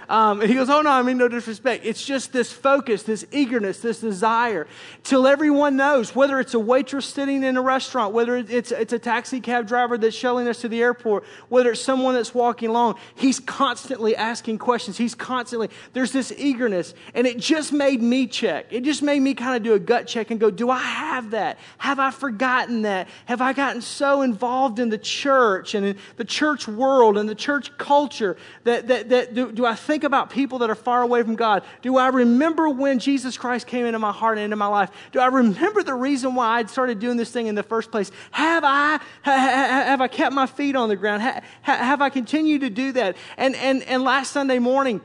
Um, 0.08 0.40
and 0.40 0.48
he 0.48 0.54
goes, 0.54 0.70
Oh, 0.70 0.82
no, 0.82 0.90
I 0.90 1.02
mean 1.02 1.18
no 1.18 1.28
disrespect. 1.28 1.84
It's 1.84 2.04
just 2.04 2.32
this 2.32 2.52
focus, 2.52 3.02
this 3.02 3.26
eagerness, 3.32 3.80
this 3.80 4.00
desire, 4.00 4.66
till 5.02 5.26
everyone 5.26 5.76
knows, 5.76 6.14
whether 6.14 6.38
it's 6.38 6.54
a 6.54 6.60
waitress 6.60 7.06
sitting 7.06 7.42
in 7.42 7.56
a 7.56 7.62
restaurant, 7.62 8.14
whether 8.14 8.36
it's, 8.36 8.70
it's 8.70 8.92
a 8.92 8.98
taxi 8.98 9.40
cab 9.40 9.66
driver 9.66 9.98
that's 9.98 10.14
shelling 10.14 10.46
us 10.48 10.60
to 10.60 10.68
the 10.68 10.80
airport, 10.80 11.24
whether 11.48 11.72
it's 11.72 11.80
someone 11.80 12.14
that's 12.14 12.34
walking 12.34 12.68
along, 12.70 12.96
he's 13.16 13.40
constantly 13.40 14.14
asking 14.14 14.58
questions. 14.58 14.96
He's 14.96 15.14
constantly, 15.14 15.70
there's 15.92 16.12
this 16.12 16.32
eagerness. 16.36 16.94
And 17.14 17.26
it 17.26 17.38
just 17.38 17.72
made 17.72 18.00
me 18.00 18.26
check. 18.26 18.66
It 18.70 18.84
just 18.84 19.02
made 19.02 19.20
me 19.20 19.34
kind 19.34 19.56
of 19.56 19.62
do 19.62 19.74
a 19.74 19.78
gut 19.78 20.06
check 20.06 20.30
and 20.30 20.38
go, 20.38 20.50
Do 20.50 20.70
I 20.70 20.78
have 20.78 21.30
that? 21.30 21.58
Have 21.78 21.98
I 21.98 22.10
forgotten 22.10 22.82
that? 22.82 23.08
Have 23.24 23.40
I 23.40 23.52
gotten 23.52 23.82
so 23.82 24.22
involved 24.22 24.78
in 24.78 24.88
the 24.88 24.98
church 24.98 25.74
and 25.74 25.84
in 25.84 25.98
the 26.16 26.24
church 26.24 26.68
world 26.68 27.18
and 27.18 27.28
the 27.28 27.34
church 27.34 27.76
culture 27.76 28.36
that, 28.64 28.86
that, 28.88 29.08
that 29.08 29.34
do, 29.34 29.50
do 29.50 29.66
I 29.66 29.74
think? 29.74 29.95
Think 29.96 30.04
about 30.04 30.28
people 30.28 30.58
that 30.58 30.68
are 30.68 30.74
far 30.74 31.00
away 31.00 31.22
from 31.22 31.36
God? 31.36 31.62
Do 31.80 31.96
I 31.96 32.08
remember 32.08 32.68
when 32.68 32.98
Jesus 32.98 33.38
Christ 33.38 33.66
came 33.66 33.86
into 33.86 33.98
my 33.98 34.12
heart 34.12 34.36
and 34.36 34.44
into 34.44 34.56
my 34.56 34.66
life? 34.66 34.90
Do 35.10 35.20
I 35.20 35.28
remember 35.28 35.82
the 35.82 35.94
reason 35.94 36.34
why 36.34 36.58
I 36.58 36.66
started 36.66 36.98
doing 36.98 37.16
this 37.16 37.30
thing 37.30 37.46
in 37.46 37.54
the 37.54 37.62
first 37.62 37.90
place? 37.90 38.12
Have 38.32 38.62
I, 38.62 39.00
have 39.22 40.02
I 40.02 40.08
kept 40.08 40.34
my 40.34 40.44
feet 40.44 40.76
on 40.76 40.90
the 40.90 40.96
ground? 40.96 41.22
Have 41.62 42.02
I 42.02 42.10
continued 42.10 42.60
to 42.60 42.68
do 42.68 42.92
that? 42.92 43.16
And, 43.38 43.56
and, 43.56 43.82
and 43.84 44.02
last 44.02 44.32
Sunday 44.32 44.58
morning, 44.58 45.00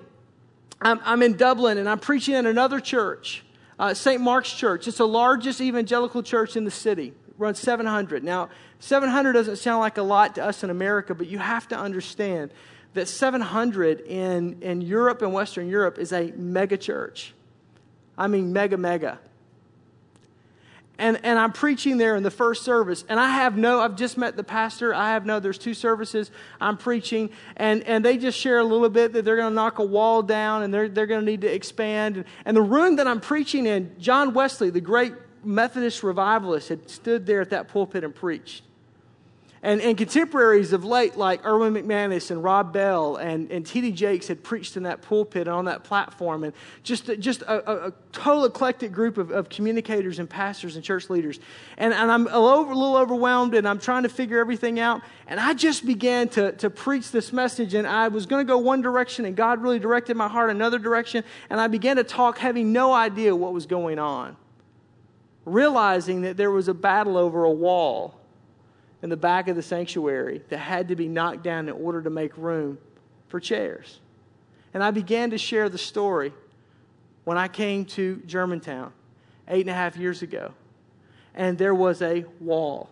I'm, 0.81 0.99
I'm 1.05 1.23
in 1.23 1.37
Dublin 1.37 1.77
and 1.77 1.87
I'm 1.87 1.99
preaching 1.99 2.35
at 2.35 2.45
another 2.45 2.81
church, 2.81 3.45
uh, 3.79 3.93
St. 3.93 4.19
Mark's 4.19 4.51
Church. 4.51 4.89
It's 4.89 4.97
the 4.97 5.07
largest 5.07 5.61
evangelical 5.61 6.21
church 6.21 6.57
in 6.57 6.65
the 6.65 6.71
city. 6.71 7.13
It 7.29 7.35
runs 7.37 7.59
700. 7.59 8.25
Now, 8.25 8.49
700 8.79 9.31
doesn't 9.31 9.55
sound 9.55 9.79
like 9.79 9.97
a 9.97 10.03
lot 10.03 10.35
to 10.35 10.43
us 10.43 10.65
in 10.65 10.69
America, 10.69 11.15
but 11.15 11.27
you 11.27 11.37
have 11.37 11.69
to 11.69 11.77
understand 11.77 12.51
that 12.93 13.07
700 13.07 14.01
in, 14.01 14.61
in 14.61 14.81
Europe 14.81 15.21
and 15.21 15.33
Western 15.33 15.67
Europe 15.67 15.97
is 15.97 16.11
a 16.11 16.31
mega 16.31 16.77
church. 16.77 17.33
I 18.17 18.27
mean, 18.27 18.51
mega, 18.51 18.77
mega. 18.77 19.19
And, 21.01 21.19
and 21.23 21.39
I'm 21.39 21.51
preaching 21.51 21.97
there 21.97 22.15
in 22.15 22.21
the 22.21 22.29
first 22.29 22.63
service, 22.63 23.03
and 23.09 23.19
I 23.19 23.29
have 23.29 23.57
no, 23.57 23.79
I've 23.79 23.95
just 23.95 24.19
met 24.19 24.37
the 24.37 24.43
pastor. 24.43 24.93
I 24.93 25.13
have 25.13 25.25
no, 25.25 25.39
there's 25.39 25.57
two 25.57 25.73
services. 25.73 26.29
I'm 26.59 26.77
preaching, 26.77 27.31
and, 27.57 27.81
and 27.85 28.05
they 28.05 28.17
just 28.17 28.37
share 28.37 28.59
a 28.59 28.63
little 28.63 28.87
bit 28.87 29.13
that 29.13 29.25
they're 29.25 29.37
going 29.37 29.49
to 29.49 29.55
knock 29.55 29.79
a 29.79 29.83
wall 29.83 30.21
down 30.21 30.61
and 30.61 30.71
they're, 30.71 30.87
they're 30.87 31.07
going 31.07 31.21
to 31.21 31.25
need 31.25 31.41
to 31.41 31.51
expand. 31.51 32.17
And, 32.17 32.25
and 32.45 32.55
the 32.55 32.61
room 32.61 32.97
that 32.97 33.07
I'm 33.07 33.19
preaching 33.19 33.65
in, 33.65 33.95
John 33.97 34.35
Wesley, 34.35 34.69
the 34.69 34.81
great 34.81 35.13
Methodist 35.43 36.03
revivalist, 36.03 36.69
had 36.69 36.87
stood 36.87 37.25
there 37.25 37.41
at 37.41 37.49
that 37.49 37.67
pulpit 37.67 38.03
and 38.03 38.13
preached. 38.13 38.63
And, 39.63 39.79
and 39.79 39.95
contemporaries 39.95 40.73
of 40.73 40.83
late, 40.83 41.17
like 41.17 41.45
Erwin 41.45 41.75
McManus 41.75 42.31
and 42.31 42.43
Rob 42.43 42.73
Bell 42.73 43.17
and, 43.17 43.51
and 43.51 43.63
T.D. 43.63 43.91
Jakes, 43.91 44.27
had 44.27 44.43
preached 44.43 44.75
in 44.75 44.83
that 44.83 45.03
pulpit 45.03 45.47
and 45.47 45.55
on 45.55 45.65
that 45.65 45.83
platform. 45.83 46.43
And 46.43 46.53
just, 46.81 47.11
just 47.19 47.43
a, 47.43 47.69
a, 47.69 47.87
a 47.89 47.93
total 48.11 48.45
eclectic 48.45 48.91
group 48.91 49.19
of, 49.19 49.29
of 49.29 49.49
communicators 49.49 50.17
and 50.17 50.27
pastors 50.27 50.75
and 50.75 50.83
church 50.83 51.11
leaders. 51.11 51.39
And, 51.77 51.93
and 51.93 52.11
I'm 52.11 52.25
a 52.25 52.39
little, 52.39 52.65
a 52.65 52.73
little 52.73 52.95
overwhelmed 52.95 53.53
and 53.53 53.67
I'm 53.67 53.77
trying 53.77 54.01
to 54.01 54.09
figure 54.09 54.39
everything 54.39 54.79
out. 54.79 55.01
And 55.27 55.39
I 55.39 55.53
just 55.53 55.85
began 55.85 56.27
to, 56.29 56.53
to 56.53 56.71
preach 56.71 57.11
this 57.11 57.31
message. 57.31 57.75
And 57.75 57.85
I 57.85 58.07
was 58.07 58.25
going 58.25 58.43
to 58.43 58.51
go 58.51 58.57
one 58.57 58.81
direction, 58.81 59.25
and 59.25 59.35
God 59.35 59.61
really 59.61 59.79
directed 59.79 60.17
my 60.17 60.27
heart 60.27 60.49
another 60.49 60.79
direction. 60.79 61.23
And 61.51 61.61
I 61.61 61.67
began 61.67 61.97
to 61.97 62.03
talk, 62.03 62.39
having 62.39 62.73
no 62.73 62.93
idea 62.93 63.35
what 63.35 63.53
was 63.53 63.67
going 63.67 63.99
on, 63.99 64.37
realizing 65.45 66.21
that 66.21 66.35
there 66.35 66.49
was 66.49 66.67
a 66.67 66.73
battle 66.73 67.15
over 67.15 67.43
a 67.43 67.51
wall 67.51 68.20
in 69.01 69.09
the 69.09 69.17
back 69.17 69.47
of 69.47 69.55
the 69.55 69.61
sanctuary 69.61 70.41
that 70.49 70.57
had 70.57 70.87
to 70.89 70.95
be 70.95 71.07
knocked 71.07 71.43
down 71.43 71.67
in 71.67 71.73
order 71.73 72.01
to 72.01 72.09
make 72.09 72.37
room 72.37 72.77
for 73.27 73.39
chairs. 73.39 73.99
And 74.73 74.83
I 74.83 74.91
began 74.91 75.31
to 75.31 75.37
share 75.37 75.69
the 75.69 75.77
story 75.77 76.33
when 77.23 77.37
I 77.37 77.47
came 77.47 77.85
to 77.85 78.21
Germantown 78.25 78.93
eight 79.47 79.61
and 79.61 79.69
a 79.69 79.73
half 79.73 79.97
years 79.97 80.21
ago. 80.21 80.53
And 81.33 81.57
there 81.57 81.75
was 81.75 82.01
a 82.01 82.25
wall 82.39 82.89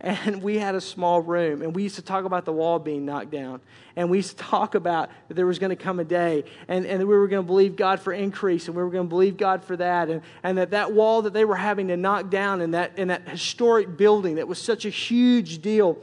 and 0.00 0.42
we 0.42 0.58
had 0.58 0.74
a 0.74 0.80
small 0.80 1.20
room 1.20 1.62
and 1.62 1.74
we 1.74 1.82
used 1.82 1.96
to 1.96 2.02
talk 2.02 2.24
about 2.24 2.44
the 2.44 2.52
wall 2.52 2.78
being 2.78 3.04
knocked 3.04 3.30
down. 3.30 3.60
And 3.96 4.10
we 4.10 4.18
used 4.18 4.36
to 4.36 4.44
talk 4.44 4.74
about 4.74 5.10
that 5.28 5.34
there 5.34 5.46
was 5.46 5.58
going 5.58 5.70
to 5.70 5.76
come 5.76 6.00
a 6.00 6.04
day 6.04 6.44
and, 6.68 6.84
and 6.84 6.98
we 7.00 7.16
were 7.16 7.28
going 7.28 7.42
to 7.42 7.46
believe 7.46 7.76
god 7.76 8.00
for 8.00 8.12
increase 8.12 8.66
and 8.66 8.76
we 8.76 8.82
were 8.82 8.90
going 8.90 9.06
to 9.06 9.08
believe 9.08 9.36
god 9.36 9.64
for 9.64 9.76
that 9.76 10.08
and, 10.08 10.22
and 10.42 10.58
that 10.58 10.70
that 10.70 10.92
wall 10.92 11.22
that 11.22 11.32
they 11.32 11.44
were 11.44 11.56
having 11.56 11.88
to 11.88 11.96
knock 11.96 12.30
down 12.30 12.60
in 12.60 12.72
that, 12.72 12.98
in 12.98 13.08
that 13.08 13.28
historic 13.28 13.96
building 13.96 14.36
that 14.36 14.48
was 14.48 14.58
such 14.58 14.84
a 14.84 14.90
huge 14.90 15.62
deal 15.62 15.98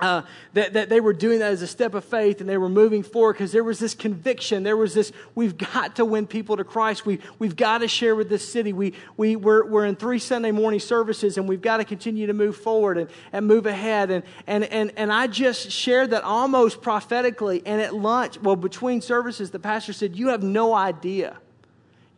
uh, 0.00 0.22
that, 0.54 0.72
that 0.72 0.88
they 0.88 1.00
were 1.00 1.12
doing 1.12 1.38
that 1.40 1.52
as 1.52 1.62
a 1.62 1.66
step 1.66 1.94
of 1.94 2.04
faith 2.04 2.40
and 2.40 2.48
they 2.48 2.58
were 2.58 2.68
moving 2.68 3.02
forward 3.02 3.34
because 3.34 3.52
there 3.52 3.64
was 3.64 3.78
this 3.78 3.94
conviction. 3.94 4.62
There 4.62 4.76
was 4.76 4.94
this, 4.94 5.12
we've 5.34 5.56
got 5.56 5.96
to 5.96 6.04
win 6.04 6.26
people 6.26 6.56
to 6.56 6.64
Christ. 6.64 7.06
We, 7.06 7.20
we've 7.38 7.56
got 7.56 7.78
to 7.78 7.88
share 7.88 8.14
with 8.14 8.28
this 8.28 8.50
city. 8.50 8.72
We, 8.72 8.94
we, 9.16 9.36
we're, 9.36 9.64
we're 9.64 9.84
in 9.84 9.96
three 9.96 10.18
Sunday 10.18 10.50
morning 10.50 10.80
services 10.80 11.36
and 11.38 11.48
we've 11.48 11.62
got 11.62 11.78
to 11.78 11.84
continue 11.84 12.26
to 12.26 12.34
move 12.34 12.56
forward 12.56 12.98
and, 12.98 13.10
and 13.32 13.46
move 13.46 13.66
ahead. 13.66 14.10
And, 14.10 14.24
and, 14.46 14.64
and, 14.64 14.92
and 14.96 15.12
I 15.12 15.26
just 15.26 15.70
shared 15.70 16.10
that 16.10 16.24
almost 16.24 16.82
prophetically. 16.82 17.62
And 17.66 17.80
at 17.80 17.94
lunch, 17.94 18.40
well, 18.40 18.56
between 18.56 19.00
services, 19.00 19.50
the 19.50 19.58
pastor 19.58 19.92
said, 19.92 20.16
You 20.16 20.28
have 20.28 20.42
no 20.42 20.74
idea 20.74 21.36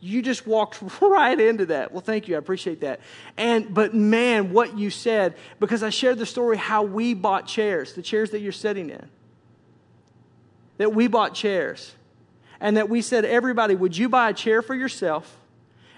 you 0.03 0.21
just 0.21 0.45
walked 0.45 0.81
right 1.01 1.39
into 1.39 1.67
that. 1.67 1.91
Well, 1.91 2.01
thank 2.01 2.27
you. 2.27 2.35
I 2.35 2.37
appreciate 2.37 2.81
that. 2.81 2.99
And 3.37 3.73
but 3.73 3.93
man, 3.93 4.51
what 4.51 4.77
you 4.77 4.89
said 4.89 5.35
because 5.59 5.81
I 5.81 5.89
shared 5.89 6.17
the 6.17 6.25
story 6.25 6.57
how 6.57 6.83
we 6.83 7.13
bought 7.13 7.47
chairs, 7.47 7.93
the 7.93 8.01
chairs 8.01 8.31
that 8.31 8.39
you're 8.39 8.51
sitting 8.51 8.89
in. 8.89 9.07
That 10.77 10.93
we 10.93 11.07
bought 11.07 11.33
chairs. 11.33 11.95
And 12.59 12.77
that 12.77 12.89
we 12.89 13.01
said 13.01 13.25
everybody, 13.25 13.75
would 13.75 13.97
you 13.97 14.09
buy 14.09 14.29
a 14.29 14.33
chair 14.33 14.61
for 14.61 14.75
yourself? 14.75 15.37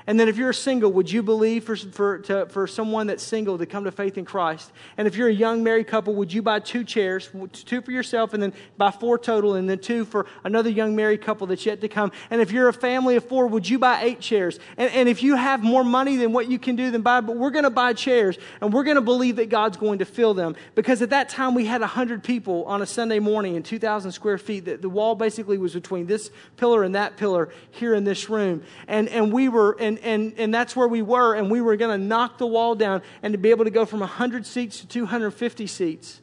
And 0.07 0.19
then 0.19 0.27
if 0.27 0.37
you're 0.37 0.53
single, 0.53 0.91
would 0.93 1.11
you 1.11 1.23
believe 1.23 1.63
for, 1.63 1.75
for, 1.75 2.19
to, 2.19 2.45
for 2.45 2.67
someone 2.67 3.07
that's 3.07 3.23
single 3.23 3.57
to 3.57 3.65
come 3.65 3.85
to 3.85 3.91
faith 3.91 4.19
in 4.19 4.25
Christ? 4.25 4.71
And 4.97 5.07
if 5.07 5.15
you're 5.15 5.29
a 5.29 5.33
young 5.33 5.63
married 5.63 5.87
couple, 5.87 6.13
would 6.15 6.31
you 6.31 6.43
buy 6.43 6.59
two 6.59 6.83
chairs, 6.83 7.29
two 7.51 7.81
for 7.81 7.91
yourself 7.91 8.33
and 8.33 8.43
then 8.43 8.53
buy 8.77 8.91
four 8.91 9.17
total 9.17 9.55
and 9.55 9.67
then 9.67 9.79
two 9.79 10.05
for 10.05 10.27
another 10.43 10.69
young 10.69 10.95
married 10.95 11.23
couple 11.23 11.47
that's 11.47 11.65
yet 11.65 11.81
to 11.81 11.87
come? 11.87 12.11
And 12.29 12.39
if 12.39 12.51
you're 12.51 12.67
a 12.67 12.73
family 12.73 13.15
of 13.15 13.25
four, 13.25 13.47
would 13.47 13.67
you 13.67 13.79
buy 13.79 14.03
eight 14.03 14.19
chairs? 14.19 14.59
And, 14.77 14.91
and 14.91 15.09
if 15.09 15.23
you 15.23 15.35
have 15.35 15.63
more 15.63 15.83
money 15.83 16.17
than 16.17 16.33
what 16.33 16.51
you 16.51 16.59
can 16.59 16.75
do, 16.75 16.91
then 16.91 17.01
buy, 17.01 17.21
but 17.21 17.35
we're 17.35 17.49
going 17.49 17.63
to 17.63 17.71
buy 17.71 17.93
chairs 17.93 18.37
and 18.61 18.71
we're 18.71 18.83
going 18.83 18.95
to 18.95 19.01
believe 19.01 19.37
that 19.37 19.49
God's 19.49 19.77
going 19.77 19.99
to 19.99 20.05
fill 20.05 20.35
them. 20.35 20.55
Because 20.75 21.01
at 21.01 21.09
that 21.09 21.29
time 21.29 21.55
we 21.55 21.65
had 21.65 21.81
100 21.81 22.23
people 22.23 22.63
on 22.65 22.83
a 22.83 22.85
Sunday 22.85 23.17
morning 23.17 23.55
in 23.55 23.63
2,000 23.63 24.11
square 24.11 24.37
feet. 24.37 24.65
The, 24.65 24.77
the 24.77 24.89
wall 24.89 25.15
basically 25.15 25.57
was 25.57 25.73
between 25.73 26.05
this 26.05 26.29
pillar 26.57 26.83
and 26.83 26.93
that 26.93 27.17
pillar 27.17 27.49
here 27.71 27.95
in 27.95 28.03
this 28.03 28.29
room. 28.29 28.61
And, 28.87 29.09
and 29.09 29.33
we 29.33 29.49
were, 29.49 29.75
and 29.79 29.94
and, 29.95 30.05
and, 30.05 30.33
and 30.37 30.53
that's 30.53 30.75
where 30.75 30.87
we 30.87 31.01
were, 31.01 31.35
and 31.35 31.49
we 31.49 31.61
were 31.61 31.75
going 31.75 31.99
to 31.99 32.05
knock 32.05 32.37
the 32.37 32.47
wall 32.47 32.75
down 32.75 33.01
and 33.21 33.33
to 33.33 33.37
be 33.37 33.49
able 33.49 33.65
to 33.65 33.71
go 33.71 33.85
from 33.85 33.99
100 34.01 34.45
seats 34.45 34.79
to 34.81 34.87
250 34.87 35.67
seats. 35.67 36.21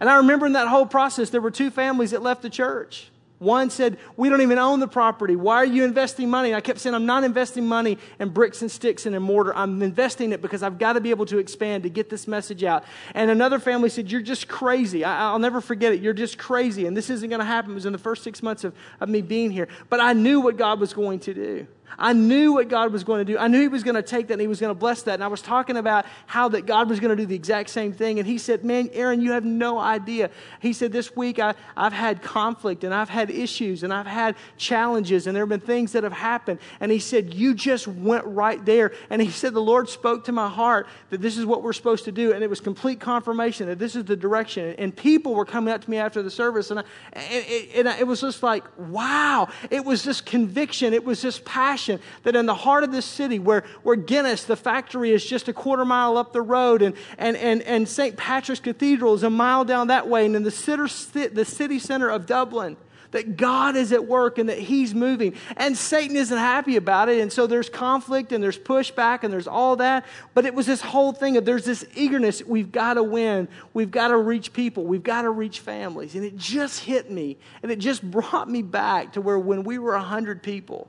And 0.00 0.10
I 0.10 0.16
remember 0.16 0.46
in 0.46 0.54
that 0.54 0.68
whole 0.68 0.86
process, 0.86 1.30
there 1.30 1.40
were 1.40 1.50
two 1.50 1.70
families 1.70 2.10
that 2.10 2.22
left 2.22 2.42
the 2.42 2.50
church. 2.50 3.12
One 3.42 3.70
said, 3.70 3.98
We 4.16 4.28
don't 4.28 4.40
even 4.40 4.58
own 4.58 4.78
the 4.78 4.86
property. 4.86 5.34
Why 5.34 5.56
are 5.56 5.64
you 5.64 5.82
investing 5.82 6.30
money? 6.30 6.50
And 6.50 6.56
I 6.56 6.60
kept 6.60 6.78
saying, 6.78 6.94
I'm 6.94 7.06
not 7.06 7.24
investing 7.24 7.66
money 7.66 7.98
in 8.20 8.28
bricks 8.28 8.62
and 8.62 8.70
sticks 8.70 9.04
and 9.04 9.16
in 9.16 9.22
mortar. 9.22 9.52
I'm 9.56 9.82
investing 9.82 10.30
it 10.30 10.40
because 10.40 10.62
I've 10.62 10.78
got 10.78 10.92
to 10.92 11.00
be 11.00 11.10
able 11.10 11.26
to 11.26 11.38
expand 11.38 11.82
to 11.82 11.88
get 11.88 12.08
this 12.08 12.28
message 12.28 12.62
out. 12.62 12.84
And 13.14 13.32
another 13.32 13.58
family 13.58 13.88
said, 13.88 14.12
You're 14.12 14.22
just 14.22 14.46
crazy. 14.46 15.04
I, 15.04 15.32
will 15.32 15.40
never 15.40 15.60
forget 15.60 15.92
it. 15.92 16.00
You're 16.00 16.12
just 16.12 16.38
crazy. 16.38 16.86
And 16.86 16.96
this 16.96 17.10
isn't 17.10 17.28
going 17.28 17.40
to 17.40 17.44
happen. 17.44 17.72
It 17.72 17.74
was 17.74 17.86
in 17.86 17.92
the 17.92 17.98
first 17.98 18.22
six 18.22 18.44
months 18.44 18.62
of, 18.62 18.74
of 19.00 19.08
me 19.08 19.22
being 19.22 19.50
here. 19.50 19.66
But 19.88 19.98
I 19.98 20.12
knew 20.12 20.40
what 20.40 20.56
God 20.56 20.78
was 20.78 20.92
going 20.92 21.18
to 21.20 21.34
do. 21.34 21.66
I 21.98 22.12
knew 22.12 22.54
what 22.54 22.68
God 22.68 22.92
was 22.92 23.04
going 23.04 23.24
to 23.24 23.32
do. 23.32 23.38
I 23.38 23.48
knew 23.48 23.60
He 23.60 23.68
was 23.68 23.82
going 23.82 23.94
to 23.94 24.02
take 24.02 24.28
that 24.28 24.34
and 24.34 24.40
He 24.40 24.46
was 24.46 24.60
going 24.60 24.70
to 24.70 24.78
bless 24.78 25.02
that. 25.02 25.14
And 25.14 25.24
I 25.24 25.28
was 25.28 25.42
talking 25.42 25.76
about 25.76 26.06
how 26.26 26.48
that 26.50 26.66
God 26.66 26.88
was 26.88 27.00
going 27.00 27.10
to 27.10 27.16
do 27.16 27.26
the 27.26 27.34
exact 27.34 27.70
same 27.70 27.92
thing. 27.92 28.18
And 28.18 28.26
He 28.26 28.38
said, 28.38 28.64
Man, 28.64 28.88
Aaron, 28.92 29.20
you 29.20 29.32
have 29.32 29.44
no 29.44 29.78
idea. 29.78 30.30
He 30.60 30.72
said, 30.72 30.92
This 30.92 31.14
week 31.14 31.38
I, 31.38 31.54
I've 31.76 31.92
had 31.92 32.22
conflict 32.22 32.84
and 32.84 32.94
I've 32.94 33.08
had 33.08 33.30
issues 33.30 33.82
and 33.82 33.92
I've 33.92 34.06
had 34.06 34.36
challenges 34.56 35.26
and 35.26 35.36
there 35.36 35.42
have 35.42 35.48
been 35.48 35.60
things 35.60 35.92
that 35.92 36.02
have 36.02 36.12
happened. 36.12 36.60
And 36.80 36.90
He 36.90 36.98
said, 36.98 37.34
You 37.34 37.54
just 37.54 37.86
went 37.86 38.24
right 38.24 38.64
there. 38.64 38.92
And 39.10 39.20
He 39.20 39.30
said, 39.30 39.54
The 39.54 39.60
Lord 39.60 39.88
spoke 39.88 40.24
to 40.24 40.32
my 40.32 40.48
heart 40.48 40.86
that 41.10 41.20
this 41.20 41.36
is 41.36 41.44
what 41.44 41.62
we're 41.62 41.72
supposed 41.72 42.04
to 42.06 42.12
do. 42.12 42.32
And 42.32 42.42
it 42.42 42.50
was 42.50 42.60
complete 42.60 43.00
confirmation 43.00 43.66
that 43.68 43.78
this 43.78 43.96
is 43.96 44.04
the 44.04 44.16
direction. 44.16 44.74
And 44.78 44.96
people 44.96 45.34
were 45.34 45.44
coming 45.46 45.72
up 45.74 45.82
to 45.84 45.90
me 45.90 45.98
after 45.98 46.22
the 46.22 46.30
service. 46.30 46.70
And, 46.70 46.80
I, 46.80 46.84
and, 47.12 47.44
it, 47.46 47.86
and 47.86 48.00
it 48.00 48.06
was 48.06 48.20
just 48.20 48.42
like, 48.42 48.64
wow. 48.78 49.48
It 49.70 49.84
was 49.84 50.04
this 50.04 50.20
conviction. 50.20 50.94
It 50.94 51.04
was 51.04 51.20
this 51.20 51.40
passion 51.44 51.81
passion 51.82 52.00
that 52.22 52.36
in 52.36 52.46
the 52.46 52.54
heart 52.54 52.84
of 52.84 52.92
this 52.92 53.04
city, 53.04 53.38
where, 53.38 53.64
where 53.82 53.96
Guinness, 53.96 54.44
the 54.44 54.56
factory, 54.56 55.12
is 55.12 55.24
just 55.24 55.48
a 55.48 55.52
quarter 55.52 55.84
mile 55.84 56.16
up 56.16 56.32
the 56.32 56.42
road, 56.42 56.82
and, 56.82 56.94
and, 57.18 57.36
and, 57.36 57.62
and 57.62 57.88
St. 57.88 58.16
Patrick's 58.16 58.60
Cathedral 58.60 59.14
is 59.14 59.22
a 59.22 59.30
mile 59.30 59.64
down 59.64 59.88
that 59.88 60.08
way, 60.08 60.26
and 60.26 60.36
in 60.36 60.42
the 60.42 60.50
city, 60.50 61.28
the 61.28 61.44
city 61.44 61.78
center 61.78 62.08
of 62.08 62.26
Dublin, 62.26 62.76
that 63.10 63.36
God 63.36 63.76
is 63.76 63.92
at 63.92 64.06
work 64.06 64.38
and 64.38 64.48
that 64.48 64.58
He's 64.58 64.94
moving. 64.94 65.34
And 65.58 65.76
Satan 65.76 66.16
isn't 66.16 66.38
happy 66.38 66.76
about 66.76 67.10
it. 67.10 67.20
And 67.20 67.30
so 67.30 67.46
there's 67.46 67.68
conflict 67.68 68.32
and 68.32 68.42
there's 68.42 68.58
pushback 68.58 69.22
and 69.22 69.30
there's 69.30 69.46
all 69.46 69.76
that. 69.76 70.06
But 70.32 70.46
it 70.46 70.54
was 70.54 70.64
this 70.64 70.80
whole 70.80 71.12
thing 71.12 71.36
of 71.36 71.44
there's 71.44 71.66
this 71.66 71.84
eagerness. 71.94 72.42
We've 72.42 72.72
got 72.72 72.94
to 72.94 73.02
win. 73.02 73.48
We've 73.74 73.90
got 73.90 74.08
to 74.08 74.16
reach 74.16 74.54
people. 74.54 74.84
We've 74.84 75.02
got 75.02 75.22
to 75.22 75.30
reach 75.30 75.60
families. 75.60 76.14
And 76.14 76.24
it 76.24 76.38
just 76.38 76.84
hit 76.84 77.10
me. 77.10 77.36
And 77.62 77.70
it 77.70 77.80
just 77.80 78.02
brought 78.02 78.48
me 78.48 78.62
back 78.62 79.12
to 79.12 79.20
where 79.20 79.38
when 79.38 79.62
we 79.62 79.78
were 79.78 79.92
100 79.92 80.42
people, 80.42 80.88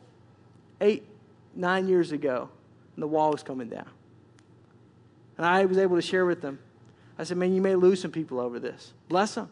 eight, 0.82 1.04
nine 1.56 1.88
years 1.88 2.12
ago, 2.12 2.50
and 2.96 3.04
the 3.04 3.08
wall 3.08 3.32
was 3.32 3.44
coming 3.44 3.70
down. 3.70 3.90
And 5.38 5.46
I 5.46 5.66
was 5.66 5.78
able 5.78 5.96
to 5.96 6.02
share 6.02 6.26
with 6.26 6.42
them. 6.42 6.60
I 7.18 7.24
said, 7.24 7.38
Man, 7.38 7.54
you 7.54 7.62
may 7.62 7.76
lose 7.76 8.02
some 8.02 8.12
people 8.12 8.40
over 8.40 8.60
this. 8.60 8.94
Bless 9.10 9.36
them. 9.36 9.50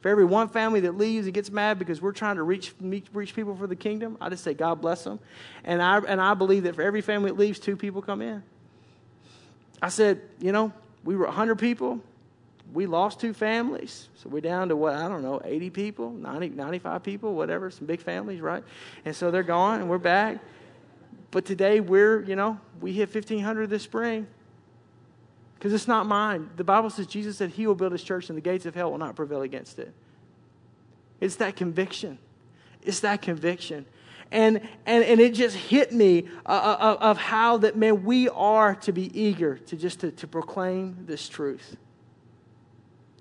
For 0.00 0.08
every 0.08 0.24
one 0.24 0.48
family 0.48 0.80
that 0.80 0.96
leaves 0.96 1.26
and 1.26 1.34
gets 1.34 1.50
mad 1.50 1.78
because 1.78 2.00
we're 2.00 2.12
trying 2.12 2.36
to 2.36 2.42
reach, 2.42 2.74
reach 2.80 3.34
people 3.34 3.56
for 3.56 3.66
the 3.66 3.74
kingdom, 3.74 4.16
I 4.20 4.28
just 4.28 4.44
say, 4.44 4.54
God 4.54 4.80
bless 4.80 5.02
them. 5.02 5.18
And 5.64 5.82
I, 5.82 5.98
and 5.98 6.20
I 6.20 6.34
believe 6.34 6.64
that 6.64 6.76
for 6.76 6.82
every 6.82 7.00
family 7.00 7.30
that 7.30 7.38
leaves, 7.38 7.58
two 7.58 7.76
people 7.76 8.02
come 8.02 8.22
in. 8.22 8.42
I 9.82 9.88
said, 9.88 10.20
You 10.40 10.52
know, 10.52 10.72
we 11.04 11.16
were 11.16 11.26
100 11.26 11.56
people. 11.56 12.00
We 12.72 12.86
lost 12.86 13.20
two 13.20 13.32
families. 13.32 14.08
So 14.16 14.28
we're 14.28 14.40
down 14.40 14.68
to 14.68 14.76
what, 14.76 14.94
I 14.94 15.08
don't 15.08 15.22
know, 15.22 15.40
80 15.44 15.70
people, 15.70 16.10
90, 16.10 16.50
95 16.50 17.02
people, 17.02 17.34
whatever, 17.34 17.70
some 17.70 17.86
big 17.86 18.00
families, 18.00 18.40
right? 18.40 18.64
And 19.04 19.14
so 19.14 19.30
they're 19.30 19.42
gone 19.42 19.80
and 19.80 19.88
we're 19.88 19.98
back. 19.98 20.38
But 21.30 21.44
today 21.44 21.80
we're, 21.80 22.22
you 22.22 22.36
know, 22.36 22.60
we 22.80 22.92
hit 22.92 23.12
1,500 23.14 23.70
this 23.70 23.82
spring 23.82 24.26
because 25.54 25.72
it's 25.72 25.88
not 25.88 26.06
mine. 26.06 26.50
The 26.56 26.64
Bible 26.64 26.90
says 26.90 27.06
Jesus 27.06 27.36
said 27.38 27.50
he 27.50 27.66
will 27.66 27.74
build 27.74 27.92
his 27.92 28.02
church 28.02 28.28
and 28.28 28.36
the 28.36 28.42
gates 28.42 28.66
of 28.66 28.74
hell 28.74 28.90
will 28.90 28.98
not 28.98 29.16
prevail 29.16 29.42
against 29.42 29.78
it. 29.78 29.92
It's 31.20 31.36
that 31.36 31.56
conviction. 31.56 32.18
It's 32.82 33.00
that 33.00 33.22
conviction. 33.22 33.86
And, 34.30 34.60
and, 34.86 35.04
and 35.04 35.20
it 35.20 35.34
just 35.34 35.56
hit 35.56 35.92
me 35.92 36.28
uh, 36.44 36.48
uh, 36.48 36.76
uh, 36.80 36.96
of 37.00 37.18
how 37.18 37.58
that, 37.58 37.76
man, 37.76 38.04
we 38.04 38.28
are 38.28 38.74
to 38.76 38.92
be 38.92 39.18
eager 39.18 39.56
to 39.58 39.76
just 39.76 40.00
to, 40.00 40.10
to 40.12 40.26
proclaim 40.26 40.96
this 41.06 41.28
truth, 41.28 41.76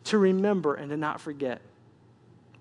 to 0.06 0.18
remember 0.18 0.76
and 0.76 0.90
to 0.90 0.98
not 0.98 1.20
forget. 1.20 1.62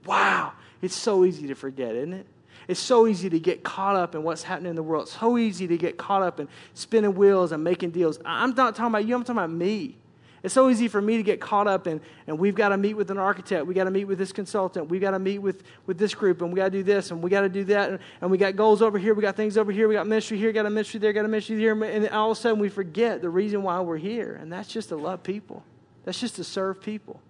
Wow, 0.06 0.52
it's 0.82 0.94
so 0.94 1.24
easy 1.24 1.46
to 1.46 1.54
forget, 1.54 1.94
isn't 1.94 2.12
it? 2.12 2.26
It's 2.66 2.80
so 2.80 3.06
easy 3.06 3.28
to 3.30 3.38
get 3.38 3.62
caught 3.62 3.96
up 3.96 4.14
in 4.14 4.22
what's 4.22 4.42
happening 4.42 4.70
in 4.70 4.76
the 4.76 4.82
world. 4.82 5.04
It's 5.04 5.18
so 5.18 5.36
easy 5.36 5.66
to 5.66 5.76
get 5.76 5.98
caught 5.98 6.22
up 6.22 6.40
in 6.40 6.48
spinning 6.72 7.14
wheels 7.14 7.52
and 7.52 7.62
making 7.62 7.90
deals. 7.90 8.18
I'm 8.24 8.54
not 8.54 8.74
talking 8.74 8.92
about 8.92 9.06
you, 9.06 9.14
I'm 9.14 9.22
talking 9.22 9.38
about 9.38 9.50
me. 9.50 9.96
It's 10.42 10.52
so 10.52 10.68
easy 10.68 10.88
for 10.88 11.00
me 11.00 11.16
to 11.16 11.22
get 11.22 11.40
caught 11.40 11.66
up 11.66 11.86
in, 11.86 12.02
and 12.26 12.38
we've 12.38 12.54
got 12.54 12.68
to 12.68 12.76
meet 12.76 12.94
with 12.94 13.10
an 13.10 13.16
architect, 13.16 13.66
we 13.66 13.72
got 13.72 13.84
to 13.84 13.90
meet 13.90 14.04
with 14.04 14.18
this 14.18 14.30
consultant, 14.30 14.90
we 14.90 14.98
got 14.98 15.12
to 15.12 15.18
meet 15.18 15.38
with, 15.38 15.62
with 15.86 15.96
this 15.96 16.14
group, 16.14 16.42
and 16.42 16.52
we 16.52 16.56
got 16.58 16.64
to 16.64 16.70
do 16.70 16.82
this, 16.82 17.10
and 17.10 17.22
we 17.22 17.30
got 17.30 17.40
to 17.40 17.48
do 17.48 17.64
that, 17.64 17.88
and, 17.88 17.98
and 18.20 18.30
we 18.30 18.36
got 18.36 18.54
goals 18.54 18.82
over 18.82 18.98
here, 18.98 19.14
we 19.14 19.22
got 19.22 19.36
things 19.36 19.56
over 19.56 19.72
here, 19.72 19.88
we 19.88 19.94
got 19.94 20.06
ministry 20.06 20.36
here, 20.36 20.52
got 20.52 20.66
a 20.66 20.70
ministry 20.70 21.00
there, 21.00 21.14
got 21.14 21.24
a 21.24 21.28
ministry 21.28 21.56
there, 21.56 21.72
and 21.82 22.08
all 22.10 22.30
of 22.30 22.36
a 22.36 22.40
sudden 22.40 22.58
we 22.58 22.68
forget 22.68 23.22
the 23.22 23.30
reason 23.30 23.62
why 23.62 23.80
we're 23.80 23.96
here, 23.96 24.38
and 24.38 24.52
that's 24.52 24.68
just 24.68 24.90
to 24.90 24.96
love 24.96 25.22
people. 25.22 25.62
That's 26.04 26.20
just 26.20 26.36
to 26.36 26.44
serve 26.44 26.82
people. 26.82 27.22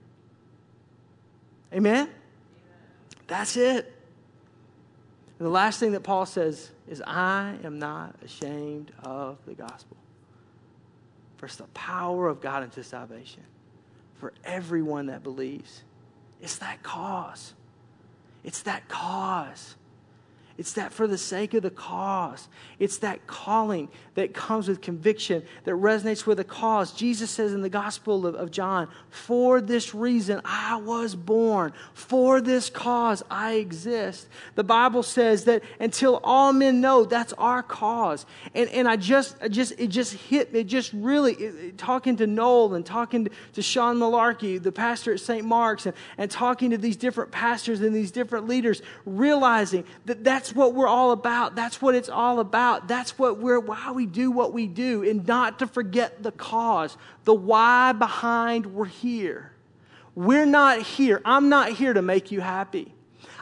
Amen? 1.74 2.08
That's 3.26 3.56
it. 3.56 3.92
And 5.38 5.46
the 5.46 5.50
last 5.50 5.80
thing 5.80 5.92
that 5.92 6.02
Paul 6.02 6.26
says 6.26 6.70
is, 6.87 7.02
I 7.04 7.56
am 7.64 7.78
not 7.78 8.14
ashamed 8.24 8.92
of 9.02 9.38
the 9.46 9.54
gospel. 9.54 9.96
For 11.37 11.46
it's 11.46 11.56
the 11.56 11.64
power 11.74 12.28
of 12.28 12.40
God 12.40 12.62
into 12.62 12.84
salvation 12.84 13.42
for 14.14 14.32
everyone 14.44 15.06
that 15.06 15.22
believes. 15.22 15.82
It's 16.40 16.58
that 16.58 16.82
cause. 16.82 17.54
It's 18.44 18.62
that 18.62 18.88
cause. 18.88 19.74
It's 20.57 20.75
that 20.75 20.93
for 20.93 21.09
the 21.09 21.19
sake 21.19 21.53
of 21.55 21.62
the 21.62 21.71
cause. 21.71 22.49
It's 22.79 22.99
that 22.99 23.27
calling 23.27 23.88
that 24.14 24.35
comes 24.35 24.69
with 24.69 24.81
conviction, 24.81 25.43
that 25.64 25.73
resonates 25.73 26.27
with 26.27 26.38
a 26.38 26.45
cause. 26.45 26.93
Jesus 26.93 27.31
says 27.31 27.53
in 27.53 27.61
the 27.61 27.69
Gospel 27.69 28.25
of, 28.25 28.37
of, 28.37 28.53
John, 28.53 28.88
For 29.11 29.61
this 29.61 29.95
reason 29.95 30.40
I 30.45 30.77
was 30.77 31.17
born. 31.17 31.73
For 31.93 32.40
this 32.40 32.71
cause 32.71 33.25
I 33.29 33.55
exist. 33.55 34.29
The 34.55 34.62
Bible 34.62 35.03
says 35.03 35.45
that 35.45 35.62
until 35.81 36.21
all 36.23 36.53
men 36.53 36.81
know, 36.81 37.05
that's 37.05 37.33
our 37.33 37.62
cause. 37.62 38.25
And, 38.55 38.71
and 38.71 38.87
I 38.87 38.95
just, 38.95 39.37
I 39.43 39.49
just, 39.49 39.73
it 39.77 39.88
just 39.88 40.14
hit 40.14 40.53
me, 40.53 40.61
it 40.61 40.69
just 40.69 40.93
really, 40.93 41.33
it, 41.35 41.79
talking 41.79 42.17
to 42.19 42.29
Noel 42.29 42.75
and 42.75 42.87
talking 42.87 43.25
to, 43.25 43.31
to 43.55 43.62
Sean 43.62 43.97
Mullarkey, 43.97 44.62
the 44.62 44.71
pastor 44.71 45.12
at 45.12 45.19
St. 45.19 45.45
Mark's, 45.45 45.87
and, 45.87 45.97
and 46.17 46.31
talking 46.31 46.71
to 46.71 46.79
these 46.79 46.97
different 46.97 47.33
pastors 47.33 47.81
and 47.81 47.95
these 47.95 48.12
different 48.12 48.47
leaders, 48.47 48.83
realizing 49.05 49.85
that 50.05 50.23
that's 50.23 50.43
that's 50.44 50.54
what 50.54 50.74
we're 50.74 50.87
all 50.87 51.12
about. 51.12 51.54
That's 51.54 51.80
what 51.80 51.94
it's 51.94 52.11
all 52.11 52.38
about. 52.38 52.87
That's 52.87 53.18
what 53.18 53.38
we're, 53.38 53.59
why 53.59 53.92
we 53.92 54.04
do 54.04 54.30
what 54.30 54.52
we 54.52 54.66
do, 54.66 55.02
and 55.02 55.26
not 55.26 55.61
to 55.61 55.66
forget 55.66 56.22
the 56.22 56.33
cause, 56.33 56.98
the 57.24 57.33
why 57.33 57.92
behind 57.92 58.66
we're 58.66 58.85
here. 58.85 59.52
We're 60.14 60.44
not 60.44 60.83
here. 60.83 61.22
I'm 61.24 61.48
not 61.48 61.70
here 61.70 61.94
to 61.94 62.02
make 62.02 62.30
you 62.30 62.42
happy. 62.42 62.93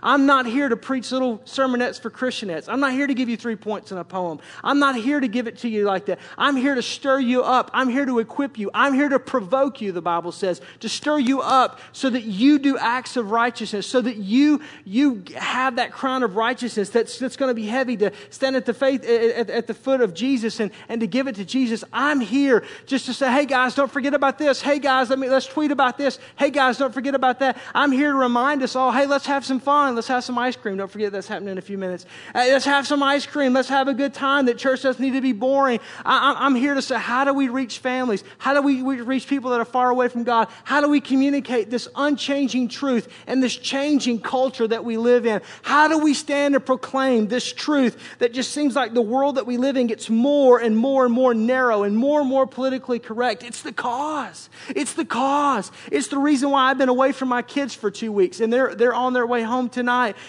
I'm 0.02 0.26
not 0.26 0.46
here 0.46 0.68
to 0.68 0.76
preach 0.76 1.12
little 1.12 1.38
sermonettes 1.38 2.00
for 2.00 2.10
Christianettes. 2.10 2.68
I'm 2.68 2.80
not 2.80 2.92
here 2.92 3.06
to 3.06 3.14
give 3.14 3.28
you 3.28 3.36
three 3.36 3.54
points 3.54 3.92
in 3.92 3.98
a 3.98 4.04
poem. 4.04 4.40
I'm 4.64 4.80
not 4.80 4.96
here 4.96 5.20
to 5.20 5.28
give 5.28 5.46
it 5.46 5.58
to 5.58 5.68
you 5.68 5.84
like 5.84 6.06
that. 6.06 6.18
I'm 6.36 6.56
here 6.56 6.74
to 6.74 6.82
stir 6.82 7.20
you 7.20 7.42
up. 7.42 7.70
I'm 7.72 7.88
here 7.88 8.04
to 8.04 8.18
equip 8.18 8.58
you. 8.58 8.70
I'm 8.74 8.94
here 8.94 9.08
to 9.08 9.20
provoke 9.20 9.80
you, 9.80 9.92
the 9.92 10.02
Bible 10.02 10.32
says, 10.32 10.60
to 10.80 10.88
stir 10.88 11.20
you 11.20 11.40
up 11.40 11.78
so 11.92 12.10
that 12.10 12.24
you 12.24 12.58
do 12.58 12.76
acts 12.78 13.16
of 13.16 13.30
righteousness, 13.30 13.86
so 13.86 14.00
that 14.00 14.16
you, 14.16 14.60
you 14.84 15.22
have 15.36 15.76
that 15.76 15.92
crown 15.92 16.24
of 16.24 16.34
righteousness 16.34 16.90
that's, 16.90 17.18
that's 17.20 17.36
going 17.36 17.50
to 17.50 17.54
be 17.54 17.66
heavy 17.66 17.96
to 17.98 18.10
stand 18.30 18.56
at 18.56 18.66
the 18.66 18.74
faith, 18.74 19.04
at, 19.04 19.50
at 19.50 19.66
the 19.68 19.74
foot 19.74 20.00
of 20.00 20.14
Jesus 20.14 20.58
and, 20.58 20.72
and 20.88 21.00
to 21.00 21.06
give 21.06 21.28
it 21.28 21.36
to 21.36 21.44
Jesus. 21.44 21.84
I'm 21.92 22.20
here 22.20 22.64
just 22.86 23.06
to 23.06 23.14
say, 23.14 23.30
hey 23.30 23.46
guys, 23.46 23.76
don't 23.76 23.92
forget 23.92 24.14
about 24.14 24.38
this. 24.38 24.60
Hey 24.60 24.80
guys, 24.80 25.10
let 25.10 25.18
me, 25.18 25.28
let's 25.28 25.46
tweet 25.46 25.70
about 25.70 25.96
this. 25.96 26.18
Hey 26.36 26.50
guys, 26.50 26.78
don't 26.78 26.92
forget 26.92 27.14
about 27.14 27.38
that. 27.38 27.56
I'm 27.72 27.92
here 27.92 28.10
to 28.10 28.18
remind 28.18 28.62
us 28.62 28.74
all, 28.74 28.90
hey, 28.90 29.06
let's 29.06 29.26
have 29.26 29.44
some 29.44 29.60
fun. 29.60 29.91
Let's 29.94 30.08
have 30.08 30.24
some 30.24 30.38
ice 30.38 30.56
cream. 30.56 30.76
Don't 30.76 30.90
forget 30.90 31.12
that's 31.12 31.28
happening 31.28 31.52
in 31.52 31.58
a 31.58 31.62
few 31.62 31.78
minutes. 31.78 32.06
Let's 32.34 32.64
have 32.64 32.86
some 32.86 33.02
ice 33.02 33.26
cream. 33.26 33.52
Let's 33.52 33.68
have 33.68 33.88
a 33.88 33.94
good 33.94 34.14
time. 34.14 34.46
That 34.46 34.58
church 34.58 34.82
doesn't 34.82 35.02
need 35.02 35.12
to 35.12 35.20
be 35.20 35.32
boring. 35.32 35.80
I, 36.04 36.46
am 36.46 36.54
here 36.54 36.74
to 36.74 36.82
say, 36.82 36.98
how 36.98 37.24
do 37.24 37.32
we 37.32 37.48
reach 37.48 37.78
families? 37.78 38.24
How 38.38 38.54
do 38.54 38.62
we 38.62 38.82
reach 38.82 39.28
people 39.28 39.50
that 39.50 39.60
are 39.60 39.64
far 39.64 39.90
away 39.90 40.08
from 40.08 40.24
God? 40.24 40.48
How 40.64 40.80
do 40.80 40.88
we 40.88 41.00
communicate 41.00 41.70
this 41.70 41.88
unchanging 41.94 42.68
truth 42.68 43.12
and 43.26 43.42
this 43.42 43.56
changing 43.56 44.20
culture 44.20 44.66
that 44.66 44.84
we 44.84 44.96
live 44.96 45.26
in? 45.26 45.40
How 45.62 45.88
do 45.88 45.98
we 45.98 46.14
stand 46.14 46.54
and 46.54 46.64
proclaim 46.64 47.28
this 47.28 47.52
truth 47.52 47.98
that 48.18 48.32
just 48.32 48.52
seems 48.52 48.76
like 48.76 48.94
the 48.94 49.02
world 49.02 49.36
that 49.36 49.46
we 49.46 49.56
live 49.56 49.76
in 49.76 49.86
gets 49.86 50.08
more 50.08 50.58
and 50.58 50.76
more 50.76 51.04
and 51.04 51.14
more 51.14 51.34
narrow 51.34 51.82
and 51.82 51.96
more 51.96 52.20
and 52.20 52.28
more 52.28 52.46
politically 52.46 52.98
correct? 52.98 53.42
It's 53.42 53.62
the 53.62 53.72
cause. 53.72 54.48
It's 54.68 54.94
the 54.94 55.04
cause. 55.04 55.70
It's 55.90 56.08
the 56.08 56.18
reason 56.18 56.50
why 56.50 56.70
I've 56.70 56.78
been 56.78 56.88
away 56.88 57.12
from 57.12 57.28
my 57.28 57.42
kids 57.42 57.74
for 57.74 57.90
two 57.90 58.12
weeks 58.12 58.40
and 58.40 58.52
they're, 58.52 58.74
they're 58.74 58.94
on 58.94 59.12
their 59.12 59.26
way 59.26 59.42
home 59.42 59.68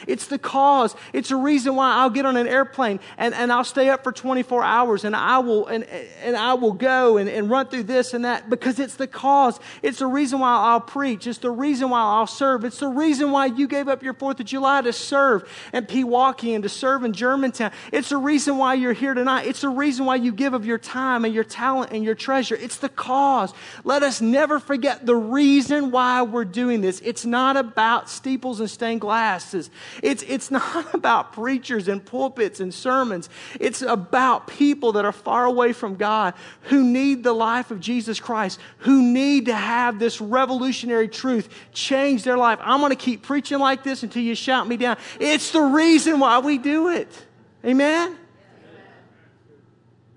It's 0.07 0.27
the 0.27 0.37
cause. 0.37 0.95
It's 1.13 1.31
a 1.31 1.35
reason 1.35 1.75
why 1.75 1.95
I'll 1.95 2.09
get 2.09 2.25
on 2.25 2.37
an 2.37 2.47
airplane 2.47 2.99
and, 3.17 3.33
and 3.33 3.51
I'll 3.51 3.63
stay 3.63 3.89
up 3.89 4.03
for 4.03 4.11
24 4.11 4.63
hours 4.63 5.03
and 5.03 5.15
I 5.15 5.39
will, 5.39 5.67
and, 5.67 5.83
and 6.23 6.35
I 6.35 6.53
will 6.53 6.73
go 6.73 7.17
and, 7.17 7.29
and 7.29 7.49
run 7.49 7.67
through 7.67 7.83
this 7.83 8.13
and 8.13 8.25
that 8.25 8.49
because 8.49 8.79
it's 8.79 8.95
the 8.95 9.07
cause. 9.07 9.59
It's 9.81 9.99
the 9.99 10.07
reason 10.07 10.39
why 10.39 10.53
I'll 10.53 10.81
preach. 10.81 11.27
It's 11.27 11.39
the 11.39 11.51
reason 11.51 11.89
why 11.89 12.01
I'll 12.01 12.27
serve. 12.27 12.65
It's 12.65 12.79
the 12.79 12.87
reason 12.87 13.31
why 13.31 13.47
you 13.47 13.67
gave 13.67 13.87
up 13.87 14.03
your 14.03 14.13
4th 14.13 14.39
of 14.39 14.45
July 14.45 14.81
to 14.81 14.93
serve 14.93 15.49
in 15.73 15.85
Pewaukee 15.85 16.53
and 16.53 16.63
to 16.63 16.69
serve 16.69 17.03
in 17.03 17.13
Germantown. 17.13 17.71
It's 17.91 18.09
the 18.09 18.17
reason 18.17 18.57
why 18.57 18.75
you're 18.75 18.93
here 18.93 19.13
tonight. 19.13 19.47
It's 19.47 19.61
the 19.61 19.69
reason 19.69 20.05
why 20.05 20.15
you 20.15 20.31
give 20.31 20.53
of 20.53 20.65
your 20.65 20.77
time 20.77 21.25
and 21.25 21.33
your 21.33 21.43
talent 21.43 21.91
and 21.91 22.03
your 22.03 22.15
treasure. 22.15 22.55
It's 22.55 22.77
the 22.77 22.89
cause. 22.89 23.53
Let 23.83 24.03
us 24.03 24.21
never 24.21 24.59
forget 24.59 25.05
the 25.05 25.15
reason 25.15 25.91
why 25.91 26.21
we're 26.21 26.45
doing 26.45 26.81
this. 26.81 27.01
It's 27.03 27.25
not 27.25 27.57
about 27.57 28.09
steeples 28.09 28.59
and 28.59 28.69
stained 28.69 29.01
glasses. 29.43 29.69
It's, 30.01 30.23
it's 30.23 30.51
not 30.59 30.93
about 30.93 31.33
preachers 31.33 31.87
and 31.87 32.03
pulpits 32.03 32.59
and 32.59 32.73
sermons. 32.73 33.29
It's 33.59 33.81
about 33.81 34.47
people 34.47 34.93
that 34.93 35.05
are 35.05 35.11
far 35.11 35.45
away 35.45 35.73
from 35.73 35.95
God 35.95 36.33
who 36.63 36.83
need 36.83 37.23
the 37.23 37.33
life 37.33 37.71
of 37.71 37.79
Jesus 37.79 38.19
Christ, 38.19 38.59
who 38.79 39.01
need 39.01 39.45
to 39.45 39.55
have 39.55 39.99
this 39.99 40.21
revolutionary 40.21 41.07
truth 41.07 41.49
change 41.73 42.23
their 42.23 42.37
life. 42.37 42.59
I'm 42.61 42.79
going 42.79 42.91
to 42.91 42.95
keep 42.95 43.23
preaching 43.23 43.59
like 43.59 43.83
this 43.83 44.03
until 44.03 44.23
you 44.23 44.35
shout 44.35 44.67
me 44.67 44.77
down. 44.77 44.97
It's 45.19 45.51
the 45.51 45.61
reason 45.61 46.19
why 46.19 46.39
we 46.39 46.57
do 46.57 46.89
it. 46.89 47.25
Amen? 47.65 48.17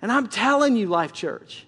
And 0.03 0.12
I'm 0.12 0.29
telling 0.29 0.77
you, 0.77 0.87
Life 0.89 1.12
Church. 1.12 1.65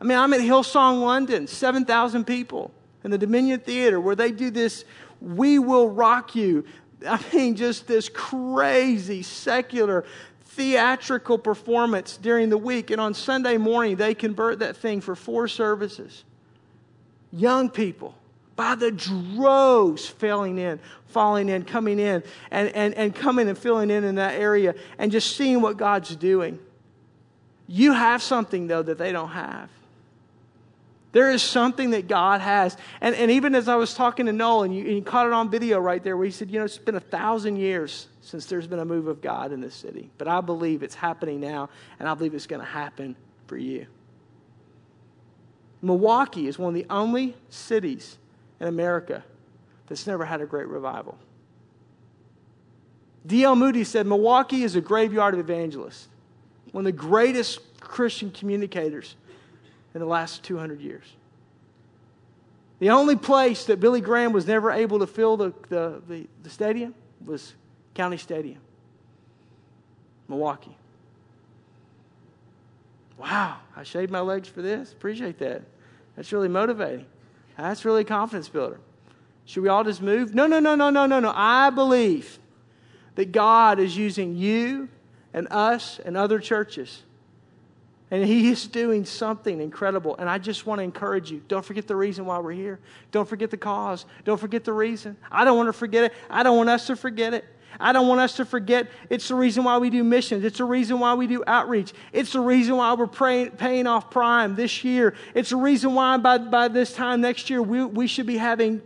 I 0.00 0.04
mean, 0.04 0.18
I'm 0.18 0.32
at 0.32 0.40
Hillsong 0.40 1.00
London, 1.00 1.48
7,000 1.48 2.24
people 2.24 2.70
in 3.04 3.10
the 3.10 3.18
Dominion 3.18 3.60
Theater 3.60 4.00
where 4.00 4.14
they 4.14 4.30
do 4.30 4.50
this 4.50 4.84
we 5.20 5.58
Will 5.58 5.88
Rock 5.88 6.34
You. 6.34 6.64
I 7.06 7.22
mean, 7.32 7.56
just 7.56 7.86
this 7.86 8.08
crazy 8.08 9.22
secular 9.22 10.04
theatrical 10.44 11.38
performance 11.38 12.16
during 12.16 12.48
the 12.48 12.58
week. 12.58 12.90
And 12.90 13.00
on 13.00 13.14
Sunday 13.14 13.56
morning, 13.56 13.96
they 13.96 14.14
convert 14.14 14.58
that 14.58 14.76
thing 14.76 15.00
for 15.00 15.14
four 15.14 15.46
services. 15.46 16.24
Young 17.30 17.70
people, 17.70 18.16
by 18.56 18.74
the 18.74 18.90
droves, 18.90 20.08
falling 20.08 20.58
in, 20.58 20.80
falling 21.06 21.48
in, 21.48 21.64
coming 21.64 22.00
in, 22.00 22.24
and, 22.50 22.68
and, 22.70 22.94
and 22.94 23.14
coming 23.14 23.48
and 23.48 23.56
filling 23.56 23.90
in 23.90 24.02
in 24.02 24.16
that 24.16 24.34
area, 24.34 24.74
and 24.98 25.12
just 25.12 25.36
seeing 25.36 25.60
what 25.60 25.76
God's 25.76 26.16
doing. 26.16 26.58
You 27.68 27.92
have 27.92 28.22
something, 28.22 28.66
though, 28.66 28.82
that 28.82 28.98
they 28.98 29.12
don't 29.12 29.28
have. 29.28 29.70
There 31.12 31.30
is 31.30 31.42
something 31.42 31.90
that 31.90 32.06
God 32.06 32.40
has. 32.40 32.76
And, 33.00 33.14
and 33.14 33.30
even 33.30 33.54
as 33.54 33.66
I 33.66 33.76
was 33.76 33.94
talking 33.94 34.26
to 34.26 34.32
Noel, 34.32 34.64
and 34.64 34.76
you, 34.76 34.84
and 34.84 34.94
you 34.94 35.02
caught 35.02 35.26
it 35.26 35.32
on 35.32 35.50
video 35.50 35.78
right 35.78 36.02
there, 36.02 36.16
where 36.16 36.26
he 36.26 36.32
said, 36.32 36.50
You 36.50 36.58
know, 36.58 36.64
it's 36.64 36.76
been 36.76 36.96
a 36.96 37.00
thousand 37.00 37.56
years 37.56 38.08
since 38.20 38.46
there's 38.46 38.66
been 38.66 38.78
a 38.78 38.84
move 38.84 39.08
of 39.08 39.22
God 39.22 39.52
in 39.52 39.60
this 39.60 39.74
city. 39.74 40.10
But 40.18 40.28
I 40.28 40.40
believe 40.40 40.82
it's 40.82 40.94
happening 40.94 41.40
now, 41.40 41.70
and 41.98 42.08
I 42.08 42.14
believe 42.14 42.34
it's 42.34 42.46
going 42.46 42.60
to 42.60 42.66
happen 42.66 43.16
for 43.46 43.56
you. 43.56 43.86
Milwaukee 45.80 46.46
is 46.46 46.58
one 46.58 46.68
of 46.68 46.74
the 46.74 46.86
only 46.90 47.36
cities 47.48 48.18
in 48.60 48.66
America 48.66 49.24
that's 49.86 50.06
never 50.06 50.24
had 50.24 50.40
a 50.40 50.46
great 50.46 50.68
revival. 50.68 51.16
D.L. 53.26 53.56
Moody 53.56 53.84
said 53.84 54.06
Milwaukee 54.06 54.64
is 54.64 54.76
a 54.76 54.80
graveyard 54.80 55.34
of 55.34 55.40
evangelists, 55.40 56.08
one 56.72 56.82
of 56.82 56.86
the 56.86 56.92
greatest 56.92 57.60
Christian 57.80 58.30
communicators 58.30 59.16
in 59.94 60.00
the 60.00 60.06
last 60.06 60.42
200 60.44 60.80
years. 60.80 61.04
The 62.78 62.90
only 62.90 63.16
place 63.16 63.64
that 63.64 63.80
Billy 63.80 64.00
Graham 64.00 64.32
was 64.32 64.46
never 64.46 64.70
able 64.70 65.00
to 65.00 65.06
fill 65.06 65.36
the, 65.36 65.52
the, 65.68 66.02
the, 66.08 66.26
the 66.42 66.50
stadium 66.50 66.94
was 67.24 67.54
County 67.94 68.16
Stadium, 68.16 68.60
Milwaukee. 70.28 70.76
Wow, 73.18 73.56
I 73.76 73.82
shaved 73.82 74.12
my 74.12 74.20
legs 74.20 74.48
for 74.48 74.62
this. 74.62 74.92
Appreciate 74.92 75.38
that. 75.40 75.62
That's 76.14 76.32
really 76.32 76.48
motivating. 76.48 77.06
That's 77.56 77.84
really 77.84 78.02
a 78.02 78.04
confidence 78.04 78.48
builder. 78.48 78.78
Should 79.44 79.64
we 79.64 79.68
all 79.68 79.82
just 79.82 80.00
move? 80.00 80.34
No, 80.34 80.46
no, 80.46 80.60
no, 80.60 80.76
no, 80.76 80.90
no, 80.90 81.06
no, 81.06 81.18
no. 81.18 81.32
I 81.34 81.70
believe 81.70 82.38
that 83.16 83.32
God 83.32 83.80
is 83.80 83.96
using 83.96 84.36
you 84.36 84.88
and 85.32 85.48
us 85.50 85.98
and 86.04 86.16
other 86.16 86.38
churches 86.38 87.02
and 88.10 88.24
he 88.24 88.50
is 88.50 88.66
doing 88.66 89.04
something 89.04 89.60
incredible. 89.60 90.16
And 90.16 90.28
I 90.28 90.38
just 90.38 90.66
want 90.66 90.78
to 90.78 90.82
encourage 90.82 91.30
you 91.30 91.42
don't 91.48 91.64
forget 91.64 91.86
the 91.86 91.96
reason 91.96 92.24
why 92.26 92.38
we're 92.38 92.52
here. 92.52 92.80
Don't 93.10 93.28
forget 93.28 93.50
the 93.50 93.56
cause. 93.56 94.06
Don't 94.24 94.40
forget 94.40 94.64
the 94.64 94.72
reason. 94.72 95.16
I 95.30 95.44
don't 95.44 95.56
want 95.56 95.68
to 95.68 95.72
forget 95.72 96.04
it. 96.04 96.12
I 96.30 96.42
don't 96.42 96.56
want 96.56 96.70
us 96.70 96.86
to 96.86 96.96
forget 96.96 97.34
it. 97.34 97.44
I 97.80 97.92
don't 97.92 98.08
want 98.08 98.20
us 98.20 98.34
to 98.36 98.44
forget 98.44 98.88
it's 99.08 99.28
the 99.28 99.34
reason 99.34 99.62
why 99.62 99.78
we 99.78 99.90
do 99.90 100.02
missions. 100.02 100.44
It's 100.44 100.58
the 100.58 100.64
reason 100.64 100.98
why 100.98 101.14
we 101.14 101.26
do 101.26 101.44
outreach. 101.46 101.92
It's 102.12 102.32
the 102.32 102.40
reason 102.40 102.76
why 102.76 102.94
we're 102.94 103.06
praying, 103.06 103.52
paying 103.52 103.86
off 103.86 104.10
prime 104.10 104.56
this 104.56 104.82
year. 104.82 105.14
It's 105.34 105.50
the 105.50 105.56
reason 105.56 105.94
why 105.94 106.16
by, 106.16 106.38
by 106.38 106.68
this 106.68 106.92
time 106.92 107.20
next 107.20 107.50
year 107.50 107.62
we, 107.62 107.84
we 107.84 108.06
should 108.06 108.26
be 108.26 108.38
having 108.38 108.82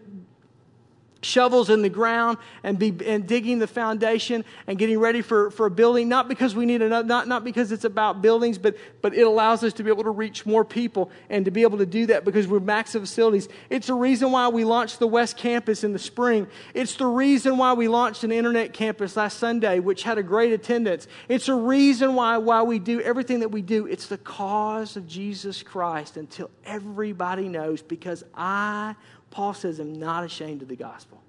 shovels 1.22 1.70
in 1.70 1.82
the 1.82 1.88
ground 1.88 2.37
and 2.62 2.78
be 2.78 2.94
and 3.06 3.26
digging 3.26 3.58
the 3.58 3.66
foundation 3.66 4.44
and 4.66 4.78
getting 4.78 4.98
ready 4.98 5.22
for, 5.22 5.50
for 5.50 5.66
a 5.66 5.70
building 5.70 6.08
not 6.08 6.28
because 6.28 6.54
we 6.54 6.66
need 6.66 6.82
another 6.82 7.06
not, 7.06 7.28
not 7.28 7.44
because 7.44 7.70
it's 7.72 7.85
about 7.85 8.20
buildings 8.20 8.58
but 8.58 8.76
but 9.00 9.14
it 9.14 9.22
allows 9.22 9.62
us 9.62 9.72
to 9.72 9.85
be 9.85 9.90
able 9.90 10.02
to 10.02 10.11
reach 10.11 10.44
more 10.44 10.64
people 10.64 11.11
and 11.30 11.44
to 11.44 11.50
be 11.50 11.62
able 11.62 11.78
to 11.78 11.87
do 11.87 12.06
that 12.06 12.24
because 12.24 12.46
we're 12.46 12.61
massive 12.61 13.02
facilities. 13.02 13.48
It's 13.70 13.87
the 13.87 13.94
reason 13.94 14.32
why 14.32 14.48
we 14.48 14.64
launched 14.64 14.98
the 14.98 15.06
west 15.06 15.37
campus 15.37 15.85
in 15.85 15.92
the 15.92 15.98
spring. 15.98 16.46
It's 16.74 16.96
the 16.96 17.06
reason 17.06 17.56
why 17.56 17.72
we 17.72 17.88
launched 17.88 18.24
an 18.24 18.32
internet 18.32 18.72
campus 18.72 19.16
last 19.16 19.38
sunday 19.38 19.78
which 19.78 20.02
had 20.02 20.18
a 20.18 20.23
great 20.23 20.52
attendance. 20.52 21.06
It's 21.29 21.48
a 21.48 21.54
reason 21.54 22.14
why 22.14 22.38
why 22.38 22.62
we 22.62 22.79
do 22.79 23.00
everything 23.00 23.40
that 23.40 23.50
we 23.50 23.62
do. 23.62 23.87
It's 23.87 24.08
the 24.08 24.18
cause 24.18 24.96
of 24.96 25.06
jesus 25.06 25.62
christ 25.62 26.16
until 26.16 26.50
everybody 26.64 27.48
knows 27.48 27.83
because 27.83 28.25
i 28.35 28.94
Paul 29.33 29.54
says, 29.54 29.80
I'm 29.80 29.98
not 29.98 30.22
ashamed 30.22 30.62
of 30.62 30.68
the 30.68 30.76
gospel, 30.76 31.20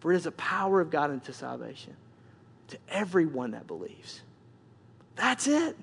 for 0.00 0.12
it 0.12 0.16
is 0.16 0.24
a 0.24 0.32
power 0.32 0.80
of 0.80 0.88
God 0.88 1.10
unto 1.10 1.32
salvation 1.32 1.94
to 2.68 2.78
everyone 2.88 3.50
that 3.50 3.66
believes. 3.66 4.22
That's 5.16 5.46
it. 5.46 5.76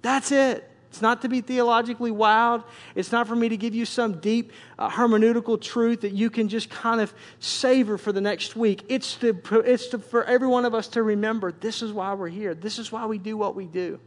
That's 0.00 0.32
it. 0.32 0.70
It's 0.88 1.02
not 1.02 1.22
to 1.22 1.28
be 1.28 1.40
theologically 1.40 2.12
wild. 2.12 2.62
It's 2.94 3.10
not 3.10 3.26
for 3.26 3.34
me 3.34 3.48
to 3.48 3.56
give 3.56 3.74
you 3.74 3.84
some 3.84 4.20
deep 4.20 4.52
uh, 4.78 4.88
hermeneutical 4.88 5.60
truth 5.60 6.02
that 6.02 6.12
you 6.12 6.30
can 6.30 6.48
just 6.48 6.70
kind 6.70 7.00
of 7.00 7.12
savor 7.40 7.98
for 7.98 8.12
the 8.12 8.20
next 8.20 8.54
week. 8.54 8.84
It's, 8.88 9.16
to, 9.16 9.36
it's 9.66 9.88
to, 9.88 9.98
for 9.98 10.22
every 10.22 10.46
one 10.46 10.64
of 10.64 10.72
us 10.72 10.86
to 10.88 11.02
remember 11.02 11.50
this 11.50 11.82
is 11.82 11.92
why 11.92 12.14
we're 12.14 12.28
here. 12.28 12.54
This 12.54 12.78
is 12.78 12.92
why 12.92 13.06
we 13.06 13.18
do 13.18 13.36
what 13.36 13.56
we 13.56 13.66
do. 13.66 13.98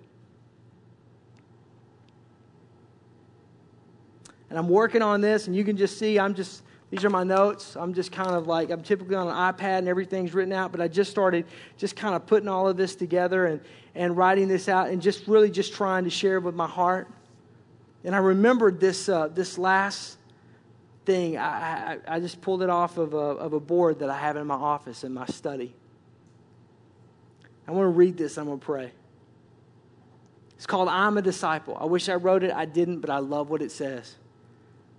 And 4.50 4.58
I'm 4.58 4.70
working 4.70 5.02
on 5.02 5.22
this, 5.22 5.48
and 5.48 5.56
you 5.56 5.64
can 5.64 5.78
just 5.78 5.98
see 5.98 6.18
I'm 6.20 6.34
just, 6.34 6.64
these 6.90 7.04
are 7.04 7.10
my 7.10 7.24
notes. 7.24 7.76
I'm 7.76 7.94
just 7.94 8.12
kind 8.12 8.32
of 8.32 8.48
like, 8.48 8.70
I'm 8.70 8.82
typically 8.82 9.16
on 9.16 9.28
an 9.28 9.34
iPad 9.34 9.80
and 9.80 9.88
everything's 9.88 10.34
written 10.34 10.54
out, 10.54 10.72
but 10.72 10.80
I 10.80 10.88
just 10.88 11.12
started 11.12 11.46
just 11.78 11.96
kind 11.96 12.16
of 12.16 12.26
putting 12.26 12.48
all 12.48 12.68
of 12.68 12.78
this 12.78 12.96
together 12.96 13.46
and, 13.46 13.60
and 13.94 14.16
writing 14.16 14.48
this 14.48 14.70
out 14.70 14.90
and 14.90 15.02
just 15.02 15.28
really 15.28 15.52
just 15.52 15.74
trying 15.74 16.06
to 16.06 16.10
share 16.10 16.40
with 16.40 16.56
my 16.56 16.68
heart. 16.68 17.10
And 18.06 18.16
I 18.16 18.20
remembered 18.20 18.80
this, 18.80 19.10
uh, 19.10 19.28
this 19.28 19.58
last 19.58 20.18
thing. 21.06 21.38
I, 21.38 21.98
I, 22.08 22.16
I, 22.16 22.20
just 22.22 22.40
pulled 22.42 22.62
it 22.62 22.70
off 22.70 22.98
of 22.98 23.14
a, 23.14 23.18
of 23.18 23.54
a 23.54 23.60
board 23.60 24.00
that 24.00 24.10
I 24.10 24.18
have 24.18 24.38
in 24.38 24.48
my 24.48 24.56
office 24.56 25.04
in 25.04 25.14
my 25.14 25.26
study. 25.26 25.74
I 27.68 27.72
want 27.72 27.86
to 27.86 27.90
read 27.90 28.18
this. 28.18 28.38
I'm 28.38 28.46
going 28.46 28.60
to 28.60 28.66
pray. 28.66 28.92
It's 30.56 30.66
called 30.66 30.88
I'm 30.88 31.18
a 31.18 31.22
Disciple. 31.22 31.78
I 31.80 31.86
wish 31.86 32.08
I 32.08 32.16
wrote 32.16 32.44
it. 32.44 32.52
I 32.52 32.66
didn't, 32.66 33.02
but 33.02 33.10
I 33.10 33.20
love 33.20 33.50
what 33.50 33.62
it 33.62 33.72
says. 33.72 34.16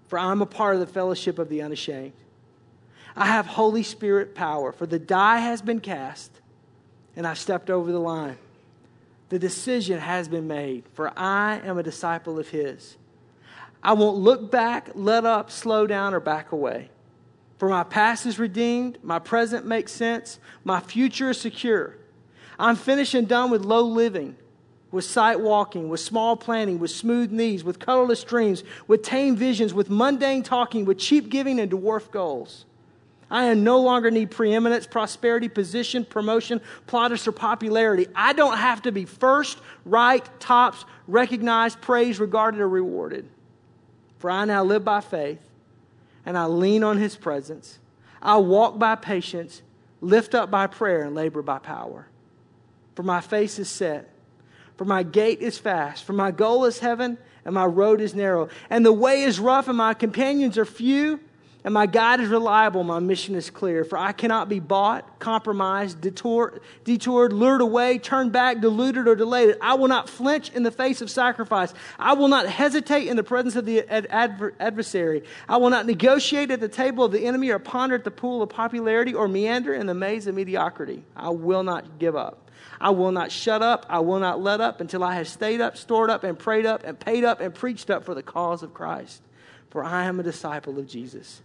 For 0.09 0.19
I'm 0.19 0.43
a 0.43 0.47
part 0.47 0.75
of 0.75 0.81
the 0.81 0.87
fellowship 0.87 1.39
of 1.39 1.49
the 1.49 1.63
unashamed. 1.63 2.15
I 3.15 3.27
have 3.27 3.47
Holy 3.47 3.83
Spirit 3.83 4.35
power, 4.35 4.73
for 4.73 4.87
the 4.87 4.99
die 4.99 5.39
has 5.39 5.63
been 5.63 5.81
cast, 5.81 6.31
and 7.15 7.27
I've 7.27 7.39
stepped 7.39 7.69
over 7.69 7.93
the 7.93 7.99
line. 7.99 8.39
The 9.29 9.39
decision 9.39 9.99
has 9.99 10.29
been 10.29 10.47
made, 10.47 10.85
for 10.95 11.13
I 11.17 11.61
am 11.65 11.79
a 11.79 11.83
disciple 11.83 12.39
of 12.39 12.49
His. 12.49 12.97
I 13.83 13.93
won't 13.93 14.17
look 14.17 14.51
back, 14.51 14.91
let 14.95 15.25
up, 15.25 15.51
slow 15.51 15.87
down, 15.87 16.15
or 16.15 16.21
back 16.21 16.53
away. 16.53 16.91
For 17.59 17.69
my 17.69 17.85
past 17.85 18.25
is 18.25 18.39
redeemed, 18.39 18.99
my 19.03 19.19
present 19.19 19.67
makes 19.67 19.93
sense, 19.93 20.39
my 20.65 20.81
future 20.81 21.31
is 21.31 21.41
secure. 21.41 21.97
I'm 22.59 22.77
finished 22.77 23.15
and 23.15 23.29
done 23.29 23.51
with 23.51 23.65
low 23.65 23.83
living, 23.83 24.37
with 24.91 25.05
sight 25.05 25.41
walking, 25.41 25.89
with 25.89 26.01
small 26.01 26.37
planning, 26.37 26.79
with 26.79 26.91
smooth 26.91 27.31
knees, 27.31 27.63
with 27.63 27.79
colorless 27.79 28.25
dreams, 28.25 28.65
with 28.87 29.03
tame 29.03 29.37
visions, 29.37 29.75
with 29.75 29.91
mundane 29.91 30.43
talking, 30.43 30.85
with 30.85 30.99
cheap 30.99 31.29
giving 31.29 31.61
and 31.61 31.71
dwarf 31.71 32.11
goals. 32.11 32.65
I 33.31 33.53
no 33.53 33.79
longer 33.81 34.11
need 34.11 34.31
preeminence, 34.31 34.87
prosperity, 34.87 35.49
position, 35.49 36.05
promotion, 36.05 36.63
plaudits, 36.87 37.29
or 37.29 37.33
popularity. 37.33 38.07
I 38.15 38.33
don't 38.33 38.57
have 38.57 38.83
to 38.83 38.93
be 38.93 39.05
first, 39.05 39.59
right, 39.85 40.27
tops, 40.41 40.87
recognized, 41.07 41.81
praised, 41.83 42.21
regarded, 42.21 42.61
or 42.61 42.69
rewarded. 42.69 43.29
For 44.19 44.31
I 44.31 44.47
now 44.47 44.65
live 44.65 44.85
by 44.85 45.03
faith, 45.03 45.41
and 46.25 46.39
I 46.39 46.47
lean 46.47 46.83
on 46.83 46.97
his 46.97 47.17
presence. 47.17 47.79
I 48.23 48.39
walk 48.39 48.79
by 48.79 48.95
patience, 48.95 49.61
lift 50.01 50.35
up 50.35 50.51
by 50.51 50.67
prayer, 50.67 51.03
and 51.03 51.15
labor 51.15 51.43
by 51.43 51.59
power. 51.59 52.07
For 52.95 53.03
my 53.03 53.21
face 53.21 53.59
is 53.59 53.69
set, 53.69 54.09
for 54.79 54.87
my 54.87 55.03
gate 55.03 55.41
is 55.41 55.59
fast, 55.59 56.05
for 56.05 56.15
my 56.15 56.31
goal 56.31 56.65
is 56.65 56.79
heaven, 56.79 57.19
and 57.45 57.55
my 57.55 57.67
road 57.67 58.01
is 58.01 58.15
narrow, 58.15 58.49
and 58.71 58.87
the 58.87 58.93
way 58.93 59.25
is 59.25 59.39
rough, 59.39 59.69
and 59.69 59.77
my 59.77 59.93
companions 59.93 60.57
are 60.57 60.65
few. 60.65 61.21
And 61.65 61.75
my 61.75 61.87
guide 61.87 62.21
is 62.21 62.29
reliable, 62.29 62.85
my 62.85 63.01
mission 63.01 63.35
is 63.35 63.51
clear. 63.51 63.85
For 63.85 63.99
I 63.99 64.13
cannot 64.13 64.49
be 64.49 64.61
bought, 64.61 65.19
compromised, 65.19 66.01
detoured, 66.01 66.63
lured 66.87 67.61
away, 67.61 67.99
turned 67.99 68.31
back, 68.31 68.61
deluded, 68.61 69.09
or 69.09 69.17
delayed. 69.17 69.57
I 69.61 69.75
will 69.75 69.89
not 69.89 70.09
flinch 70.09 70.51
in 70.51 70.63
the 70.63 70.71
face 70.71 71.03
of 71.03 71.11
sacrifice. 71.11 71.75
I 71.99 72.15
will 72.15 72.29
not 72.29 72.47
hesitate 72.47 73.09
in 73.09 73.17
the 73.17 73.25
presence 73.25 73.57
of 73.57 73.67
the 73.67 73.87
adversary. 73.91 75.25
I 75.49 75.57
will 75.57 75.71
not 75.71 75.85
negotiate 75.85 76.53
at 76.53 76.61
the 76.61 76.69
table 76.69 77.05
of 77.05 77.11
the 77.11 77.27
enemy 77.27 77.51
or 77.51 77.59
ponder 77.59 77.97
at 77.97 78.05
the 78.05 78.13
pool 78.13 78.41
of 78.41 78.49
popularity 78.51 79.13
or 79.13 79.27
meander 79.27 79.75
in 79.75 79.87
the 79.87 79.95
maze 79.95 80.29
of 80.29 80.37
mediocrity. 80.37 81.03
I 81.17 81.31
will 81.31 81.65
not 81.65 81.99
give 81.99 82.15
up. 82.15 82.48
I 82.81 82.91
will 82.91 83.13
not 83.13 83.33
shut 83.33 83.63
up. 83.63 83.87
I 83.89 84.01
will 84.01 84.21
not 84.21 84.41
let 84.41 84.61
up 84.61 84.81
until 84.81 85.03
I 85.03 85.15
have 85.15 85.29
stayed 85.29 85.61
up, 85.61 85.77
stored 85.77 86.11
up, 86.11 86.25
and 86.25 86.39
prayed 86.39 86.67
up, 86.67 86.85
and 86.85 86.99
paid 86.99 87.25
up, 87.25 87.41
and 87.41 87.55
preached 87.55 87.91
up 87.91 88.05
for 88.05 88.15
the 88.15 88.23
cause 88.23 88.63
of 88.63 88.75
Christ. 88.75 89.23
For 89.71 89.85
I 89.85 90.05
am 90.05 90.21
a 90.21 90.23
disciple 90.23 90.79
of 90.79 90.87
Jesus 90.87 91.43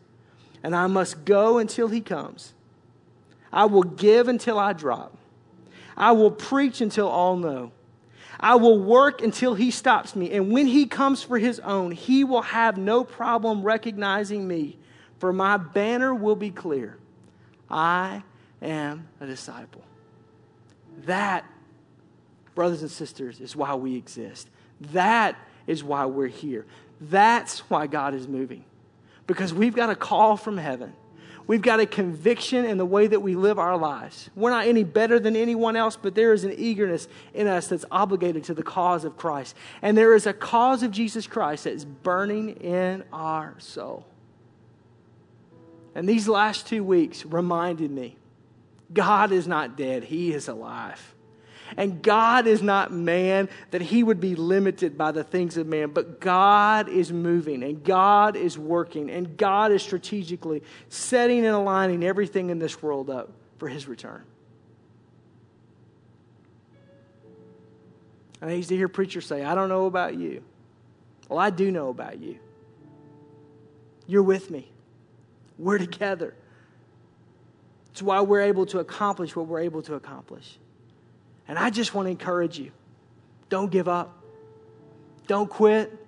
and 0.63 0.73
I 0.73 0.87
must 0.87 1.25
go 1.25 1.57
until 1.57 1.89
he 1.89 1.99
comes. 1.99 2.53
I 3.51 3.65
will 3.65 3.83
give 3.83 4.29
until 4.29 4.57
I 4.57 4.73
drop. 4.73 5.15
I 5.95 6.13
will 6.13 6.31
preach 6.31 6.81
until 6.81 7.07
all 7.07 7.35
know. 7.35 7.71
I 8.39 8.55
will 8.55 8.79
work 8.79 9.21
until 9.21 9.53
he 9.53 9.69
stops 9.69 10.15
me. 10.15 10.31
And 10.31 10.51
when 10.51 10.65
he 10.65 10.87
comes 10.87 11.21
for 11.21 11.37
his 11.37 11.59
own, 11.59 11.91
he 11.91 12.23
will 12.23 12.41
have 12.41 12.77
no 12.77 13.03
problem 13.03 13.61
recognizing 13.61 14.47
me, 14.47 14.77
for 15.19 15.31
my 15.31 15.57
banner 15.57 16.15
will 16.15 16.35
be 16.35 16.49
clear 16.49 16.97
I 17.69 18.23
am 18.61 19.07
a 19.19 19.27
disciple. 19.27 19.83
That, 21.05 21.45
brothers 22.55 22.81
and 22.81 22.91
sisters, 22.91 23.39
is 23.39 23.55
why 23.55 23.75
we 23.75 23.95
exist. 23.95 24.49
That 24.91 25.37
is 25.67 25.83
why 25.83 26.05
we're 26.05 26.27
here. 26.27 26.65
That's 27.01 27.59
why 27.69 27.87
God 27.87 28.13
is 28.13 28.27
moving 28.27 28.63
because 29.27 29.53
we've 29.53 29.75
got 29.75 29.89
a 29.89 29.95
call 29.95 30.37
from 30.37 30.57
heaven. 30.57 30.93
We've 31.45 31.61
got 31.61 31.81
a 31.81 31.85
conviction 31.85 32.63
in 32.63 32.77
the 32.77 32.85
way 32.85 33.07
that 33.07 33.19
we 33.19 33.35
live 33.35 33.59
our 33.59 33.77
lives. 33.77 34.29
We're 34.33 34.51
not 34.51 34.65
any 34.65 34.85
better 34.85 35.19
than 35.19 35.35
anyone 35.35 35.75
else, 35.75 35.97
but 35.97 36.15
there 36.15 36.31
is 36.31 36.45
an 36.45 36.53
eagerness 36.57 37.09
in 37.33 37.47
us 37.47 37.67
that's 37.67 37.83
obligated 37.91 38.45
to 38.45 38.53
the 38.53 38.63
cause 38.63 39.03
of 39.03 39.17
Christ. 39.17 39.55
And 39.81 39.97
there 39.97 40.15
is 40.15 40.25
a 40.25 40.31
cause 40.31 40.83
of 40.83 40.91
Jesus 40.91 41.27
Christ 41.27 41.65
that 41.65 41.73
is 41.73 41.83
burning 41.83 42.51
in 42.61 43.03
our 43.11 43.55
soul. 43.57 44.05
And 45.95 46.07
these 46.07 46.29
last 46.29 46.65
two 46.65 46.83
weeks 46.83 47.25
reminded 47.25 47.91
me 47.91 48.15
God 48.93 49.31
is 49.31 49.47
not 49.47 49.77
dead, 49.77 50.03
He 50.03 50.33
is 50.33 50.47
alive. 50.47 51.13
And 51.77 52.01
God 52.01 52.47
is 52.47 52.61
not 52.61 52.91
man 52.91 53.49
that 53.71 53.81
he 53.81 54.03
would 54.03 54.19
be 54.19 54.35
limited 54.35 54.97
by 54.97 55.11
the 55.11 55.23
things 55.23 55.57
of 55.57 55.67
man, 55.67 55.89
but 55.89 56.19
God 56.19 56.89
is 56.89 57.11
moving 57.11 57.63
and 57.63 57.83
God 57.83 58.35
is 58.35 58.57
working 58.57 59.09
and 59.09 59.37
God 59.37 59.71
is 59.71 59.81
strategically 59.81 60.61
setting 60.89 61.45
and 61.45 61.55
aligning 61.55 62.03
everything 62.03 62.49
in 62.49 62.59
this 62.59 62.81
world 62.81 63.09
up 63.09 63.31
for 63.57 63.67
his 63.67 63.87
return. 63.87 64.23
And 68.41 68.51
I 68.51 68.55
used 68.55 68.69
to 68.69 68.75
hear 68.75 68.89
preachers 68.89 69.25
say, 69.25 69.43
I 69.43 69.55
don't 69.55 69.69
know 69.69 69.85
about 69.85 70.15
you. 70.15 70.43
Well, 71.29 71.39
I 71.39 71.49
do 71.49 71.71
know 71.71 71.89
about 71.89 72.19
you. 72.19 72.37
You're 74.05 74.23
with 74.23 74.51
me. 74.51 74.69
We're 75.57 75.77
together. 75.77 76.35
It's 77.93 78.01
why 78.01 78.21
we're 78.21 78.41
able 78.41 78.65
to 78.67 78.79
accomplish 78.79 79.35
what 79.35 79.45
we're 79.45 79.61
able 79.61 79.83
to 79.83 79.93
accomplish. 79.93 80.57
And 81.47 81.59
I 81.59 81.69
just 81.69 81.93
want 81.93 82.07
to 82.07 82.09
encourage 82.11 82.57
you 82.57 82.71
don't 83.49 83.71
give 83.71 83.87
up, 83.87 84.21
don't 85.27 85.49
quit. 85.49 85.99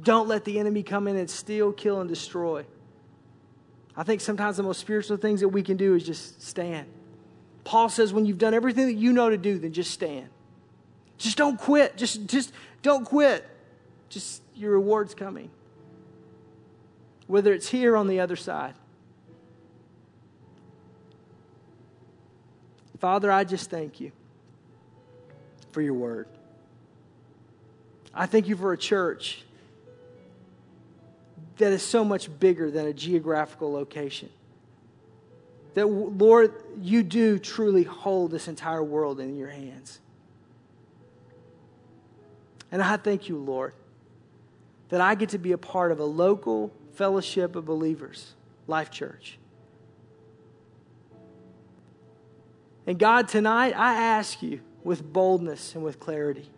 Don't 0.00 0.26
let 0.26 0.44
the 0.44 0.58
enemy 0.58 0.82
come 0.82 1.06
in 1.06 1.16
and 1.16 1.28
steal, 1.28 1.72
kill, 1.72 2.00
and 2.00 2.08
destroy. 2.08 2.64
I 3.96 4.02
think 4.02 4.20
sometimes 4.20 4.56
the 4.56 4.62
most 4.62 4.80
spiritual 4.80 5.16
things 5.16 5.40
that 5.40 5.48
we 5.48 5.62
can 5.62 5.76
do 5.76 5.94
is 5.94 6.04
just 6.04 6.42
stand. 6.42 6.86
Paul 7.64 7.88
says, 7.88 8.12
when 8.12 8.26
you've 8.26 8.38
done 8.38 8.54
everything 8.54 8.86
that 8.86 8.94
you 8.94 9.12
know 9.12 9.30
to 9.30 9.36
do, 9.36 9.58
then 9.58 9.72
just 9.72 9.90
stand. 9.92 10.28
Just 11.18 11.36
don't 11.36 11.58
quit. 11.58 11.96
Just, 11.96 12.26
just 12.26 12.52
don't 12.82 13.04
quit. 13.04 13.46
Just 14.08 14.42
your 14.54 14.72
reward's 14.72 15.14
coming. 15.14 15.50
Whether 17.28 17.52
it's 17.52 17.68
here 17.68 17.96
on 17.96 18.08
the 18.08 18.18
other 18.18 18.36
side. 18.36 18.74
Father, 23.02 23.32
I 23.32 23.42
just 23.42 23.68
thank 23.68 23.98
you 23.98 24.12
for 25.72 25.82
your 25.82 25.94
word. 25.94 26.28
I 28.14 28.26
thank 28.26 28.46
you 28.46 28.56
for 28.56 28.72
a 28.72 28.78
church 28.78 29.42
that 31.56 31.72
is 31.72 31.82
so 31.82 32.04
much 32.04 32.30
bigger 32.38 32.70
than 32.70 32.86
a 32.86 32.92
geographical 32.92 33.72
location. 33.72 34.30
That, 35.74 35.86
Lord, 35.86 36.54
you 36.80 37.02
do 37.02 37.40
truly 37.40 37.82
hold 37.82 38.30
this 38.30 38.46
entire 38.46 38.84
world 38.84 39.18
in 39.18 39.36
your 39.36 39.50
hands. 39.50 39.98
And 42.70 42.80
I 42.80 42.98
thank 42.98 43.28
you, 43.28 43.36
Lord, 43.36 43.74
that 44.90 45.00
I 45.00 45.16
get 45.16 45.30
to 45.30 45.38
be 45.38 45.50
a 45.50 45.58
part 45.58 45.90
of 45.90 45.98
a 45.98 46.04
local 46.04 46.72
fellowship 46.92 47.56
of 47.56 47.64
believers, 47.64 48.34
Life 48.68 48.92
Church. 48.92 49.40
And 52.86 52.98
God, 52.98 53.28
tonight 53.28 53.74
I 53.76 53.94
ask 53.94 54.42
you 54.42 54.60
with 54.82 55.12
boldness 55.12 55.74
and 55.74 55.84
with 55.84 56.00
clarity. 56.00 56.48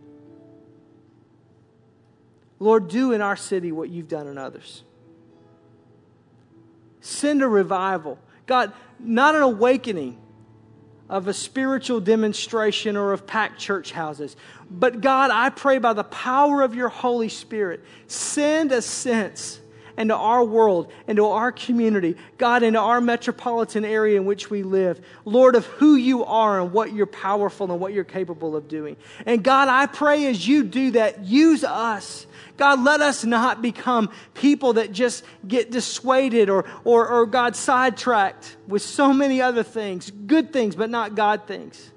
Lord, 2.58 2.88
do 2.88 3.12
in 3.12 3.20
our 3.20 3.36
city 3.36 3.72
what 3.72 3.90
you've 3.90 4.08
done 4.08 4.26
in 4.26 4.38
others. 4.38 4.84
Send 7.00 7.42
a 7.42 7.48
revival. 7.48 8.18
God, 8.46 8.72
not 8.98 9.34
an 9.34 9.42
awakening 9.42 10.18
of 11.08 11.28
a 11.28 11.34
spiritual 11.34 12.00
demonstration 12.00 12.96
or 12.96 13.12
of 13.12 13.26
packed 13.26 13.58
church 13.58 13.92
houses. 13.92 14.36
But 14.70 15.02
God, 15.02 15.30
I 15.30 15.50
pray 15.50 15.78
by 15.78 15.92
the 15.92 16.04
power 16.04 16.62
of 16.62 16.74
your 16.74 16.88
Holy 16.88 17.28
Spirit, 17.28 17.84
send 18.06 18.72
a 18.72 18.80
sense 18.80 19.60
into 19.96 20.14
our 20.14 20.44
world, 20.44 20.92
into 21.06 21.24
our 21.26 21.52
community, 21.52 22.16
God, 22.38 22.62
into 22.62 22.80
our 22.80 23.00
metropolitan 23.00 23.84
area 23.84 24.16
in 24.16 24.26
which 24.26 24.50
we 24.50 24.62
live. 24.62 25.04
Lord, 25.24 25.54
of 25.54 25.66
who 25.66 25.94
you 25.94 26.24
are 26.24 26.60
and 26.60 26.72
what 26.72 26.92
you're 26.92 27.06
powerful 27.06 27.70
and 27.70 27.80
what 27.80 27.92
you're 27.92 28.04
capable 28.04 28.56
of 28.56 28.68
doing. 28.68 28.96
And 29.26 29.42
God, 29.42 29.68
I 29.68 29.86
pray 29.86 30.26
as 30.26 30.46
you 30.46 30.64
do 30.64 30.92
that, 30.92 31.24
use 31.24 31.64
us. 31.64 32.26
God, 32.56 32.82
let 32.84 33.00
us 33.00 33.24
not 33.24 33.62
become 33.62 34.10
people 34.34 34.74
that 34.74 34.92
just 34.92 35.24
get 35.46 35.70
dissuaded 35.70 36.48
or, 36.48 36.64
or, 36.84 37.08
or 37.08 37.26
God 37.26 37.56
sidetracked 37.56 38.56
with 38.68 38.82
so 38.82 39.12
many 39.12 39.40
other 39.40 39.62
things, 39.62 40.10
good 40.10 40.52
things, 40.52 40.76
but 40.76 40.90
not 40.90 41.14
God 41.14 41.46
things. 41.46 41.90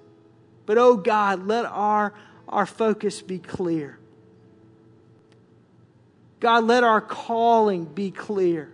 But 0.66 0.78
oh 0.78 0.98
God, 0.98 1.48
let 1.48 1.66
our, 1.66 2.14
our 2.48 2.66
focus 2.66 3.22
be 3.22 3.40
clear. 3.40 4.00
God, 6.40 6.66
let 6.66 6.84
our 6.84 7.02
calling 7.02 7.86
be 7.86 8.12
clear. 8.12 8.72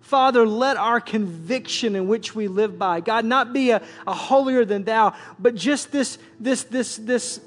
Father, 0.00 0.46
let 0.46 0.76
our 0.76 1.00
conviction 1.00 1.96
in 1.96 2.06
which 2.06 2.34
we 2.34 2.46
live 2.46 2.78
by, 2.78 3.00
God, 3.00 3.24
not 3.24 3.52
be 3.52 3.70
a, 3.70 3.82
a 4.06 4.14
holier 4.14 4.64
than 4.64 4.84
thou, 4.84 5.14
but 5.38 5.56
just 5.56 5.90
this, 5.90 6.18
this, 6.38 6.62
this, 6.64 6.96
this, 6.96 7.40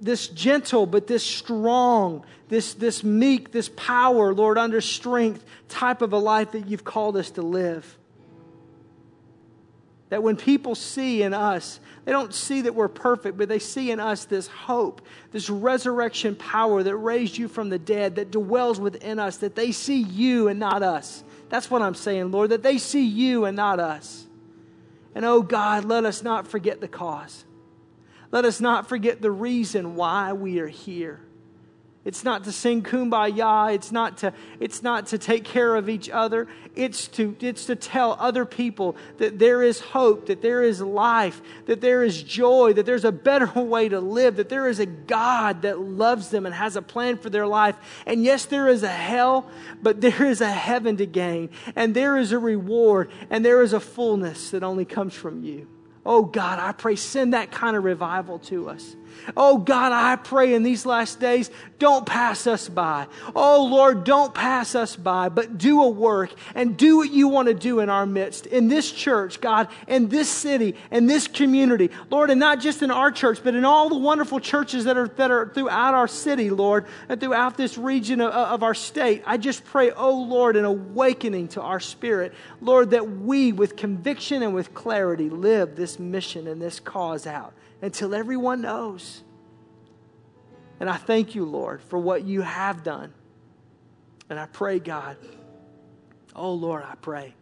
this 0.00 0.28
gentle, 0.28 0.84
but 0.84 1.06
this 1.06 1.24
strong, 1.24 2.26
this, 2.48 2.74
this 2.74 3.02
meek, 3.02 3.52
this 3.52 3.70
power, 3.70 4.34
Lord, 4.34 4.58
under 4.58 4.82
strength 4.82 5.44
type 5.68 6.02
of 6.02 6.12
a 6.12 6.18
life 6.18 6.52
that 6.52 6.68
you've 6.68 6.84
called 6.84 7.16
us 7.16 7.30
to 7.32 7.42
live. 7.42 7.96
That 10.10 10.22
when 10.22 10.36
people 10.36 10.74
see 10.74 11.22
in 11.22 11.32
us, 11.32 11.80
they 12.08 12.12
don't 12.12 12.32
see 12.32 12.62
that 12.62 12.74
we're 12.74 12.88
perfect, 12.88 13.36
but 13.36 13.50
they 13.50 13.58
see 13.58 13.90
in 13.90 14.00
us 14.00 14.24
this 14.24 14.46
hope, 14.46 15.02
this 15.30 15.50
resurrection 15.50 16.36
power 16.36 16.82
that 16.82 16.96
raised 16.96 17.36
you 17.36 17.48
from 17.48 17.68
the 17.68 17.78
dead, 17.78 18.14
that 18.14 18.30
dwells 18.30 18.80
within 18.80 19.18
us, 19.18 19.36
that 19.36 19.54
they 19.54 19.72
see 19.72 20.00
you 20.00 20.48
and 20.48 20.58
not 20.58 20.82
us. 20.82 21.22
That's 21.50 21.70
what 21.70 21.82
I'm 21.82 21.94
saying, 21.94 22.30
Lord, 22.30 22.48
that 22.48 22.62
they 22.62 22.78
see 22.78 23.04
you 23.04 23.44
and 23.44 23.54
not 23.54 23.78
us. 23.78 24.26
And 25.14 25.26
oh 25.26 25.42
God, 25.42 25.84
let 25.84 26.06
us 26.06 26.22
not 26.22 26.48
forget 26.48 26.80
the 26.80 26.88
cause. 26.88 27.44
Let 28.30 28.46
us 28.46 28.58
not 28.58 28.88
forget 28.88 29.20
the 29.20 29.30
reason 29.30 29.94
why 29.94 30.32
we 30.32 30.60
are 30.60 30.66
here. 30.66 31.20
It's 32.08 32.24
not 32.24 32.44
to 32.44 32.52
sing 32.52 32.82
kumbaya. 32.82 33.74
It's 33.74 33.92
not 33.92 34.16
to, 34.18 34.32
it's 34.60 34.82
not 34.82 35.08
to 35.08 35.18
take 35.18 35.44
care 35.44 35.76
of 35.76 35.90
each 35.90 36.08
other. 36.08 36.48
It's 36.74 37.06
to, 37.08 37.36
it's 37.38 37.66
to 37.66 37.76
tell 37.76 38.16
other 38.18 38.46
people 38.46 38.96
that 39.18 39.38
there 39.38 39.62
is 39.62 39.78
hope, 39.80 40.24
that 40.28 40.40
there 40.40 40.62
is 40.62 40.80
life, 40.80 41.42
that 41.66 41.82
there 41.82 42.02
is 42.02 42.22
joy, 42.22 42.72
that 42.72 42.86
there's 42.86 43.04
a 43.04 43.12
better 43.12 43.44
way 43.60 43.90
to 43.90 44.00
live, 44.00 44.36
that 44.36 44.48
there 44.48 44.68
is 44.68 44.80
a 44.80 44.86
God 44.86 45.60
that 45.62 45.80
loves 45.80 46.30
them 46.30 46.46
and 46.46 46.54
has 46.54 46.76
a 46.76 46.82
plan 46.82 47.18
for 47.18 47.28
their 47.28 47.46
life. 47.46 47.76
And 48.06 48.24
yes, 48.24 48.46
there 48.46 48.68
is 48.68 48.82
a 48.82 48.88
hell, 48.88 49.50
but 49.82 50.00
there 50.00 50.24
is 50.24 50.40
a 50.40 50.50
heaven 50.50 50.96
to 50.96 51.04
gain. 51.04 51.50
And 51.76 51.94
there 51.94 52.16
is 52.16 52.32
a 52.32 52.38
reward, 52.38 53.10
and 53.28 53.44
there 53.44 53.60
is 53.60 53.74
a 53.74 53.80
fullness 53.80 54.52
that 54.52 54.62
only 54.62 54.86
comes 54.86 55.12
from 55.12 55.44
you. 55.44 55.68
Oh 56.06 56.22
God, 56.22 56.58
I 56.58 56.72
pray, 56.72 56.96
send 56.96 57.34
that 57.34 57.50
kind 57.50 57.76
of 57.76 57.84
revival 57.84 58.38
to 58.38 58.70
us. 58.70 58.96
Oh 59.36 59.58
God, 59.58 59.92
I 59.92 60.16
pray 60.16 60.54
in 60.54 60.62
these 60.62 60.86
last 60.86 61.20
days, 61.20 61.50
don't 61.78 62.06
pass 62.06 62.46
us 62.46 62.68
by. 62.68 63.06
Oh 63.34 63.64
Lord, 63.64 64.04
don't 64.04 64.34
pass 64.34 64.74
us 64.74 64.96
by, 64.96 65.28
but 65.28 65.58
do 65.58 65.82
a 65.82 65.88
work 65.88 66.32
and 66.54 66.76
do 66.76 66.98
what 66.98 67.12
you 67.12 67.28
want 67.28 67.48
to 67.48 67.54
do 67.54 67.80
in 67.80 67.88
our 67.88 68.06
midst, 68.06 68.46
in 68.46 68.68
this 68.68 68.90
church, 68.90 69.40
God, 69.40 69.68
in 69.86 70.08
this 70.08 70.28
city, 70.28 70.74
in 70.90 71.06
this 71.06 71.28
community, 71.28 71.90
Lord, 72.10 72.30
and 72.30 72.40
not 72.40 72.60
just 72.60 72.82
in 72.82 72.90
our 72.90 73.10
church, 73.10 73.40
but 73.44 73.54
in 73.54 73.64
all 73.64 73.88
the 73.88 73.98
wonderful 73.98 74.40
churches 74.40 74.84
that 74.84 74.96
are, 74.96 75.08
that 75.08 75.30
are 75.30 75.50
throughout 75.54 75.94
our 75.94 76.08
city, 76.08 76.50
Lord, 76.50 76.86
and 77.08 77.20
throughout 77.20 77.56
this 77.56 77.78
region 77.78 78.20
of, 78.20 78.32
of 78.32 78.62
our 78.62 78.74
state. 78.74 79.22
I 79.26 79.36
just 79.36 79.64
pray, 79.64 79.90
oh 79.90 80.22
Lord, 80.22 80.56
an 80.56 80.64
awakening 80.64 81.48
to 81.48 81.62
our 81.62 81.80
spirit, 81.80 82.34
Lord, 82.60 82.90
that 82.90 83.08
we, 83.08 83.52
with 83.52 83.76
conviction 83.76 84.42
and 84.42 84.54
with 84.54 84.74
clarity, 84.74 85.30
live 85.30 85.76
this 85.76 85.98
mission 85.98 86.48
and 86.48 86.60
this 86.60 86.80
cause 86.80 87.26
out 87.26 87.54
until 87.82 88.14
everyone 88.14 88.60
knows. 88.60 89.22
And 90.80 90.88
I 90.88 90.96
thank 90.96 91.34
you, 91.34 91.44
Lord, 91.44 91.82
for 91.82 91.98
what 91.98 92.24
you 92.24 92.42
have 92.42 92.82
done. 92.82 93.12
And 94.30 94.38
I 94.38 94.46
pray, 94.46 94.78
God, 94.78 95.16
oh 96.36 96.52
Lord, 96.52 96.84
I 96.84 96.94
pray 96.96 97.34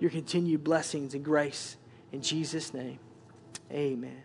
your 0.00 0.10
continued 0.10 0.64
blessings 0.64 1.14
and 1.14 1.24
grace. 1.24 1.76
In 2.10 2.22
Jesus' 2.22 2.74
name, 2.74 2.98
amen. 3.70 4.22